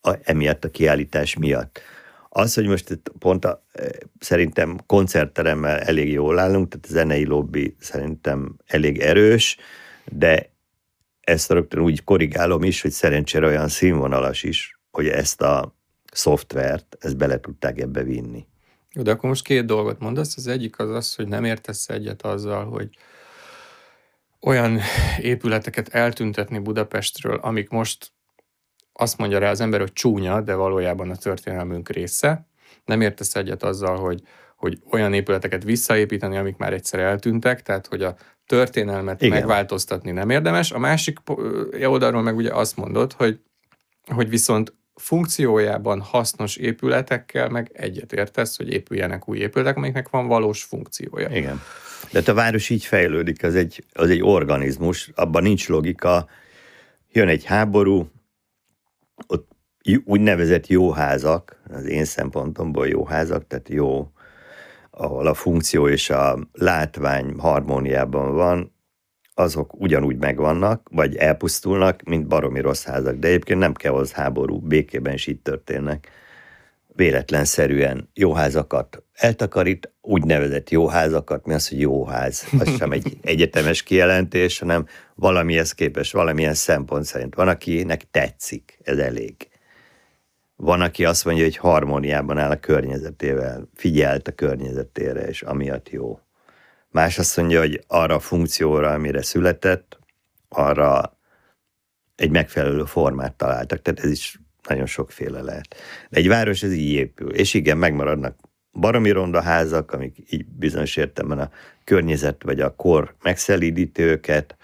a, 0.00 0.14
emiatt 0.22 0.64
a 0.64 0.70
kiállítás 0.70 1.36
miatt. 1.36 1.80
Az, 2.28 2.54
hogy 2.54 2.66
most 2.66 3.00
pont 3.18 3.44
a, 3.44 3.64
e, 3.72 3.88
szerintem 4.18 4.78
koncertteremmel 4.86 5.78
elég 5.78 6.12
jól 6.12 6.38
állunk, 6.38 6.68
tehát 6.68 6.86
a 6.86 6.92
zenei 6.92 7.26
lobby 7.26 7.76
szerintem 7.78 8.56
elég 8.66 8.98
erős, 8.98 9.56
de 10.04 10.52
ezt 11.20 11.50
rögtön 11.50 11.80
úgy 11.80 12.04
korrigálom 12.04 12.62
is, 12.62 12.82
hogy 12.82 12.90
szerencsére 12.90 13.46
olyan 13.46 13.68
színvonalas 13.68 14.42
is, 14.42 14.80
hogy 14.90 15.06
ezt 15.06 15.42
a 15.42 15.76
szoftvert, 16.12 16.96
ezt 17.00 17.16
bele 17.16 17.40
tudták 17.40 17.78
ebbe 17.78 18.02
vinni. 18.02 18.46
De 18.94 19.10
akkor 19.10 19.28
most 19.28 19.44
két 19.44 19.64
dolgot 19.64 19.98
mondasz. 19.98 20.36
Az 20.36 20.46
egyik 20.46 20.78
az 20.78 20.90
az, 20.90 21.14
hogy 21.14 21.28
nem 21.28 21.44
értesz 21.44 21.88
egyet 21.88 22.22
azzal, 22.22 22.64
hogy 22.64 22.88
olyan 24.40 24.80
épületeket 25.20 25.88
eltüntetni 25.88 26.58
Budapestről, 26.58 27.36
amik 27.36 27.68
most 27.68 28.12
azt 28.92 29.18
mondja 29.18 29.38
rá 29.38 29.50
az 29.50 29.60
ember, 29.60 29.80
hogy 29.80 29.92
csúnya, 29.92 30.40
de 30.40 30.54
valójában 30.54 31.10
a 31.10 31.16
történelmünk 31.16 31.88
része. 31.88 32.48
Nem 32.84 33.00
értesz 33.00 33.34
egyet 33.34 33.62
azzal, 33.62 33.96
hogy, 33.96 34.22
hogy 34.56 34.78
olyan 34.90 35.12
épületeket 35.12 35.64
visszaépíteni, 35.64 36.36
amik 36.36 36.56
már 36.56 36.72
egyszer 36.72 37.00
eltűntek, 37.00 37.62
tehát 37.62 37.86
hogy 37.86 38.02
a 38.02 38.16
történelmet 38.46 39.22
Igen. 39.22 39.38
megváltoztatni 39.38 40.10
nem 40.10 40.30
érdemes. 40.30 40.70
A 40.70 40.78
másik 40.78 41.18
oldalról 41.80 42.22
meg 42.22 42.36
ugye 42.36 42.54
azt 42.54 42.76
mondod, 42.76 43.12
hogy, 43.12 43.40
hogy 44.06 44.28
viszont 44.28 44.74
funkciójában 44.94 46.00
hasznos 46.00 46.56
épületekkel 46.56 47.48
meg 47.48 47.70
egyet 47.72 48.12
értesz, 48.12 48.56
hogy 48.56 48.68
épüljenek 48.68 49.28
új 49.28 49.38
épületek, 49.38 49.76
amiknek 49.76 50.08
van 50.08 50.26
valós 50.26 50.62
funkciója. 50.62 51.28
Igen. 51.28 51.60
De 52.10 52.18
hát 52.18 52.28
a 52.28 52.34
város 52.34 52.70
így 52.70 52.84
fejlődik, 52.84 53.42
az 53.42 53.54
egy, 53.54 53.84
az 53.92 54.10
egy 54.10 54.22
organizmus, 54.22 55.10
abban 55.14 55.42
nincs 55.42 55.68
logika. 55.68 56.28
Jön 57.12 57.28
egy 57.28 57.44
háború, 57.44 58.10
ott 59.26 59.48
úgynevezett 60.04 60.66
jó 60.66 60.90
házak, 60.90 61.62
az 61.70 61.84
én 61.84 62.04
szempontomból 62.04 62.88
jó 62.88 63.04
házak, 63.04 63.46
tehát 63.46 63.68
jó 63.68 64.12
ahol 64.98 65.26
a 65.26 65.34
funkció 65.34 65.88
és 65.88 66.10
a 66.10 66.38
látvány 66.52 67.34
harmóniában 67.38 68.34
van, 68.34 68.74
azok 69.34 69.80
ugyanúgy 69.80 70.16
megvannak, 70.16 70.88
vagy 70.90 71.16
elpusztulnak, 71.16 72.02
mint 72.02 72.26
baromi 72.26 72.60
rossz 72.60 72.84
házak. 72.84 73.16
De 73.16 73.28
egyébként 73.28 73.58
nem 73.58 73.72
kell 73.72 73.92
az 73.92 74.12
háború, 74.12 74.58
békében 74.58 75.14
is 75.14 75.26
így 75.26 75.40
történnek. 75.40 76.08
Véletlenszerűen 76.98 78.10
jó 78.14 78.32
házakat 78.32 79.02
eltakarít, 79.12 79.92
úgynevezett 80.00 80.70
jó 80.70 80.88
házakat, 80.88 81.46
mi 81.46 81.54
az, 81.54 81.68
hogy 81.68 81.80
jó 81.80 82.04
ház? 82.06 82.46
Az 82.58 82.76
sem 82.76 82.92
egy 82.92 83.18
egyetemes 83.22 83.82
kijelentés, 83.82 84.58
hanem 84.58 84.86
valamihez 85.14 85.72
képes, 85.72 86.12
valamilyen 86.12 86.54
szempont 86.54 87.04
szerint. 87.04 87.34
Van, 87.34 87.48
akinek 87.48 88.10
tetszik, 88.10 88.78
ez 88.82 88.98
elég. 88.98 89.48
Van, 90.56 90.80
aki 90.80 91.04
azt 91.04 91.24
mondja, 91.24 91.44
hogy 91.44 91.56
harmóniában 91.56 92.38
áll 92.38 92.50
a 92.50 92.60
környezetével, 92.60 93.68
figyelt 93.74 94.28
a 94.28 94.32
környezetére, 94.32 95.28
és 95.28 95.42
amiatt 95.42 95.88
jó. 95.90 96.20
Más 96.90 97.18
azt 97.18 97.36
mondja, 97.36 97.60
hogy 97.60 97.84
arra 97.86 98.14
a 98.14 98.20
funkcióra, 98.20 98.90
amire 98.90 99.22
született, 99.22 99.98
arra 100.48 101.18
egy 102.16 102.30
megfelelő 102.30 102.84
formát 102.84 103.34
találtak, 103.34 103.82
tehát 103.82 104.00
ez 104.00 104.10
is 104.10 104.38
nagyon 104.68 104.86
sokféle 104.86 105.40
lehet. 105.40 105.74
De 106.10 106.18
egy 106.18 106.28
város 106.28 106.62
ez 106.62 106.72
így 106.72 106.92
épül, 106.92 107.34
és 107.34 107.54
igen, 107.54 107.76
megmaradnak 107.76 108.36
baromi 108.72 109.10
ronda 109.10 109.42
házak, 109.42 109.92
amik 109.92 110.16
így 110.30 110.46
bizonyos 110.46 110.96
értelemben 110.96 111.38
a 111.46 111.50
környezet 111.84 112.42
vagy 112.42 112.60
a 112.60 112.74
kor 112.74 113.14
megszelídíti 113.22 114.02
őket, 114.02 114.56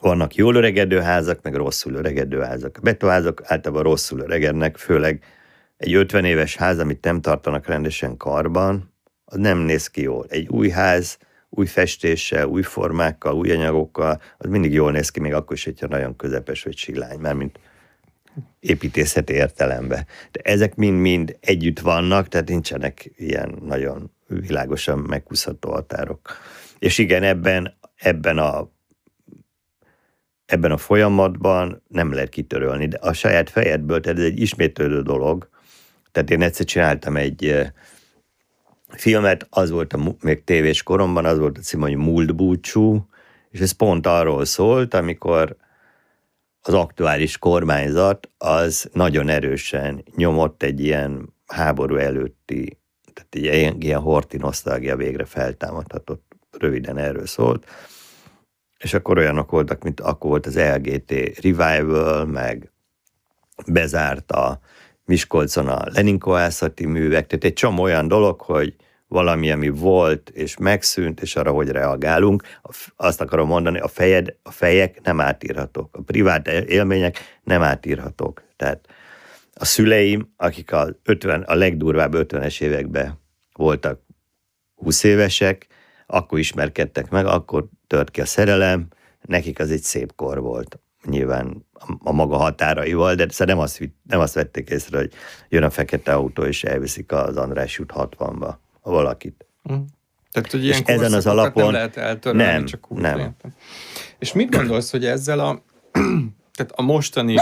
vannak 0.00 0.34
jól 0.34 0.54
öregedő 0.54 1.00
házak, 1.00 1.42
meg 1.42 1.54
rosszul 1.54 1.94
öregedő 1.94 2.40
házak. 2.40 2.76
A 2.76 2.80
betóházak 2.80 3.42
általában 3.44 3.82
rosszul 3.82 4.20
öregednek, 4.20 4.76
főleg 4.76 5.24
egy 5.76 5.94
50 5.94 6.24
éves 6.24 6.56
ház, 6.56 6.78
amit 6.78 7.04
nem 7.04 7.20
tartanak 7.20 7.66
rendesen 7.66 8.16
karban, 8.16 8.94
az 9.24 9.38
nem 9.38 9.58
néz 9.58 9.86
ki 9.86 10.02
jól. 10.02 10.26
Egy 10.28 10.48
új 10.48 10.68
ház, 10.68 11.18
új 11.48 11.66
festéssel, 11.66 12.46
új 12.46 12.62
formákkal, 12.62 13.34
új 13.34 13.50
anyagokkal, 13.50 14.20
az 14.38 14.48
mindig 14.48 14.72
jól 14.72 14.92
néz 14.92 15.10
ki, 15.10 15.20
még 15.20 15.34
akkor 15.34 15.56
is, 15.56 15.64
hogyha 15.64 15.86
nagyon 15.86 16.16
közepes 16.16 16.62
vagy 16.62 16.76
silány, 16.76 17.18
mert 17.18 17.36
mint 17.36 17.58
építészeti 18.66 19.32
értelemben. 19.32 20.06
De 20.30 20.40
ezek 20.42 20.74
mind-mind 20.74 21.36
együtt 21.40 21.80
vannak, 21.80 22.28
tehát 22.28 22.48
nincsenek 22.48 23.10
ilyen 23.16 23.58
nagyon 23.64 24.10
világosan 24.26 24.98
megkúszható 24.98 25.70
határok. 25.70 26.36
És 26.78 26.98
igen, 26.98 27.22
ebben, 27.22 27.78
ebben 27.94 28.38
a 28.38 28.74
ebben 30.46 30.70
a 30.70 30.76
folyamatban 30.76 31.82
nem 31.88 32.12
lehet 32.12 32.28
kitörölni, 32.28 32.88
de 32.88 32.96
a 33.00 33.12
saját 33.12 33.50
fejedből, 33.50 34.00
tehát 34.00 34.18
ez 34.18 34.24
egy 34.24 34.40
ismétlődő 34.40 35.02
dolog. 35.02 35.48
Tehát 36.12 36.30
én 36.30 36.42
egyszer 36.42 36.66
csináltam 36.66 37.16
egy 37.16 37.72
filmet, 38.88 39.46
az 39.50 39.70
volt 39.70 39.92
a, 39.92 40.14
még 40.20 40.44
tévés 40.44 40.82
koromban, 40.82 41.24
az 41.24 41.38
volt 41.38 41.58
a 41.58 41.60
cím, 41.60 41.80
hogy 41.80 41.96
Múlt 41.96 42.36
búcsú, 42.36 43.08
és 43.50 43.60
ez 43.60 43.72
pont 43.72 44.06
arról 44.06 44.44
szólt, 44.44 44.94
amikor 44.94 45.56
az 46.66 46.74
aktuális 46.74 47.38
kormányzat 47.38 48.30
az 48.38 48.88
nagyon 48.92 49.28
erősen 49.28 50.04
nyomott 50.16 50.62
egy 50.62 50.80
ilyen 50.80 51.34
háború 51.46 51.96
előtti, 51.96 52.78
tehát 53.14 53.34
egy 53.34 53.42
ilyen, 53.42 53.80
ilyen 53.80 54.00
horti 54.00 54.36
nosztalgia 54.36 54.96
végre 54.96 55.24
feltámadhatott, 55.24 56.32
röviden 56.50 56.98
erről 56.98 57.26
szólt. 57.26 57.66
És 58.78 58.94
akkor 58.94 59.18
olyanok 59.18 59.50
voltak, 59.50 59.82
mint 59.82 60.00
akkor 60.00 60.30
volt 60.30 60.46
az 60.46 60.58
LGT 60.58 61.12
Revival, 61.42 62.24
meg 62.24 62.72
bezárt 63.66 64.32
a 64.32 64.60
Miskolcon 65.04 65.68
a 65.68 65.84
Lenin 65.92 66.18
kohászati 66.18 66.86
művek, 66.86 67.26
tehát 67.26 67.44
egy 67.44 67.52
csomó 67.52 67.82
olyan 67.82 68.08
dolog, 68.08 68.40
hogy 68.40 68.74
valami, 69.08 69.50
ami 69.50 69.68
volt, 69.68 70.28
és 70.28 70.56
megszűnt, 70.56 71.20
és 71.20 71.36
arra 71.36 71.50
hogy 71.50 71.68
reagálunk. 71.68 72.42
Azt 72.96 73.20
akarom 73.20 73.48
mondani, 73.48 73.78
a, 73.78 73.88
fejed, 73.88 74.36
a 74.42 74.50
fejek 74.50 75.00
nem 75.02 75.20
átírhatók, 75.20 75.96
a 75.96 76.02
privát 76.02 76.48
élmények 76.48 77.38
nem 77.42 77.62
átírhatók. 77.62 78.42
Tehát 78.56 78.88
a 79.54 79.64
szüleim, 79.64 80.32
akik 80.36 80.72
a, 80.72 80.88
50, 81.02 81.42
a 81.42 81.54
legdurvább 81.54 82.12
50-es 82.16 82.60
években 82.60 83.20
voltak 83.52 84.00
20 84.74 85.02
évesek, 85.02 85.66
akkor 86.06 86.38
ismerkedtek 86.38 87.10
meg, 87.10 87.26
akkor 87.26 87.66
tört 87.86 88.10
ki 88.10 88.20
a 88.20 88.26
szerelem, 88.26 88.88
nekik 89.22 89.58
az 89.58 89.70
egy 89.70 89.82
szép 89.82 90.14
kor 90.14 90.40
volt. 90.40 90.80
Nyilván 91.04 91.66
a 91.98 92.12
maga 92.12 92.36
határaival, 92.36 93.14
de 93.14 93.26
nem 93.44 93.58
azt, 93.58 93.90
nem 94.02 94.20
azt 94.20 94.34
vették 94.34 94.70
észre, 94.70 94.98
hogy 94.98 95.12
jön 95.48 95.62
a 95.62 95.70
fekete 95.70 96.12
autó, 96.12 96.42
és 96.42 96.64
elviszik 96.64 97.12
az 97.12 97.36
András 97.36 97.78
út 97.78 97.92
60-ba 97.94 98.46
a 98.46 98.65
valakit. 98.90 99.46
Mm. 99.72 99.76
Tehát, 100.32 100.50
hogy 100.50 100.64
ilyen 100.64 100.82
ezen 100.84 101.12
az 101.12 101.26
alapon 101.26 101.62
nem 101.62 101.72
lehet 101.72 101.96
eltörölni, 101.96 102.52
nem, 102.52 102.64
csak 102.64 102.90
úgy 102.92 103.00
nem. 103.00 103.18
Értem. 103.18 103.54
És 104.18 104.32
mit 104.32 104.50
gondolsz, 104.50 104.90
hogy 104.90 105.04
ezzel 105.04 105.38
a, 105.38 105.62
tehát 106.54 106.72
a 106.74 106.82
mostani, 106.82 107.36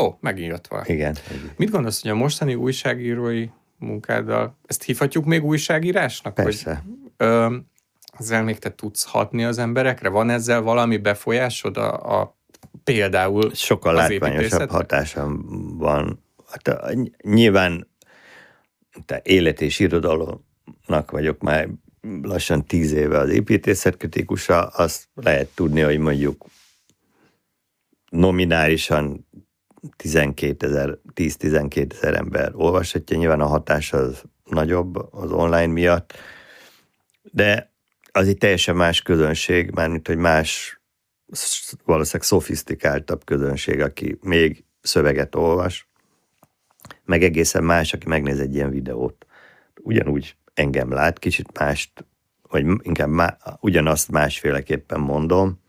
ó, 0.00 0.04
oh, 0.04 0.14
megint 0.20 0.50
jött 0.50 0.66
valami. 0.66 0.88
Igen. 0.88 1.16
Mit 1.56 1.70
gondolsz, 1.70 2.02
hogy 2.02 2.10
a 2.10 2.14
mostani 2.14 2.54
újságírói 2.54 3.48
munkáddal, 3.78 4.58
ezt 4.66 4.82
hívhatjuk 4.82 5.24
még 5.24 5.44
újságírásnak? 5.44 6.34
Persze. 6.34 6.82
Hogy, 6.86 7.10
ö, 7.16 7.56
ezzel 8.18 8.42
még 8.42 8.58
te 8.58 8.74
tudsz 8.74 9.04
hatni 9.04 9.44
az 9.44 9.58
emberekre? 9.58 10.08
Van 10.08 10.30
ezzel 10.30 10.60
valami 10.60 10.96
befolyásod 10.96 11.76
a, 11.76 12.20
a 12.20 12.36
például 12.84 13.54
Sokkal 13.54 13.94
látványosabb 13.94 14.70
hatásom 14.70 15.44
van. 15.78 16.24
Hát, 16.50 16.96
nyilván 17.22 17.88
te 19.04 19.20
élet 19.24 19.60
és 19.60 19.78
irodalomnak 19.78 21.10
vagyok 21.10 21.40
már 21.40 21.68
lassan 22.22 22.64
tíz 22.64 22.92
éve 22.92 23.18
az 23.18 23.28
építészetkritikusa, 23.28 24.66
azt 24.66 25.08
lehet 25.14 25.48
tudni, 25.54 25.80
hogy 25.80 25.98
mondjuk 25.98 26.44
nominálisan 28.10 29.26
12 29.96 30.66
ezer, 30.66 30.98
10-12 31.14 31.92
ezer 31.92 32.14
ember 32.14 32.52
olvashatja, 32.54 33.16
nyilván 33.16 33.40
a 33.40 33.46
hatás 33.46 33.92
az 33.92 34.22
nagyobb 34.44 34.96
az 35.12 35.32
online 35.32 35.72
miatt, 35.72 36.12
de 37.22 37.72
az 38.12 38.28
egy 38.28 38.38
teljesen 38.38 38.76
más 38.76 39.02
közönség, 39.02 39.70
mármint, 39.70 40.06
hogy 40.06 40.16
más, 40.16 40.80
valószínűleg 41.84 42.26
szofisztikáltabb 42.26 43.24
közönség, 43.24 43.80
aki 43.80 44.18
még 44.20 44.64
szöveget 44.80 45.34
olvas, 45.34 45.87
meg 47.08 47.22
egészen 47.22 47.64
más, 47.64 47.92
aki 47.92 48.08
megnéz 48.08 48.40
egy 48.40 48.54
ilyen 48.54 48.70
videót. 48.70 49.26
Ugyanúgy 49.82 50.36
engem 50.54 50.92
lát, 50.92 51.18
kicsit 51.18 51.58
mást, 51.58 52.04
vagy 52.48 52.66
inkább 52.82 53.08
má, 53.08 53.36
ugyanazt 53.60 54.10
másféleképpen 54.10 55.00
mondom, 55.00 55.60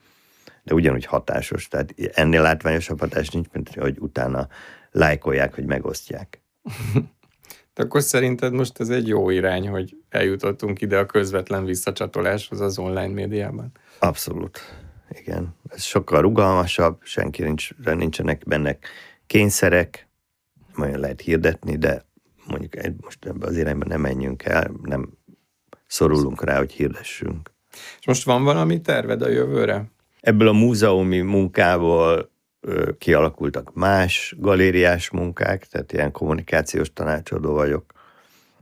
de 0.64 0.74
ugyanúgy 0.74 1.06
hatásos. 1.06 1.68
Tehát 1.68 1.94
ennél 2.14 2.42
látványosabb 2.42 3.00
hatás 3.00 3.30
nincs, 3.30 3.48
mint 3.52 3.74
hogy 3.74 3.98
utána 4.00 4.48
lájkolják, 4.92 5.56
hogy 5.56 5.66
megosztják. 5.66 6.42
De 7.74 7.84
akkor 7.86 8.02
szerinted 8.02 8.54
most 8.54 8.80
ez 8.80 8.90
egy 8.90 9.08
jó 9.08 9.30
irány, 9.30 9.68
hogy 9.68 9.98
eljutottunk 10.10 10.82
ide 10.82 10.98
a 10.98 11.06
közvetlen 11.06 11.66
visszacsatoláshoz 11.66 12.62
az 12.62 12.78
online 12.78 13.14
médiában? 13.14 13.72
Abszolút. 14.00 14.60
Igen. 15.10 15.56
Ez 15.70 15.82
sokkal 15.82 16.22
rugalmasabb, 16.22 17.00
senki 17.04 17.44
nincs, 17.44 17.70
nincsenek 17.78 18.44
benne 18.46 18.78
kényszerek, 19.28 20.09
majd 20.80 21.00
lehet 21.00 21.22
hirdetni, 21.22 21.78
de 21.78 22.06
mondjuk 22.48 22.74
most 23.02 23.26
ebbe 23.26 23.46
az 23.46 23.58
irányba 23.58 23.86
nem 23.86 24.02
menjünk 24.02 24.44
el, 24.44 24.72
nem 24.84 25.10
szorulunk 25.88 26.44
rá, 26.44 26.58
hogy 26.58 26.72
hirdessünk. 26.72 27.52
És 28.00 28.06
most 28.06 28.24
van 28.24 28.44
valami 28.44 28.82
terved 28.82 29.22
a 29.22 29.30
jövőre? 29.30 29.92
Ebből 30.22 30.48
a 30.48 30.54
múzeumi 30.54 31.20
munkából 31.20 32.32
kialakultak 32.98 33.74
más 33.74 34.36
galériás 34.38 35.10
munkák, 35.10 35.66
tehát 35.66 35.94
ilyen 35.94 36.12
kommunikációs 36.12 36.94
tanácsadó 36.94 37.54
vagyok. 37.54 37.94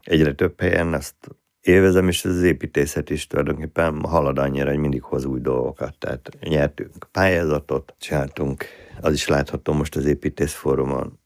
Egyre 0.01 0.33
több 0.33 0.61
helyen 0.61 0.93
ezt 0.93 1.15
élvezem, 1.61 2.07
és 2.07 2.25
az 2.25 2.43
építészet 2.43 3.09
is 3.09 3.27
tulajdonképpen 3.27 4.03
halad 4.03 4.37
annyira, 4.37 4.69
hogy 4.69 4.77
mindig 4.77 5.03
hoz 5.03 5.25
új 5.25 5.39
dolgokat. 5.39 5.97
Tehát 5.97 6.37
nyertünk 6.39 7.07
pályázatot, 7.11 7.95
csináltunk, 7.99 8.65
az 9.01 9.13
is 9.13 9.27
látható 9.27 9.73
most 9.73 9.95
az 9.95 10.05
építészfórumon, 10.05 11.19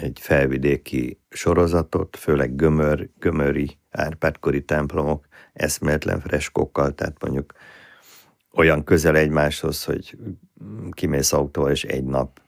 egy 0.00 0.18
felvidéki 0.20 1.20
sorozatot, 1.28 2.16
főleg 2.16 2.54
gömör, 2.54 3.08
gömöri 3.18 3.78
árpádkori 3.90 4.64
templomok, 4.64 5.26
eszméletlen 5.52 6.20
freskókkal, 6.20 6.94
tehát 6.94 7.22
mondjuk 7.22 7.52
olyan 8.52 8.84
közel 8.84 9.16
egymáshoz, 9.16 9.84
hogy 9.84 10.18
kimész 10.90 11.32
autóval, 11.32 11.70
és 11.70 11.84
egy 11.84 12.04
nap 12.04 12.40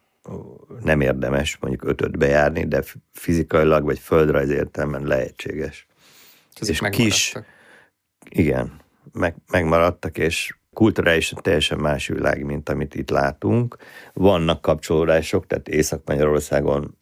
nem 0.83 1.01
érdemes 1.01 1.59
mondjuk 1.61 1.85
ötöt 1.85 2.19
bejárni, 2.19 2.67
de 2.67 2.83
fizikailag 3.13 3.85
vagy 3.85 3.99
földrajz 3.99 4.51
értelmen 4.51 5.03
lehetséges. 5.03 5.87
Ez 6.61 6.69
és 6.69 6.81
kis, 6.91 7.35
igen, 8.29 8.81
meg, 9.13 9.35
megmaradtak, 9.51 10.19
és 10.19 10.55
kulturálisan 10.73 11.39
teljesen 11.43 11.79
más 11.79 12.07
világ, 12.07 12.45
mint 12.45 12.69
amit 12.69 12.95
itt 12.95 13.11
látunk. 13.11 13.77
Vannak 14.13 14.61
kapcsolódások, 14.61 15.47
tehát 15.47 15.69
Észak-Magyarországon 15.69 16.99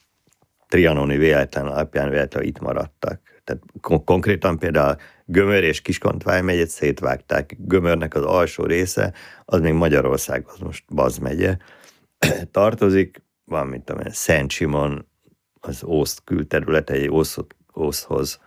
trianoni 0.68 1.16
véletlen 1.16 1.66
alapján 1.66 2.10
véletlen 2.10 2.42
itt 2.42 2.58
maradtak. 2.58 3.20
Tehát 3.44 3.62
kon- 3.80 4.04
konkrétan 4.04 4.58
például 4.58 4.96
Gömör 5.24 5.62
és 5.62 5.80
Kiskontvály 5.80 6.42
megyet 6.42 6.68
szétvágták. 6.68 7.56
Gömörnek 7.58 8.14
az 8.14 8.24
alsó 8.24 8.64
része, 8.64 9.12
az 9.44 9.60
még 9.60 9.72
Magyarország, 9.72 10.44
az 10.46 10.58
most 10.58 10.84
Baz 10.94 11.18
megye 11.18 11.56
tartozik, 12.50 13.22
van, 13.44 13.66
mint 13.66 13.84
tudom 13.84 14.10
Szent 14.10 14.50
Simon, 14.50 15.06
az 15.60 15.84
Ószt 15.84 16.20
külterülete, 16.24 16.92
egy 16.92 17.10
Ószot, 17.10 17.56
Ószhoz 17.76 18.40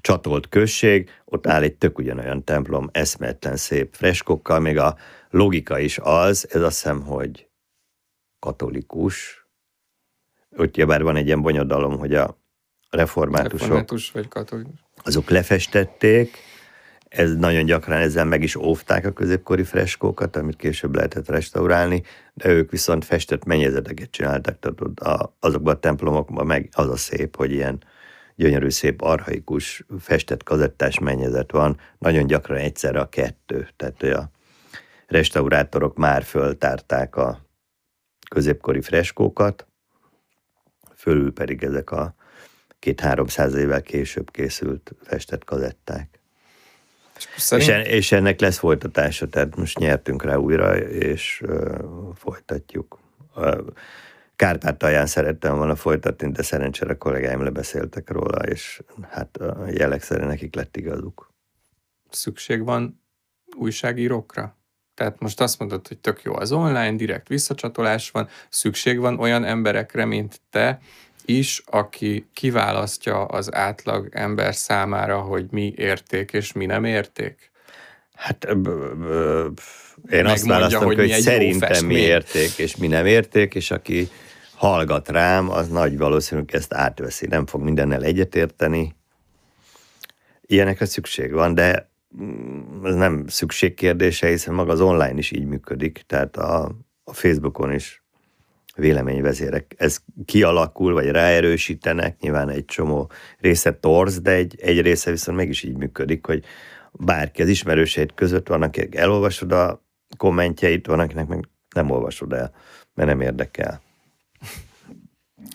csatolt 0.00 0.48
község, 0.48 1.10
ott 1.24 1.46
áll 1.46 1.62
egy 1.62 1.76
tök 1.76 1.98
ugyanolyan 1.98 2.44
templom, 2.44 2.88
eszmetlen 2.92 3.56
szép 3.56 3.94
freskokkal, 3.94 4.58
még 4.58 4.78
a 4.78 4.96
logika 5.30 5.78
is 5.78 5.98
az, 6.02 6.48
ez 6.50 6.62
azt 6.62 6.82
hiszem, 6.82 7.02
hogy 7.02 7.48
katolikus, 8.38 9.43
bár 10.86 11.02
van 11.02 11.16
egy 11.16 11.26
ilyen 11.26 11.42
bonyodalom, 11.42 11.98
hogy 11.98 12.14
a 12.14 12.38
reformátusok 12.90 13.60
Református 13.60 14.10
vagy 14.10 14.28
katolikus. 14.28 14.80
azok 14.96 15.30
lefestették, 15.30 16.38
ez 17.08 17.36
nagyon 17.36 17.64
gyakran 17.64 17.98
ezzel 17.98 18.24
meg 18.24 18.42
is 18.42 18.56
óvták 18.56 19.06
a 19.06 19.12
középkori 19.12 19.62
freskókat, 19.62 20.36
amit 20.36 20.56
később 20.56 20.94
lehetett 20.94 21.28
restaurálni, 21.28 22.02
de 22.34 22.48
ők 22.48 22.70
viszont 22.70 23.04
festett 23.04 23.44
mennyezeteket 23.44 24.10
csináltak, 24.10 24.58
tehát 24.58 24.80
ott 24.80 25.00
a, 25.00 25.36
azokban 25.40 25.74
a 25.74 25.78
templomokban 25.78 26.46
meg 26.46 26.68
az 26.72 26.88
a 26.88 26.96
szép, 26.96 27.36
hogy 27.36 27.52
ilyen 27.52 27.82
gyönyörű, 28.36 28.68
szép, 28.68 29.02
arhaikus, 29.02 29.84
festett 29.98 30.42
kazettás 30.42 30.98
mennyezet 30.98 31.52
van, 31.52 31.78
nagyon 31.98 32.26
gyakran 32.26 32.58
egyszerre 32.58 33.00
a 33.00 33.08
kettő, 33.08 33.68
tehát 33.76 34.02
a 34.02 34.30
restaurátorok 35.06 35.96
már 35.96 36.22
föltárták 36.22 37.16
a 37.16 37.40
középkori 38.30 38.80
freskókat, 38.80 39.66
fölül 41.04 41.32
pedig 41.32 41.62
ezek 41.62 41.90
a 41.90 42.14
két-háromszáz 42.78 43.54
évvel 43.54 43.82
később 43.82 44.30
készült 44.30 44.92
festett 45.02 45.44
kazetták. 45.44 46.20
Szerint... 47.36 47.68
És, 47.68 47.74
en, 47.74 47.84
és 47.84 48.12
ennek 48.12 48.40
lesz 48.40 48.58
folytatása, 48.58 49.28
tehát 49.28 49.56
most 49.56 49.78
nyertünk 49.78 50.22
rá 50.22 50.36
újra, 50.36 50.78
és 50.78 51.42
uh, 51.44 51.78
folytatjuk. 52.14 52.98
Uh, 53.34 53.66
Kárpátalján 54.36 55.06
szerettem 55.06 55.56
volna 55.56 55.76
folytatni, 55.76 56.30
de 56.30 56.42
szerencsére 56.42 56.92
a 56.92 56.98
kollégáim 56.98 57.42
lebeszéltek 57.42 58.10
róla, 58.10 58.46
és 58.46 58.82
hát 59.10 59.36
a 59.36 59.66
jelek 59.70 60.02
szerint 60.02 60.28
nekik 60.28 60.54
lett 60.54 60.76
igazuk. 60.76 61.32
Szükség 62.10 62.64
van 62.64 63.02
újságírókra? 63.56 64.56
Tehát 64.94 65.20
most 65.20 65.40
azt 65.40 65.58
mondod, 65.58 65.88
hogy 65.88 65.98
tök 65.98 66.22
jó 66.22 66.34
az 66.34 66.52
online, 66.52 66.92
direkt 66.92 67.28
visszacsatolás 67.28 68.10
van, 68.10 68.28
szükség 68.48 68.98
van 68.98 69.18
olyan 69.18 69.44
emberekre, 69.44 70.04
mint 70.04 70.40
te 70.50 70.80
is, 71.24 71.62
aki 71.66 72.28
kiválasztja 72.32 73.24
az 73.24 73.54
átlag 73.54 74.08
ember 74.12 74.54
számára, 74.54 75.20
hogy 75.20 75.46
mi 75.50 75.72
érték 75.76 76.32
és 76.32 76.52
mi 76.52 76.66
nem 76.66 76.84
érték? 76.84 77.50
Hát 78.14 78.44
ö, 78.44 78.60
ö, 79.02 79.48
én 80.10 80.26
azt 80.26 80.46
választom, 80.46 80.84
hogy, 80.84 80.98
hogy 80.98 81.10
szerintem 81.10 81.86
mi 81.86 81.94
érték 81.94 82.58
és 82.58 82.76
mi 82.76 82.86
nem 82.86 83.06
érték, 83.06 83.54
és 83.54 83.70
aki 83.70 84.08
hallgat 84.54 85.08
rám, 85.08 85.50
az 85.50 85.68
nagy 85.68 85.98
valószínűleg 85.98 86.54
ezt 86.54 86.74
átveszi, 86.74 87.26
nem 87.26 87.46
fog 87.46 87.62
mindennel 87.62 88.02
egyetérteni. 88.02 88.94
Ilyenekre 90.46 90.84
szükség 90.84 91.32
van, 91.32 91.54
de 91.54 91.90
ez 92.84 92.94
nem 92.94 93.26
szükség 93.26 93.74
kérdése, 93.74 94.28
hiszen 94.28 94.54
maga 94.54 94.72
az 94.72 94.80
online 94.80 95.18
is 95.18 95.30
így 95.30 95.44
működik, 95.44 96.02
tehát 96.06 96.36
a, 96.36 96.64
a 97.04 97.12
Facebookon 97.12 97.72
is 97.72 98.04
véleményvezérek. 98.76 99.74
Ez 99.76 99.98
kialakul, 100.24 100.92
vagy 100.92 101.06
ráerősítenek, 101.06 102.20
nyilván 102.20 102.48
egy 102.48 102.64
csomó 102.64 103.10
része 103.38 103.72
torz, 103.72 104.20
de 104.20 104.30
egy, 104.30 104.56
egy 104.60 104.80
része 104.80 105.10
viszont 105.10 105.36
meg 105.36 105.48
is 105.48 105.62
így 105.62 105.76
működik, 105.76 106.26
hogy 106.26 106.44
bárki 106.92 107.42
az 107.42 107.48
ismerőseid 107.48 108.14
között 108.14 108.48
van, 108.48 108.62
akik 108.62 108.94
elolvasod 108.94 109.52
a 109.52 109.82
kommentjeit, 110.16 110.86
van, 110.86 111.00
akinek 111.00 111.26
meg 111.26 111.48
nem 111.74 111.90
olvasod 111.90 112.32
el, 112.32 112.52
mert 112.94 113.08
nem 113.08 113.20
érdekel. 113.20 113.82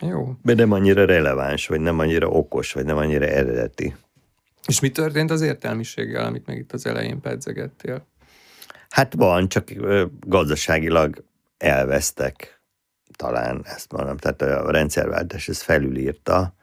Jó. 0.02 0.34
De 0.42 0.54
nem 0.54 0.72
annyira 0.72 1.06
releváns, 1.06 1.68
vagy 1.68 1.80
nem 1.80 2.00
annyira 2.00 2.28
okos, 2.28 2.74
vagy 2.74 2.86
nem 2.86 2.98
annyira 2.98 3.26
eredeti. 3.26 3.96
És 4.70 4.80
mi 4.80 4.90
történt 4.90 5.32
az 5.32 5.42
értelmiséggel, 5.42 6.26
amit 6.26 6.46
meg 6.46 6.58
itt 6.58 6.72
az 6.72 6.86
elején 6.86 7.22
pedzegettél? 7.22 8.06
Hát 8.90 9.14
van, 9.14 9.50
csak 9.50 9.72
gazdaságilag 10.20 11.24
elvesztek, 11.58 12.62
talán 13.16 13.62
ezt 13.66 13.92
mondom, 13.92 14.18
tehát 14.18 14.42
a 14.42 14.72
rendszerváltás 14.72 15.48
ezt 15.48 15.62
felülírta. 15.62 16.54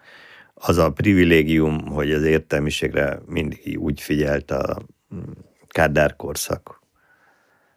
Az 0.55 0.79
a 0.79 0.93
privilégium, 0.93 1.87
hogy 1.87 2.13
az 2.13 2.23
értelmiségre 2.23 3.21
mindig 3.27 3.79
úgy 3.79 4.01
figyelt 4.01 4.51
a 4.51 4.83
mm, 5.15 5.21
Kádár 5.69 6.17
korszak, 6.17 6.83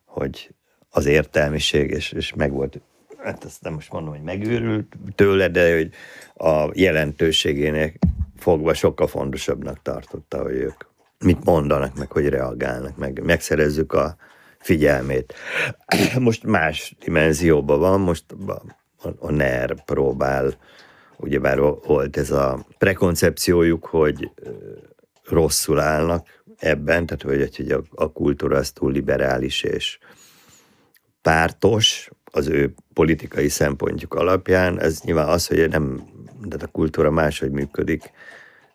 hogy 0.05 0.53
az 0.89 1.05
értelmiség, 1.05 1.89
és, 1.89 2.11
és 2.11 2.33
meg 2.33 2.51
volt 2.51 2.81
hát 3.23 3.45
ezt 3.45 3.61
nem 3.61 3.73
most 3.73 3.91
mondom, 3.91 4.13
hogy 4.13 4.23
megőrült 4.23 4.97
tőle, 5.15 5.47
de 5.47 5.75
hogy 5.75 5.93
a 6.35 6.71
jelentőségének 6.73 7.99
fogva 8.39 8.73
sokkal 8.73 9.07
fontosabbnak 9.07 9.81
tartotta, 9.81 10.41
hogy 10.41 10.55
ők 10.55 10.83
mit 11.19 11.43
mondanak, 11.43 11.97
meg 11.97 12.11
hogy 12.11 12.29
reagálnak, 12.29 12.97
meg 12.97 13.23
megszerezzük 13.23 13.93
a 13.93 14.15
figyelmét. 14.59 15.33
Most 16.19 16.43
más 16.43 16.95
dimenzióban 16.99 17.79
van, 17.79 17.99
most 17.99 18.23
a, 19.19 19.31
NER 19.31 19.83
próbál, 19.85 20.53
ugyebár 21.17 21.59
volt 21.59 22.17
ez 22.17 22.31
a 22.31 22.65
prekoncepciójuk, 22.77 23.85
hogy 23.85 24.31
rosszul 25.23 25.79
állnak 25.79 26.27
ebben, 26.57 27.05
tehát 27.05 27.21
hogy, 27.21 27.55
hogy 27.55 27.71
a, 27.71 27.81
a 27.89 28.11
kultúra 28.11 28.57
az 28.57 28.71
túl 28.71 28.91
liberális 28.91 29.63
és 29.63 29.99
pártos, 31.21 32.09
az 32.31 32.47
ő 32.47 32.73
politikai 32.93 33.49
szempontjuk 33.49 34.13
alapján, 34.13 34.79
ez 34.81 34.99
nyilván 35.01 35.27
az, 35.27 35.47
hogy 35.47 35.69
nem, 35.69 36.03
de 36.41 36.57
a 36.61 36.67
kultúra 36.67 37.11
máshogy 37.11 37.51
működik, 37.51 38.11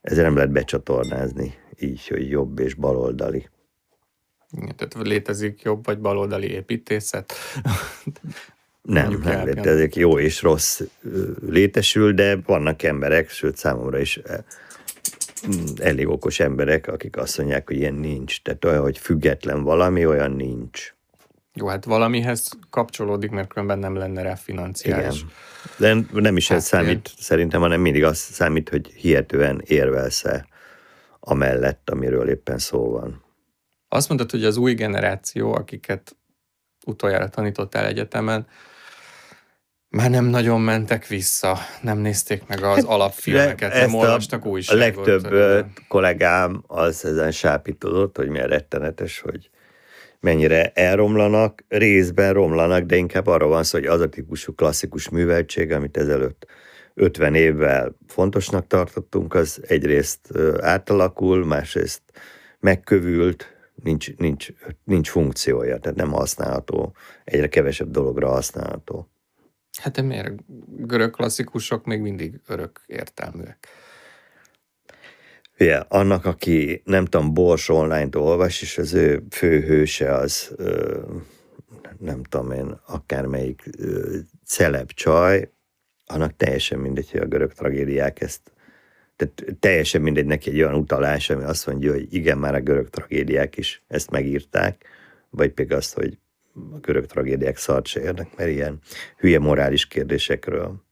ezzel 0.04 0.24
nem 0.24 0.34
lehet 0.34 0.52
becsatornázni 0.52 1.54
így, 1.78 2.06
hogy 2.06 2.28
jobb 2.28 2.58
és 2.58 2.74
baloldali. 2.74 3.48
Igen, 4.50 4.76
tehát 4.76 5.06
létezik 5.06 5.62
jobb 5.62 5.84
vagy 5.84 5.98
baloldali 5.98 6.50
építészet? 6.50 7.32
nem, 8.82 9.20
nem 9.22 9.44
létezik. 9.44 9.94
Jó 9.94 10.18
és 10.18 10.42
rossz 10.42 10.80
létesül, 11.48 12.12
de 12.12 12.36
vannak 12.36 12.82
emberek, 12.82 13.30
sőt 13.30 13.56
számomra 13.56 13.98
is 13.98 14.20
elég 15.76 16.08
okos 16.08 16.40
emberek, 16.40 16.88
akik 16.88 17.16
azt 17.16 17.38
mondják, 17.38 17.66
hogy 17.66 17.76
ilyen 17.76 17.94
nincs. 17.94 18.42
Tehát 18.42 18.64
olyan, 18.64 18.82
hogy 18.82 18.98
független 18.98 19.62
valami, 19.62 20.06
olyan 20.06 20.30
nincs. 20.30 20.94
Jó, 21.56 21.66
hát 21.66 21.84
valamihez 21.84 22.48
kapcsolódik, 22.70 23.30
mert 23.30 23.48
különben 23.48 23.78
nem 23.78 23.96
lenne 23.96 24.22
rá 24.22 24.34
financiális. 24.34 25.24
Igen. 25.78 26.06
De 26.10 26.20
nem 26.20 26.36
is 26.36 26.50
ez 26.50 26.64
számít 26.64 27.10
szerintem, 27.18 27.60
hanem 27.60 27.80
mindig 27.80 28.04
az 28.04 28.18
számít, 28.18 28.68
hogy 28.68 28.86
hihetően 28.86 29.62
érvelsz-e 29.64 30.46
amellett, 31.20 31.90
amiről 31.90 32.28
éppen 32.28 32.58
szó 32.58 32.90
van. 32.90 33.24
Azt 33.88 34.08
mondtad, 34.08 34.30
hogy 34.30 34.44
az 34.44 34.56
új 34.56 34.74
generáció, 34.74 35.54
akiket 35.54 36.16
utoljára 36.86 37.28
tanítottál 37.28 37.86
egyetemen, 37.86 38.46
már 39.88 40.10
nem 40.10 40.24
nagyon 40.24 40.60
mentek 40.60 41.06
vissza, 41.06 41.58
nem 41.82 41.98
nézték 41.98 42.46
meg 42.46 42.62
az 42.62 42.76
hát, 42.76 42.84
alapfilmeket, 42.84 43.72
nem 43.72 43.94
olvastak 43.94 44.46
újságot. 44.46 44.82
A 44.82 44.84
legtöbb 44.84 45.66
kollégám 45.88 46.62
az 46.66 47.04
ezen 47.04 47.30
sápítodott, 47.30 48.16
hogy 48.16 48.28
milyen 48.28 48.48
rettenetes, 48.48 49.20
hogy 49.20 49.50
mennyire 50.24 50.70
elromlanak, 50.74 51.64
részben 51.68 52.32
romlanak, 52.32 52.82
de 52.82 52.96
inkább 52.96 53.26
arra 53.26 53.46
van 53.46 53.64
szó, 53.64 53.78
hogy 53.78 53.86
az 53.86 54.00
a 54.00 54.08
típusú 54.08 54.54
klasszikus 54.54 55.08
műveltség, 55.08 55.72
amit 55.72 55.96
ezelőtt 55.96 56.46
50 56.94 57.34
évvel 57.34 57.96
fontosnak 58.06 58.66
tartottunk, 58.66 59.34
az 59.34 59.60
egyrészt 59.66 60.28
átalakul, 60.60 61.44
másrészt 61.44 62.02
megkövült, 62.60 63.56
nincs, 63.74 64.16
nincs, 64.16 64.48
nincs 64.84 65.08
funkciója, 65.08 65.78
tehát 65.78 65.98
nem 65.98 66.10
használható, 66.10 66.96
egyre 67.24 67.48
kevesebb 67.48 67.90
dologra 67.90 68.28
használható. 68.28 69.08
Hát 69.80 69.94
de 69.94 70.02
miért? 70.02 70.32
Görög 70.66 71.10
klasszikusok 71.10 71.84
még 71.84 72.00
mindig 72.00 72.40
örök 72.46 72.80
értelműek. 72.86 73.68
Ugye, 75.58 75.76
annak, 75.76 76.24
aki 76.24 76.82
nem 76.84 77.04
tudom, 77.04 77.34
Bors 77.34 77.68
online-t 77.68 78.14
olvas, 78.14 78.62
és 78.62 78.78
az 78.78 78.92
ő 78.92 79.22
főhőse 79.30 80.14
az 80.14 80.52
ö, 80.56 81.00
nem 81.98 82.22
tudom 82.22 82.50
én, 82.50 82.80
akármelyik 82.86 83.70
celeb 84.46 84.90
csaj, 84.92 85.50
annak 86.06 86.36
teljesen 86.36 86.78
mindegy, 86.78 87.10
hogy 87.10 87.20
a 87.20 87.26
görög 87.26 87.52
tragédiák 87.52 88.20
ezt 88.20 88.52
tehát 89.16 89.58
teljesen 89.60 90.00
mindegy 90.00 90.26
neki 90.26 90.50
egy 90.50 90.62
olyan 90.62 90.74
utalás, 90.74 91.30
ami 91.30 91.44
azt 91.44 91.66
mondja, 91.66 91.92
hogy 91.92 92.14
igen, 92.14 92.38
már 92.38 92.54
a 92.54 92.60
görög 92.60 92.90
tragédiák 92.90 93.56
is 93.56 93.82
ezt 93.88 94.10
megírták, 94.10 94.84
vagy 95.30 95.52
pedig 95.52 95.72
azt, 95.72 95.94
hogy 95.94 96.18
a 96.54 96.78
görög 96.80 97.06
tragédiák 97.06 97.56
szart 97.56 97.86
se 97.86 98.00
érnek, 98.00 98.36
mert 98.36 98.50
ilyen 98.50 98.80
hülye 99.16 99.38
morális 99.38 99.86
kérdésekről 99.86 100.82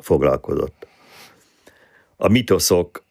foglalkozott. 0.00 0.86
A 2.16 2.28
mitoszok 2.28 3.04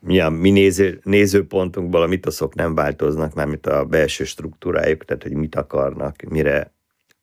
mi 0.00 0.20
a 0.20 0.30
mi 0.30 0.50
néző, 0.50 1.00
nézőpontunkból 1.04 2.02
a 2.02 2.06
mitoszok 2.06 2.54
nem 2.54 2.74
változnak, 2.74 3.34
mármint 3.34 3.66
a 3.66 3.84
belső 3.84 4.24
struktúrájuk, 4.24 5.04
tehát 5.04 5.22
hogy 5.22 5.32
mit 5.32 5.54
akarnak, 5.54 6.22
mire 6.22 6.72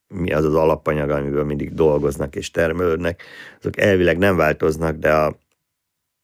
mi 0.08 0.32
az 0.32 0.46
az 0.46 0.56
alapanyag, 0.56 1.10
amiből 1.10 1.44
mindig 1.44 1.74
dolgoznak 1.74 2.36
és 2.36 2.52
termelődnek, 2.52 3.24
azok 3.60 3.78
elvileg 3.78 4.18
nem 4.18 4.36
változnak, 4.36 4.96
de 4.96 5.14
a, 5.14 5.38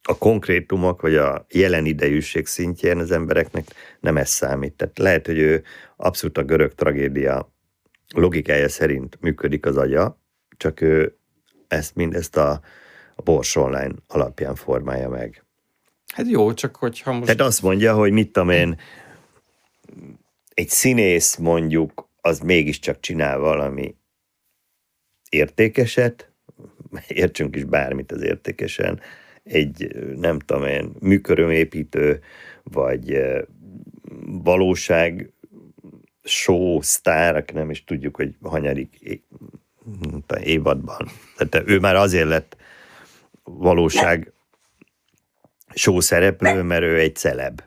a 0.01 0.17
konkrétumok, 0.17 1.01
vagy 1.01 1.15
a 1.15 1.45
jelen 1.49 1.85
idejűség 1.85 2.45
szintjén 2.45 2.97
az 2.97 3.11
embereknek 3.11 3.67
nem 3.99 4.17
ez 4.17 4.29
számít. 4.29 4.73
Tehát 4.73 4.97
lehet, 4.97 5.25
hogy 5.25 5.37
ő 5.37 5.63
abszolút 5.95 6.37
a 6.37 6.43
görög 6.43 6.73
tragédia 6.73 7.53
logikája 8.13 8.69
szerint 8.69 9.17
működik 9.21 9.65
az 9.65 9.77
agya, 9.77 10.19
csak 10.57 10.81
ő 10.81 11.17
ezt 11.67 11.95
mindezt 11.95 12.37
a, 12.37 12.61
a 13.15 13.21
Bors 13.21 13.55
Online 13.55 13.93
alapján 14.07 14.55
formálja 14.55 15.09
meg. 15.09 15.44
Hát 16.13 16.27
jó, 16.27 16.53
csak 16.53 16.75
hogyha 16.75 17.11
most... 17.11 17.25
Tehát 17.25 17.41
azt 17.41 17.61
mondja, 17.61 17.95
hogy 17.95 18.11
mit 18.11 18.31
tudom 18.31 18.49
én, 18.49 18.79
egy 20.53 20.69
színész 20.69 21.35
mondjuk, 21.35 22.09
az 22.21 22.39
mégiscsak 22.39 22.99
csinál 22.99 23.37
valami 23.37 23.95
értékeset, 25.29 26.31
értsünk 27.07 27.55
is 27.55 27.63
bármit 27.63 28.11
az 28.11 28.21
értékesen, 28.21 28.99
egy, 29.43 29.95
nem 30.15 30.39
tudom 30.39 30.63
én, 30.63 30.91
műkörömépítő, 30.99 32.21
vagy 32.63 33.17
valóság 34.43 35.33
show 36.23 36.81
sztár, 36.81 37.35
aki 37.35 37.53
nem 37.53 37.69
is 37.69 37.83
tudjuk, 37.83 38.15
hogy 38.15 38.35
hanyadik 38.41 39.19
évadban. 40.43 41.07
Tehát 41.37 41.69
ő 41.69 41.79
már 41.79 41.95
azért 41.95 42.27
lett 42.27 42.57
valóság 43.43 44.33
show 45.75 45.99
szereplő, 45.99 46.61
mert 46.61 46.83
ő 46.83 46.99
egy 46.99 47.15
celeb. 47.15 47.61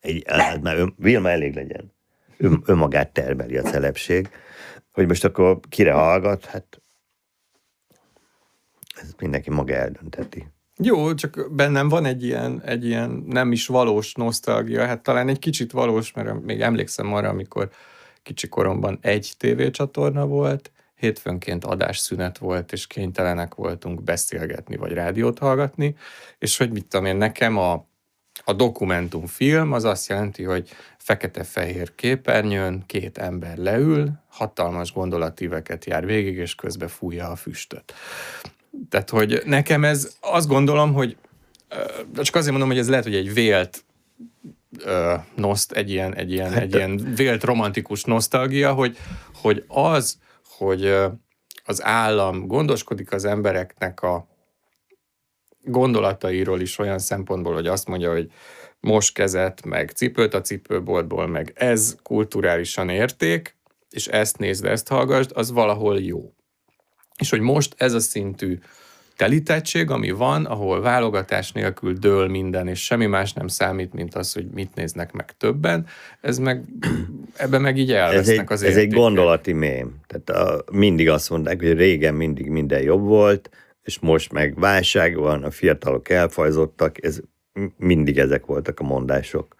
Egy, 0.00 0.22
hát 0.26 0.62
már 0.62 0.76
ön, 0.76 0.94
Vilma 0.96 1.30
elég 1.30 1.54
legyen. 1.54 1.92
Ön, 2.36 2.62
önmagát 2.66 3.12
termeli 3.12 3.56
a 3.56 3.62
celebség. 3.62 4.28
Hogy 4.92 5.06
most 5.06 5.24
akkor 5.24 5.60
kire 5.68 5.92
hallgat, 5.92 6.44
hát 6.44 6.82
ez 9.02 9.14
mindenki 9.18 9.50
maga 9.50 9.74
eldönteti. 9.74 10.46
Jó, 10.76 11.14
csak 11.14 11.54
bennem 11.54 11.88
van 11.88 12.04
egy 12.04 12.24
ilyen, 12.24 12.62
egy 12.64 12.84
ilyen 12.84 13.24
nem 13.26 13.52
is 13.52 13.66
valós 13.66 14.14
nosztalgia, 14.14 14.86
hát 14.86 15.02
talán 15.02 15.28
egy 15.28 15.38
kicsit 15.38 15.72
valós, 15.72 16.12
mert 16.12 16.42
még 16.42 16.60
emlékszem 16.60 17.12
arra, 17.14 17.28
amikor 17.28 17.70
kicsi 18.22 18.48
koromban 18.48 18.98
egy 19.00 19.32
tévécsatorna 19.38 20.26
volt, 20.26 20.72
hétfőnként 21.02 21.64
adásszünet 21.64 22.38
volt, 22.38 22.72
és 22.72 22.86
kénytelenek 22.86 23.54
voltunk 23.54 24.02
beszélgetni, 24.02 24.76
vagy 24.76 24.92
rádiót 24.92 25.38
hallgatni, 25.38 25.96
és 26.38 26.56
hogy 26.56 26.70
mit 26.70 26.86
tudom 26.86 27.06
én, 27.06 27.16
nekem 27.16 27.58
a, 27.58 27.86
a 28.44 28.52
dokumentumfilm 28.52 29.72
az 29.72 29.84
azt 29.84 30.08
jelenti, 30.08 30.42
hogy 30.42 30.68
fekete-fehér 30.98 31.94
képernyőn 31.94 32.82
két 32.86 33.18
ember 33.18 33.56
leül, 33.56 34.10
hatalmas 34.28 34.92
gondolatíveket 34.92 35.84
jár 35.84 36.06
végig, 36.06 36.36
és 36.36 36.54
közbe 36.54 36.88
fújja 36.88 37.28
a 37.28 37.36
füstöt. 37.36 37.94
Tehát, 38.88 39.10
hogy 39.10 39.42
nekem 39.44 39.84
ez, 39.84 40.16
azt 40.20 40.48
gondolom, 40.48 40.92
hogy 40.92 41.16
csak 42.22 42.34
azért 42.34 42.50
mondom, 42.50 42.68
hogy 42.68 42.78
ez 42.78 42.88
lehet, 42.88 43.04
hogy 43.04 43.14
egy 43.14 43.32
vélt 43.32 43.84
noszt, 45.34 45.72
egy 45.72 45.90
ilyen, 45.90 46.14
egy 46.14 46.32
ilyen, 46.32 46.50
hát, 46.50 46.62
egy 46.62 46.74
ilyen 46.74 47.12
vélt 47.16 47.44
romantikus 47.44 48.04
nosztalgia, 48.04 48.72
hogy, 48.72 48.96
hogy 49.34 49.64
az, 49.68 50.18
hogy 50.62 50.94
az 51.64 51.84
állam 51.84 52.46
gondoskodik 52.46 53.12
az 53.12 53.24
embereknek 53.24 54.02
a 54.02 54.26
gondolatairól 55.60 56.60
is 56.60 56.78
olyan 56.78 56.98
szempontból, 56.98 57.54
hogy 57.54 57.66
azt 57.66 57.88
mondja, 57.88 58.12
hogy 58.12 58.32
most 58.80 59.14
kezet, 59.14 59.64
meg 59.64 59.90
cipőt 59.90 60.34
a 60.34 60.40
cipőboltból, 60.40 61.26
meg 61.26 61.52
ez 61.54 61.96
kulturálisan 62.02 62.88
érték, 62.88 63.56
és 63.90 64.06
ezt 64.06 64.38
nézd, 64.38 64.64
ezt 64.64 64.88
hallgassd, 64.88 65.30
az 65.34 65.50
valahol 65.50 66.00
jó. 66.00 66.34
És 67.16 67.30
hogy 67.30 67.40
most 67.40 67.74
ez 67.76 67.92
a 67.92 68.00
szintű 68.00 68.58
telítettség, 69.16 69.90
ami 69.90 70.10
van, 70.10 70.44
ahol 70.44 70.80
válogatás 70.80 71.52
nélkül 71.52 71.92
dől 71.92 72.28
minden, 72.28 72.68
és 72.68 72.84
semmi 72.84 73.06
más 73.06 73.32
nem 73.32 73.48
számít, 73.48 73.92
mint 73.92 74.14
az, 74.14 74.32
hogy 74.32 74.46
mit 74.46 74.74
néznek 74.74 75.12
meg 75.12 75.36
többen, 75.36 75.86
ez 76.20 76.38
meg, 76.38 76.64
ebben 77.36 77.60
meg 77.60 77.78
így 77.78 77.92
elvesznek 77.92 78.50
ez 78.50 78.62
egy, 78.62 78.68
az 78.68 78.76
Ez 78.76 78.76
egy 78.76 78.92
gondolati 78.92 79.52
mém. 79.52 80.00
Tehát 80.06 80.42
a, 80.42 80.64
mindig 80.72 81.08
azt 81.08 81.30
mondták, 81.30 81.60
hogy 81.60 81.72
régen 81.72 82.14
mindig 82.14 82.46
minden 82.46 82.82
jobb 82.82 83.02
volt, 83.02 83.50
és 83.82 83.98
most 83.98 84.32
meg 84.32 84.60
válság 84.60 85.16
van, 85.16 85.42
a 85.42 85.50
fiatalok 85.50 86.08
elfajzottak, 86.08 87.04
ez 87.04 87.20
mindig 87.76 88.18
ezek 88.18 88.46
voltak 88.46 88.80
a 88.80 88.84
mondások. 88.84 89.54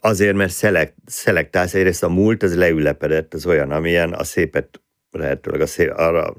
Azért, 0.00 0.36
mert 0.36 0.52
szelekt, 0.52 0.94
szelektálsz, 1.04 1.74
egyrészt 1.74 2.02
a 2.02 2.08
múlt, 2.08 2.42
az 2.42 2.56
leülepedett, 2.56 3.34
az 3.34 3.46
olyan, 3.46 3.70
amilyen 3.70 4.12
a 4.12 4.24
szépet 4.24 4.80
lehetőleg 5.16 5.60
az, 5.60 5.86
arra, 5.94 6.34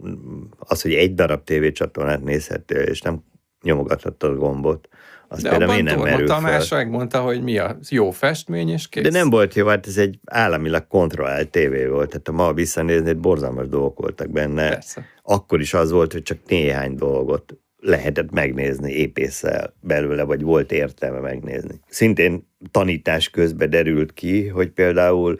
az, 0.57 0.81
hogy 0.81 0.93
egy 0.93 1.13
darab 1.13 1.43
tévécsatornát 1.43 2.23
nézhettél, 2.23 2.81
és 2.81 3.01
nem 3.01 3.23
nyomogathattad 3.61 4.31
a 4.31 4.35
gombot, 4.35 4.87
az 5.27 5.41
De 5.41 5.49
például 5.49 5.81
nem 5.81 5.99
merül 5.99 6.27
Tamás 6.27 6.67
fel. 6.67 6.77
megmondta, 6.77 7.21
hogy 7.21 7.43
mi 7.43 7.57
a 7.57 7.77
jó 7.89 8.11
festmény, 8.11 8.69
és 8.69 8.89
kész. 8.89 9.03
De 9.03 9.09
nem 9.09 9.29
volt 9.29 9.53
jó, 9.53 9.67
hát 9.67 9.87
ez 9.87 9.97
egy 9.97 10.19
államilag 10.25 10.87
kontrollált 10.87 11.49
tévé 11.49 11.85
volt, 11.85 12.09
tehát 12.09 12.27
ha 12.27 12.33
ma 12.33 12.53
visszanéznéd, 12.53 13.17
borzalmas 13.17 13.67
dolgok 13.67 13.99
voltak 13.99 14.29
benne. 14.29 14.69
Persze. 14.69 15.05
Akkor 15.23 15.59
is 15.59 15.73
az 15.73 15.91
volt, 15.91 16.11
hogy 16.11 16.23
csak 16.23 16.37
néhány 16.47 16.95
dolgot 16.95 17.57
lehetett 17.79 18.31
megnézni 18.31 18.91
épésszel 18.91 19.73
belőle, 19.81 20.23
vagy 20.23 20.41
volt 20.41 20.71
értelme 20.71 21.19
megnézni. 21.19 21.79
Szintén 21.87 22.47
tanítás 22.71 23.29
közben 23.29 23.69
derült 23.69 24.13
ki, 24.13 24.47
hogy 24.47 24.69
például 24.69 25.37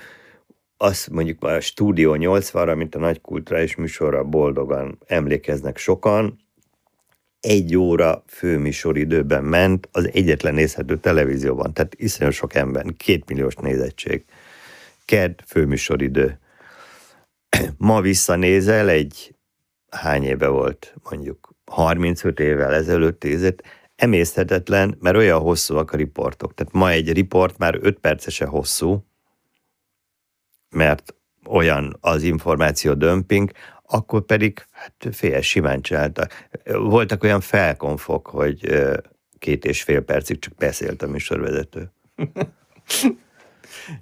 azt 0.78 1.10
mondjuk 1.10 1.44
a 1.44 1.60
Stúdió 1.60 2.16
80-ra, 2.20 2.76
mint 2.76 2.96
a 2.96 3.00
nagy 3.00 3.22
kulturális 3.22 3.76
műsorra 3.76 4.24
boldogan 4.24 4.98
emlékeznek 5.06 5.78
sokan, 5.78 6.40
egy 7.40 7.76
óra 7.76 8.24
főműsoridőben 8.28 9.44
ment 9.44 9.90
az 9.92 10.10
egyetlen 10.14 10.54
nézhető 10.54 10.98
televízióban, 10.98 11.74
tehát 11.74 11.96
iszonyú 11.98 12.32
sok 12.32 12.56
ember, 12.56 12.86
két 12.98 13.30
milliós 13.30 13.56
nézettség. 13.56 14.26
Ked 15.06 15.42
főműsoridő. 15.46 16.40
Ma 17.78 18.02
visszanézel 18.02 18.90
egy, 18.90 19.36
hány 19.90 20.24
éve 20.24 20.48
volt, 20.48 20.96
mondjuk 21.10 21.56
35 21.66 22.40
évvel 22.40 22.74
ezelőtt 22.74 23.24
nézett, 23.24 23.64
emészthetetlen, 23.96 24.98
mert 25.00 25.18
olyan 25.18 25.40
hosszúak 25.40 25.92
a 25.92 25.98
riportok. 25.98 26.54
Tehát 26.54 26.74
ma 26.74 26.90
egy 26.90 27.12
riport 27.12 27.58
már 27.58 27.78
5 27.82 28.00
percese 28.00 28.46
hosszú, 28.46 29.06
mert 30.70 31.16
olyan 31.46 31.98
az 32.02 32.24
információ 32.24 32.94
dömping, 32.94 33.52
akkor 33.86 34.22
pedig 34.22 34.66
hát 34.72 35.16
fél 35.16 35.42
simán 35.42 35.82
csinálta. 35.82 36.28
Voltak 36.64 37.24
olyan 37.24 37.42
felkonfok, 37.42 38.28
hogy 38.28 38.86
két 39.40 39.66
és 39.66 39.84
fél 39.84 40.02
percig 40.02 40.40
csak 40.40 40.56
beszélt 40.56 41.02
a 41.02 41.08
műsorvezető. 41.08 41.92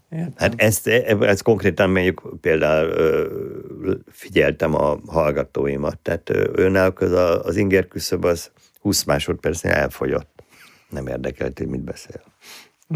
Értem. 0.09 0.33
Hát 0.35 0.53
ezt, 0.57 0.87
ezt 0.87 1.41
konkrétan 1.41 1.89
mondjuk 1.89 2.37
például 2.41 4.03
figyeltem 4.11 4.75
a 4.75 4.99
hallgatóimat, 5.07 5.99
tehát 5.99 6.29
önnel 6.51 6.93
az, 6.95 7.11
az 7.45 7.55
inger 7.55 7.87
küszöb 7.87 8.25
az 8.25 8.51
20 8.81 9.03
másodpercnél 9.03 9.71
elfogyott. 9.71 10.43
Nem 10.89 11.07
érdekelt, 11.07 11.57
hogy 11.57 11.67
mit 11.67 11.81
beszél. 11.81 12.21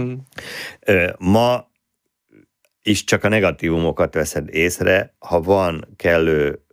Mm. 0.02 0.14
Ma 1.18 1.69
is 2.90 3.04
csak 3.04 3.24
a 3.24 3.28
negatívumokat 3.28 4.14
veszed 4.14 4.54
észre, 4.54 5.14
ha 5.20 5.42
van 5.42 5.88
kellő 5.96 6.64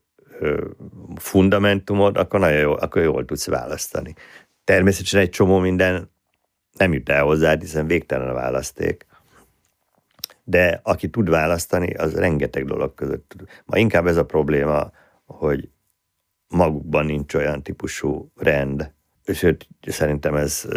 fundamentumod, 1.16 2.16
akkor 2.16 2.40
nagyon 2.40 2.58
jó, 2.58 2.72
akkor 2.72 3.02
jól 3.02 3.24
tudsz 3.24 3.46
választani. 3.46 4.14
Természetesen 4.64 5.20
egy 5.20 5.30
csomó 5.30 5.58
minden 5.58 6.10
nem 6.72 6.92
jut 6.92 7.08
el 7.08 7.24
hozzád, 7.24 7.60
hiszen 7.60 7.86
végtelen 7.86 8.28
a 8.28 8.32
választék. 8.32 9.06
De 10.44 10.80
aki 10.82 11.08
tud 11.08 11.28
választani, 11.28 11.94
az 11.94 12.14
rengeteg 12.14 12.64
dolog 12.64 12.94
között 12.94 13.28
tud. 13.28 13.48
Ma 13.64 13.78
inkább 13.78 14.06
ez 14.06 14.16
a 14.16 14.24
probléma, 14.24 14.90
hogy 15.24 15.68
magukban 16.48 17.06
nincs 17.06 17.34
olyan 17.34 17.62
típusú 17.62 18.30
rend, 18.36 18.92
sőt, 19.34 19.68
szerintem 19.86 20.34
ez 20.34 20.68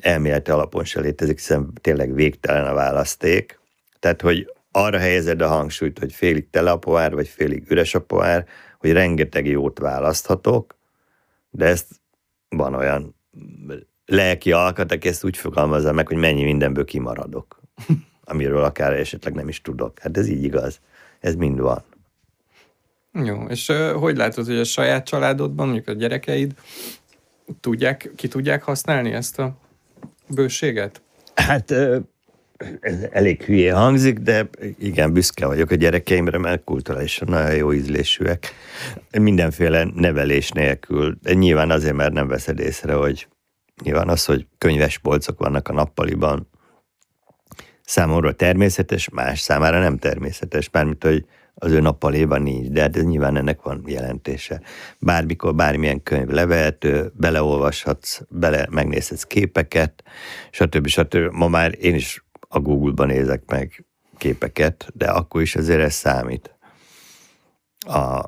elméleti 0.00 0.50
alapon 0.50 0.84
se 0.84 1.00
létezik, 1.00 1.36
hiszen 1.36 1.72
tényleg 1.80 2.14
végtelen 2.14 2.66
a 2.66 2.74
választék. 2.74 3.60
Tehát, 3.98 4.20
hogy 4.20 4.52
arra 4.76 4.98
helyezed 4.98 5.42
a 5.42 5.48
hangsúlyt, 5.48 5.98
hogy 5.98 6.12
félig 6.12 6.50
tele 6.50 6.70
a 6.70 6.78
pohár, 6.78 7.14
vagy 7.14 7.28
félig 7.28 7.70
üres 7.70 7.94
a 7.94 8.00
pohár, 8.00 8.46
hogy 8.78 8.92
rengeteg 8.92 9.46
jót 9.46 9.78
választhatok, 9.78 10.76
de 11.50 11.64
ezt 11.64 11.86
van 12.48 12.74
olyan 12.74 13.14
lelki 14.06 14.52
alkat, 14.52 14.92
aki 14.92 15.08
ezt 15.08 15.24
úgy 15.24 15.36
fogalmazza 15.36 15.92
meg, 15.92 16.06
hogy 16.06 16.16
mennyi 16.16 16.44
mindenből 16.44 16.84
kimaradok, 16.84 17.60
amiről 18.24 18.64
akár 18.64 18.92
esetleg 18.92 19.34
nem 19.34 19.48
is 19.48 19.60
tudok. 19.60 19.98
Hát 19.98 20.16
ez 20.16 20.28
így 20.28 20.44
igaz. 20.44 20.80
Ez 21.20 21.34
mind 21.34 21.60
van. 21.60 21.84
Jó, 23.12 23.44
és 23.48 23.72
hogy 23.94 24.16
látod, 24.16 24.46
hogy 24.46 24.58
a 24.58 24.64
saját 24.64 25.06
családodban, 25.06 25.66
mondjuk 25.66 25.88
a 25.88 25.92
gyerekeid 25.92 26.54
tudják, 27.60 28.10
ki 28.16 28.28
tudják 28.28 28.62
használni 28.62 29.12
ezt 29.12 29.38
a 29.38 29.56
bőséget? 30.28 31.02
Hát 31.34 31.74
ez 32.80 32.96
elég 33.10 33.42
hülye 33.42 33.74
hangzik, 33.74 34.18
de 34.18 34.48
igen, 34.78 35.12
büszke 35.12 35.46
vagyok 35.46 35.70
a 35.70 35.74
gyerekeimre, 35.74 36.38
mert 36.38 36.64
kulturálisan 36.64 37.28
nagyon 37.30 37.54
jó 37.54 37.72
ízlésűek. 37.72 38.52
Mindenféle 39.18 39.84
nevelés 39.94 40.50
nélkül. 40.50 41.18
Nyilván 41.32 41.70
azért, 41.70 41.94
mert 41.94 42.12
nem 42.12 42.28
veszed 42.28 42.58
észre, 42.58 42.92
hogy 42.92 43.28
nyilván 43.82 44.08
az, 44.08 44.24
hogy 44.24 44.46
könyves 44.58 44.98
polcok 44.98 45.38
vannak 45.38 45.68
a 45.68 45.72
nappaliban, 45.72 46.48
számomra 47.82 48.32
természetes, 48.32 49.08
más 49.08 49.40
számára 49.40 49.78
nem 49.78 49.98
természetes, 49.98 50.70
mármint, 50.70 51.04
hogy 51.04 51.24
az 51.58 51.72
ő 51.72 51.80
nappaléban 51.80 52.42
nincs, 52.42 52.68
de 52.68 52.80
hát 52.80 52.96
ez 52.96 53.02
nyilván 53.02 53.36
ennek 53.36 53.62
van 53.62 53.82
jelentése. 53.86 54.60
Bármikor 54.98 55.54
bármilyen 55.54 56.02
könyv 56.02 56.28
levehető, 56.28 57.12
beleolvashatsz, 57.14 58.20
bele 58.28 58.66
megnézhetsz 58.70 59.22
képeket, 59.22 60.02
stb. 60.50 60.86
stb. 60.86 61.16
Ma 61.30 61.48
már 61.48 61.74
én 61.80 61.94
is 61.94 62.24
a 62.56 62.60
Google-ban 62.60 63.06
nézek 63.06 63.42
meg 63.46 63.86
képeket, 64.16 64.88
de 64.94 65.10
akkor 65.10 65.42
is 65.42 65.56
azért 65.56 65.80
ez 65.80 65.94
számít. 65.94 66.58
A 67.78 68.24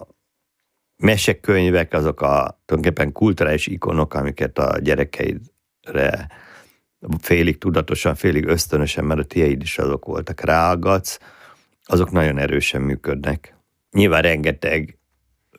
mesekönyvek 0.96 1.92
azok 1.92 2.20
a 2.20 2.60
tulajdonképpen 2.64 3.12
kulturális 3.12 3.66
ikonok, 3.66 4.14
amiket 4.14 4.58
a 4.58 4.78
gyerekeidre 4.78 6.28
félig 7.18 7.58
tudatosan, 7.58 8.14
félig 8.14 8.46
ösztönösen, 8.46 9.04
mert 9.04 9.20
a 9.20 9.24
tieid 9.24 9.62
is 9.62 9.78
azok 9.78 10.04
voltak, 10.04 10.40
ráaggatsz, 10.40 11.18
azok 11.84 12.10
nagyon 12.10 12.38
erősen 12.38 12.80
működnek. 12.80 13.56
Nyilván 13.90 14.22
rengeteg 14.22 14.98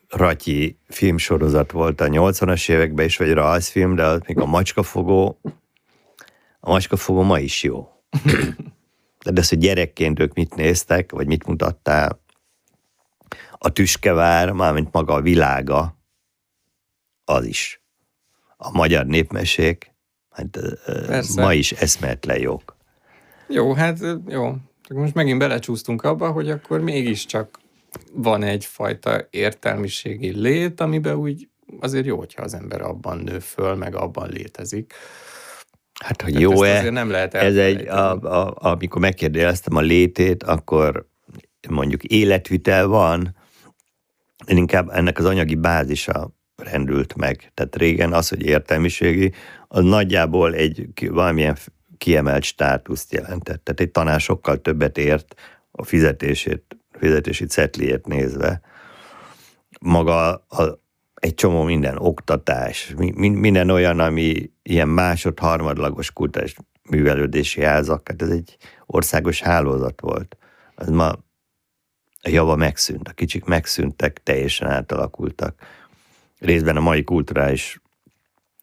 ratyi 0.08 0.80
filmsorozat 0.88 1.72
volt 1.72 2.02
a 2.02 2.08
80-as 2.08 2.70
években 2.70 3.06
is, 3.06 3.18
vagy 3.18 3.34
rajzfilm, 3.34 3.96
de 3.96 4.20
még 4.28 4.40
a 4.40 4.46
macskafogó, 4.46 5.40
a 6.60 6.70
macskafogó 6.70 7.22
ma 7.22 7.40
is 7.40 7.64
jó. 7.64 7.99
De 9.26 9.40
az, 9.40 9.50
hogy 9.50 9.58
gyerekként 9.58 10.20
ők 10.20 10.34
mit 10.34 10.56
néztek, 10.56 11.12
vagy 11.12 11.28
mit 11.28 11.48
mutattál, 11.48 12.22
a 13.58 13.70
tüskevár, 13.72 14.52
mármint 14.52 14.92
maga 14.92 15.14
a 15.14 15.22
világa, 15.22 15.98
az 17.26 17.46
is. 17.46 17.82
A 18.58 18.72
magyar 18.72 19.06
népmesék, 19.06 19.94
hát 20.30 20.60
Persze. 20.86 21.42
ma 21.42 21.54
is 21.54 21.72
eszmetlen 21.72 22.40
jók. 22.40 22.76
Jó, 23.48 23.74
hát 23.74 24.00
jó. 24.28 24.56
Csak 24.82 24.98
most 24.98 25.14
megint 25.14 25.40
belecsúsztunk 25.40 26.04
abba, 26.04 26.32
hogy 26.32 26.50
akkor 26.50 26.80
mégiscsak 26.80 27.60
van 28.14 28.44
egyfajta 28.44 29.28
értelmiségi 29.30 30.40
lét, 30.40 30.82
amiben 30.82 31.16
úgy 31.16 31.50
azért 31.80 32.06
jó, 32.06 32.18
hogyha 32.18 32.42
az 32.42 32.54
ember 32.54 32.82
abban 32.82 33.18
nő 33.18 33.40
föl, 33.40 33.76
meg 33.76 33.96
abban 33.96 34.30
létezik. 34.30 34.94
Hát, 36.00 36.22
hogy 36.22 36.40
jó-e, 36.40 36.90
nem 36.90 37.10
lehet 37.10 37.34
ez 37.34 37.56
egy, 37.56 37.88
a, 37.88 38.12
a, 38.22 38.54
amikor 38.56 39.02
megkérdeztem 39.02 39.76
a 39.76 39.82
létét, 39.82 40.44
akkor 40.44 41.08
mondjuk 41.70 42.04
életvitel 42.04 42.88
van, 42.88 43.36
én 44.48 44.58
inkább 44.58 44.90
ennek 44.90 45.20
az 45.20 45.26
anyagi 45.26 45.56
bázisa 45.56 46.32
rendült 46.56 47.16
meg. 47.16 47.52
Tehát 47.54 47.76
régen 47.76 48.14
az, 48.14 48.30
hogy 48.30 48.42
értelmiségi, 48.42 49.34
az 49.68 49.84
nagyjából 49.84 50.54
egy 50.54 50.90
valamilyen 51.10 51.58
kiemelt 51.98 52.44
státuszt 52.44 53.14
jelentett. 53.14 53.64
Tehát 53.64 53.80
egy 53.80 53.92
tanár 53.92 54.20
sokkal 54.20 54.62
többet 54.62 54.98
ért 54.98 55.36
a 55.72 55.84
fizetését, 55.84 56.78
fizetési 56.92 57.46
cetliét 57.46 58.08
nézve. 58.08 58.62
Maga 59.80 60.30
a, 60.36 60.80
egy 61.20 61.34
csomó 61.34 61.64
minden, 61.64 61.98
oktatás, 61.98 62.94
minden 63.16 63.70
olyan, 63.70 64.00
ami 64.00 64.52
ilyen 64.64 64.88
másod, 64.90 65.40
harmadlagos 65.40 66.12
kultúrás 66.12 66.56
művelődési 66.90 67.64
házak, 67.64 68.08
hát 68.08 68.22
ez 68.22 68.30
egy 68.30 68.58
országos 68.86 69.42
hálózat 69.42 70.02
volt. 70.02 70.38
Az 70.76 70.90
ma 70.90 71.08
a 72.22 72.30
java 72.30 72.56
megszűnt, 72.56 73.08
a 73.08 73.12
kicsik 73.12 73.46
megszűntek, 73.46 74.24
teljesen 74.24 74.70
átalakultak. 74.70 75.62
Részben 76.40 76.78
a 76.78 76.82
mai 76.82 77.04
kulturális 77.04 77.82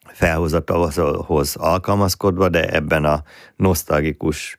felhozatalhoz 0.07 1.57
alkalmazkodva, 1.57 2.49
de 2.49 2.69
ebben 2.69 3.05
a 3.05 3.23
nosztalgikus 3.57 4.59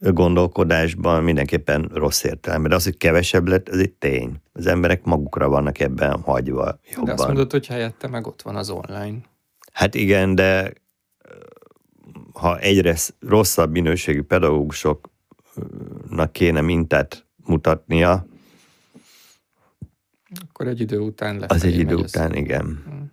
gondolkodásban 0.00 1.22
mindenképpen 1.22 1.90
rossz 1.94 2.24
értelemben. 2.24 2.70
De 2.70 2.76
az, 2.76 2.84
hogy 2.84 2.96
kevesebb 2.96 3.48
lett, 3.48 3.68
ez 3.68 3.78
egy 3.78 3.92
tény. 3.92 4.36
Az 4.52 4.66
emberek 4.66 5.04
magukra 5.04 5.48
vannak 5.48 5.80
ebben 5.80 6.20
hagyva 6.20 6.78
jobban. 6.90 7.04
De 7.04 7.12
azt 7.12 7.26
mondod, 7.26 7.50
hogy 7.50 7.66
helyette 7.66 8.08
meg 8.08 8.26
ott 8.26 8.42
van 8.42 8.56
az 8.56 8.70
online. 8.70 9.18
Hát 9.72 9.94
igen, 9.94 10.34
de 10.34 10.72
ha 12.32 12.58
egyre 12.58 12.96
rosszabb 13.20 13.70
minőségű 13.70 14.22
pedagógusoknak 14.22 16.32
kéne 16.32 16.60
mintát 16.60 17.26
mutatnia, 17.44 18.26
akkor 20.48 20.66
egy 20.66 20.80
idő 20.80 20.98
után 20.98 21.38
lesz. 21.38 21.50
Az 21.50 21.64
egy 21.64 21.78
idő 21.78 21.94
után, 21.94 22.34
igen. 22.34 22.82
Hmm. 22.84 23.12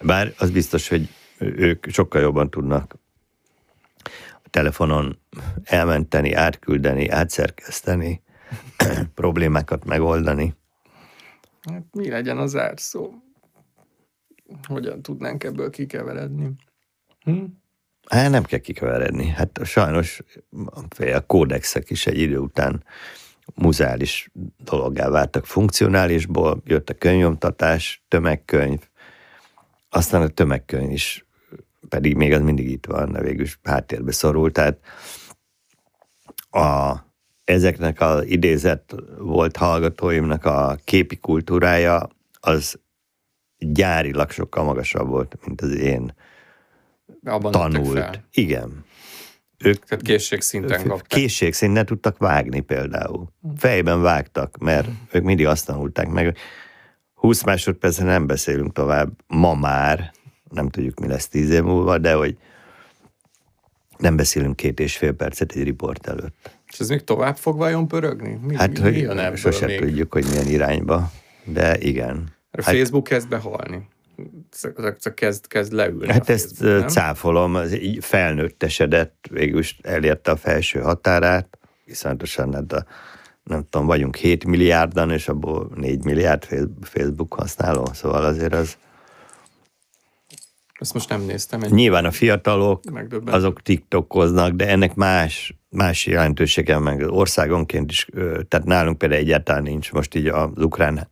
Bár 0.00 0.34
az 0.38 0.50
biztos, 0.50 0.88
hogy 0.88 1.08
ők 1.38 1.86
sokkal 1.88 2.20
jobban 2.20 2.50
tudnak 2.50 2.96
telefonon 4.54 5.18
elmenteni, 5.64 6.32
átküldeni, 6.32 7.08
átszerkeszteni, 7.08 8.22
problémákat 9.14 9.84
megoldani. 9.84 10.54
Hát 11.70 11.84
mi 11.92 12.08
legyen 12.08 12.38
az 12.38 12.56
árszó? 12.56 13.12
Hogyan 14.68 15.02
tudnánk 15.02 15.44
ebből 15.44 15.70
kikeveredni? 15.70 16.52
Hm? 17.20 17.44
Hát 18.08 18.30
nem 18.30 18.44
kell 18.44 18.58
kikeveredni. 18.58 19.28
Hát 19.28 19.60
sajnos 19.64 20.22
a 20.98 21.26
kódexek 21.26 21.90
is 21.90 22.06
egy 22.06 22.18
idő 22.18 22.38
után 22.38 22.84
muzeális 23.54 24.30
dologgá 24.64 25.08
váltak 25.08 25.46
funkcionálisból, 25.46 26.62
jött 26.64 26.90
a 26.90 26.94
könyvomtatás, 26.94 28.04
tömegkönyv, 28.08 28.80
aztán 29.88 30.22
a 30.22 30.28
tömegkönyv 30.28 30.90
is, 30.90 31.23
pedig 31.94 32.14
még 32.14 32.32
az 32.32 32.40
mindig 32.40 32.70
itt 32.70 32.86
van, 32.86 33.12
de 33.12 33.20
végül 33.20 33.44
is 33.44 33.58
háttérbe 33.62 34.12
szorult. 34.12 34.52
Tehát 34.52 34.78
a, 36.50 36.94
ezeknek 37.44 38.00
az 38.00 38.24
idézett 38.26 38.94
volt 39.18 39.56
hallgatóimnak 39.56 40.44
a 40.44 40.78
képi 40.84 41.16
kultúrája 41.16 42.08
az 42.40 42.78
gyárilag 43.58 44.30
sokkal 44.30 44.64
magasabb 44.64 45.08
volt, 45.08 45.36
mint 45.46 45.60
az 45.60 45.74
én 45.74 46.14
Abban 47.24 47.52
tanult. 47.52 48.20
Igen. 48.32 48.84
Ők 49.58 49.84
Tehát 49.84 50.04
készségszinten 50.04 50.86
kaptak. 50.86 51.06
Készségszinten 51.06 51.86
tudtak 51.86 52.18
vágni 52.18 52.60
például. 52.60 53.28
Fejben 53.56 54.02
vágtak, 54.02 54.56
mert 54.58 54.88
ők 55.12 55.22
mindig 55.22 55.46
azt 55.46 55.66
tanulták 55.66 56.08
meg, 56.08 56.36
20 57.14 57.44
másodpercen 57.44 58.06
nem 58.06 58.26
beszélünk 58.26 58.72
tovább, 58.72 59.10
ma 59.26 59.54
már, 59.54 60.12
nem 60.54 60.68
tudjuk, 60.68 61.00
mi 61.00 61.06
lesz 61.06 61.28
tíz 61.28 61.50
év 61.50 61.62
múlva, 61.62 61.98
de 61.98 62.12
hogy 62.12 62.36
nem 63.98 64.16
beszélünk 64.16 64.56
két 64.56 64.80
és 64.80 64.96
fél 64.96 65.12
percet 65.12 65.52
egy 65.52 65.62
riport 65.62 66.06
előtt. 66.06 66.50
És 66.72 66.80
ez 66.80 66.88
még 66.88 67.04
tovább 67.04 67.36
fog 67.36 67.56
vajon 67.56 67.88
pörögni? 67.88 68.38
Mi, 68.42 68.54
hát, 68.54 68.80
mi 68.80 69.02
hogy 69.04 69.36
sosem 69.36 69.68
még? 69.68 69.78
tudjuk, 69.78 70.12
hogy 70.12 70.26
milyen 70.30 70.48
irányba, 70.48 71.10
de 71.44 71.78
igen. 71.78 72.28
A 72.50 72.62
hát, 72.62 72.74
Facebook 72.74 73.04
kezd 73.04 73.28
behalni. 73.28 73.88
Csak 75.00 75.14
kezd, 75.14 75.46
kezd 75.46 75.72
leülni. 75.72 76.12
Hát 76.12 76.28
ezt 76.28 76.56
Facebook, 76.56 76.88
cáfolom, 76.88 77.54
az 77.54 77.72
így 77.72 78.04
felnőttesedett, 78.04 79.26
végül 79.30 79.58
is 79.58 79.78
elérte 79.82 80.30
a 80.30 80.36
felső 80.36 80.80
határát, 80.80 81.58
viszontosan 81.84 82.54
hát 82.54 82.72
a 82.72 82.86
nem 83.44 83.66
tudom, 83.70 83.86
vagyunk 83.86 84.16
7 84.16 84.44
milliárdan, 84.44 85.10
és 85.10 85.28
abból 85.28 85.70
4 85.74 86.04
milliárd 86.04 86.46
Facebook 86.80 87.34
használó, 87.34 87.90
szóval 87.92 88.24
azért 88.24 88.54
az... 88.54 88.76
Ezt 90.84 90.94
most 90.94 91.08
nem 91.08 91.22
néztem. 91.22 91.62
Egy 91.62 91.70
Nyilván 91.70 92.04
a 92.04 92.10
fiatalok, 92.10 92.82
azok 93.26 93.62
tiktokoznak, 93.62 94.52
de 94.52 94.68
ennek 94.68 94.94
más, 94.94 95.54
más 95.68 96.06
jelentősége, 96.06 96.78
meg 96.78 97.00
országonként 97.00 97.90
is, 97.90 98.08
tehát 98.48 98.66
nálunk 98.66 98.98
például 98.98 99.20
egyáltalán 99.20 99.62
nincs 99.62 99.92
most 99.92 100.14
így 100.14 100.26
az 100.26 100.50
ukrán 100.56 101.08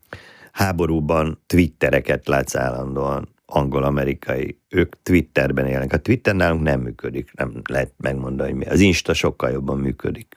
háborúban 0.53 1.41
twittereket 1.47 2.27
látsz 2.27 2.55
állandóan, 2.55 3.29
angol-amerikai, 3.47 4.59
ők 4.69 5.03
Twitterben 5.03 5.67
élnek. 5.67 5.93
A 5.93 5.99
Twitter 5.99 6.35
nálunk 6.35 6.63
nem 6.63 6.81
működik, 6.81 7.33
nem 7.35 7.63
lehet 7.69 7.93
megmondani, 7.97 8.51
hogy 8.51 8.59
mi. 8.59 8.65
Az 8.65 8.81
Insta 8.81 9.15
sokkal 9.15 9.51
jobban 9.51 9.79
működik. 9.79 10.37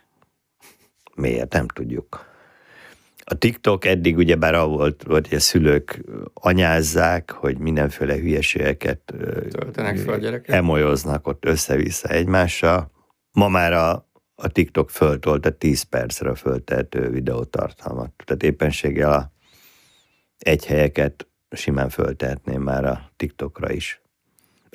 Miért? 1.15 1.53
Nem 1.53 1.67
tudjuk. 1.67 2.25
A 3.27 3.37
TikTok 3.37 3.85
eddig 3.85 4.17
ugyebár 4.17 4.65
volt, 4.65 5.03
hogy 5.03 5.27
a 5.31 5.39
szülők 5.39 6.01
anyázzák, 6.33 7.31
hogy 7.31 7.57
mindenféle 7.57 8.15
hülyeségeket 8.15 8.99
töltenek 9.49 9.97
fel 9.97 10.13
a 10.13 10.17
gyerekek. 10.17 10.55
Emolyoznak 10.55 11.27
ott 11.27 11.45
össze-vissza 11.45 12.07
egymással. 12.07 12.91
Ma 13.31 13.47
már 13.47 13.73
a, 13.73 14.09
a 14.35 14.47
TikTok 14.47 14.89
föltolta 14.89 15.49
10 15.49 15.81
percre 15.81 16.35
föltehető 16.35 17.09
videótartalmat. 17.09 18.11
Tehát 18.25 18.43
éppenséggel 18.43 19.11
a 19.11 19.31
egy 20.37 20.65
helyeket 20.65 21.27
simán 21.49 21.89
föltehetném 21.89 22.61
már 22.61 22.85
a 22.85 23.11
TikTokra 23.15 23.71
is. 23.71 24.01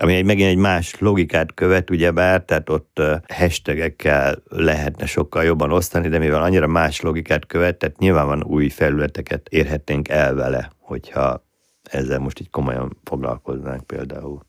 Ami 0.01 0.15
egy, 0.15 0.25
megint 0.25 0.49
egy 0.49 0.57
más 0.57 0.99
logikát 0.99 1.55
követ, 1.55 1.91
ugyebár, 1.91 2.45
tehát 2.45 2.69
ott 2.69 3.01
hashtagekkel 3.29 4.43
lehetne 4.49 5.07
sokkal 5.07 5.45
jobban 5.45 5.73
osztani, 5.73 6.09
de 6.09 6.19
mivel 6.19 6.43
annyira 6.43 6.67
más 6.67 7.01
logikát 7.01 7.47
követ, 7.47 7.77
tehát 7.77 7.99
nyilván 7.99 8.27
van 8.27 8.45
új 8.45 8.69
felületeket 8.69 9.49
érhetnénk 9.49 10.09
el 10.09 10.35
vele, 10.35 10.73
hogyha 10.79 11.45
ezzel 11.83 12.19
most 12.19 12.41
így 12.41 12.51
komolyan 12.51 12.97
foglalkoznánk 13.05 13.87
például. 13.87 14.47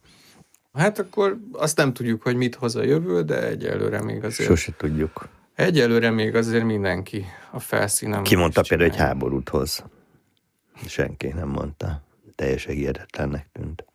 Hát 0.73 0.99
akkor 0.99 1.37
azt 1.51 1.77
nem 1.77 1.93
tudjuk, 1.93 2.21
hogy 2.21 2.35
mit 2.35 2.55
hoz 2.55 2.75
a 2.75 2.83
jövő, 2.83 3.21
de 3.21 3.47
egyelőre 3.47 4.03
még 4.03 4.23
azért... 4.23 4.49
Sose 4.49 4.71
tudjuk. 4.77 5.27
Egyelőre 5.55 6.09
még 6.09 6.35
azért 6.35 6.63
mindenki 6.63 7.25
a 7.51 7.59
felszínen. 7.59 8.23
Ki 8.23 8.35
mondta 8.35 8.61
például, 8.67 8.89
hogy 8.89 8.99
háborút 8.99 9.49
hoz? 9.49 9.83
Senki 10.87 11.27
nem 11.27 11.47
mondta. 11.47 12.03
Teljesen 12.35 12.73
hihetetlennek 12.73 13.47
tűnt. 13.51 13.85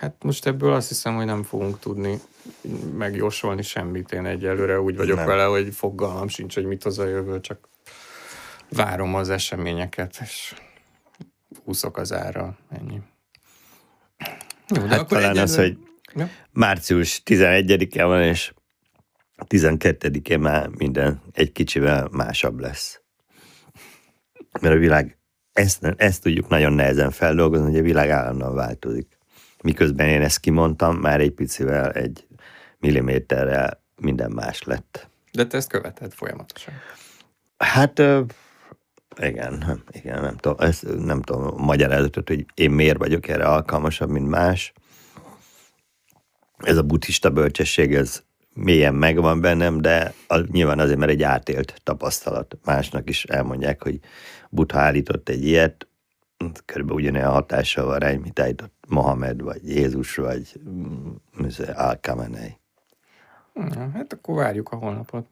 Hát 0.00 0.22
most 0.22 0.46
ebből 0.46 0.72
azt 0.72 0.88
hiszem, 0.88 1.14
hogy 1.14 1.24
nem 1.24 1.42
fogunk 1.42 1.78
tudni 1.78 2.20
megjósolni 2.96 3.62
semmit. 3.62 4.12
Én 4.12 4.26
egyelőre 4.26 4.80
úgy 4.80 4.96
vagyok 4.96 5.16
nem. 5.16 5.26
vele, 5.26 5.44
hogy 5.44 5.74
fogalmam 5.74 6.28
sincs, 6.28 6.54
hogy 6.54 6.64
mit 6.64 6.82
hoz 6.82 6.98
a 6.98 7.06
jövő, 7.06 7.40
csak 7.40 7.68
várom 8.68 9.14
az 9.14 9.30
eseményeket, 9.30 10.18
és 10.22 10.54
úszok 11.64 11.96
az 11.96 12.12
ára, 12.12 12.56
ennyi. 12.70 13.00
Jó, 14.68 14.82
hát 14.82 14.98
akkor 14.98 15.18
talán 15.18 15.36
az, 15.36 15.56
hogy 15.56 15.78
ja? 16.14 16.28
március 16.52 17.22
11-e 17.24 18.04
van, 18.04 18.22
és 18.22 18.52
12-én 19.48 20.40
már 20.40 20.68
minden 20.68 21.22
egy 21.32 21.52
kicsivel 21.52 22.08
másabb 22.12 22.58
lesz. 22.58 23.00
Mert 24.60 24.74
a 24.74 24.78
világ, 24.78 25.18
ezt, 25.52 25.84
ezt 25.96 26.22
tudjuk 26.22 26.48
nagyon 26.48 26.72
nehezen 26.72 27.10
feldolgozni, 27.10 27.66
hogy 27.66 27.78
a 27.78 27.82
világ 27.82 28.10
állandóan 28.10 28.54
változik 28.54 29.17
miközben 29.68 30.08
én 30.08 30.22
ezt 30.22 30.40
kimondtam, 30.40 30.96
már 30.96 31.20
egy 31.20 31.30
picivel, 31.30 31.90
egy 31.92 32.26
milliméterrel 32.78 33.82
minden 33.96 34.30
más 34.30 34.62
lett. 34.62 35.08
De 35.32 35.46
te 35.46 35.56
ezt 35.56 35.68
követed 35.68 36.12
folyamatosan. 36.12 36.74
Hát 37.56 37.98
igen, 39.16 39.82
igen, 39.90 40.22
nem 40.22 40.36
tudom, 40.36 40.56
ezt 40.58 40.96
nem 40.98 41.22
tudom 41.22 41.64
magyarázatot, 41.64 42.28
hogy 42.28 42.46
én 42.54 42.70
miért 42.70 42.98
vagyok 42.98 43.28
erre 43.28 43.44
alkalmasabb, 43.44 44.10
mint 44.10 44.28
más. 44.28 44.72
Ez 46.58 46.76
a 46.76 46.82
buddhista 46.82 47.30
bölcsesség, 47.30 47.94
ez 47.94 48.22
mélyen 48.54 48.94
megvan 48.94 49.40
bennem, 49.40 49.80
de 49.80 50.14
az, 50.26 50.44
nyilván 50.50 50.78
azért, 50.78 50.98
mert 50.98 51.10
egy 51.10 51.22
átélt 51.22 51.80
tapasztalat. 51.84 52.58
Másnak 52.64 53.08
is 53.08 53.24
elmondják, 53.24 53.82
hogy 53.82 54.00
Buddha 54.50 54.78
állított 54.78 55.28
egy 55.28 55.44
ilyet, 55.44 55.88
körülbelül 56.64 57.02
ugyanilyen 57.02 57.30
hatással 57.30 57.84
van 57.84 57.98
rá, 57.98 58.12
mint 58.12 58.40
állított 58.40 58.72
Mohamed, 58.88 59.42
vagy 59.42 59.68
Jézus, 59.68 60.16
vagy 60.16 60.60
mm, 60.68 61.14
al 61.74 61.98
Hát 63.94 64.12
akkor 64.12 64.34
várjuk 64.34 64.68
a 64.68 64.76
holnapot. 64.76 65.26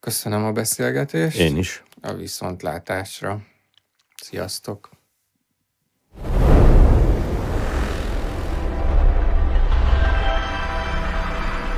Köszönöm 0.00 0.44
a 0.44 0.52
beszélgetést. 0.52 1.38
Én 1.38 1.56
is. 1.56 1.82
A 2.02 2.12
viszontlátásra. 2.12 3.40
Sziasztok! 4.14 4.90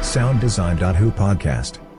Sound 0.03 0.43
podcast 1.15 1.90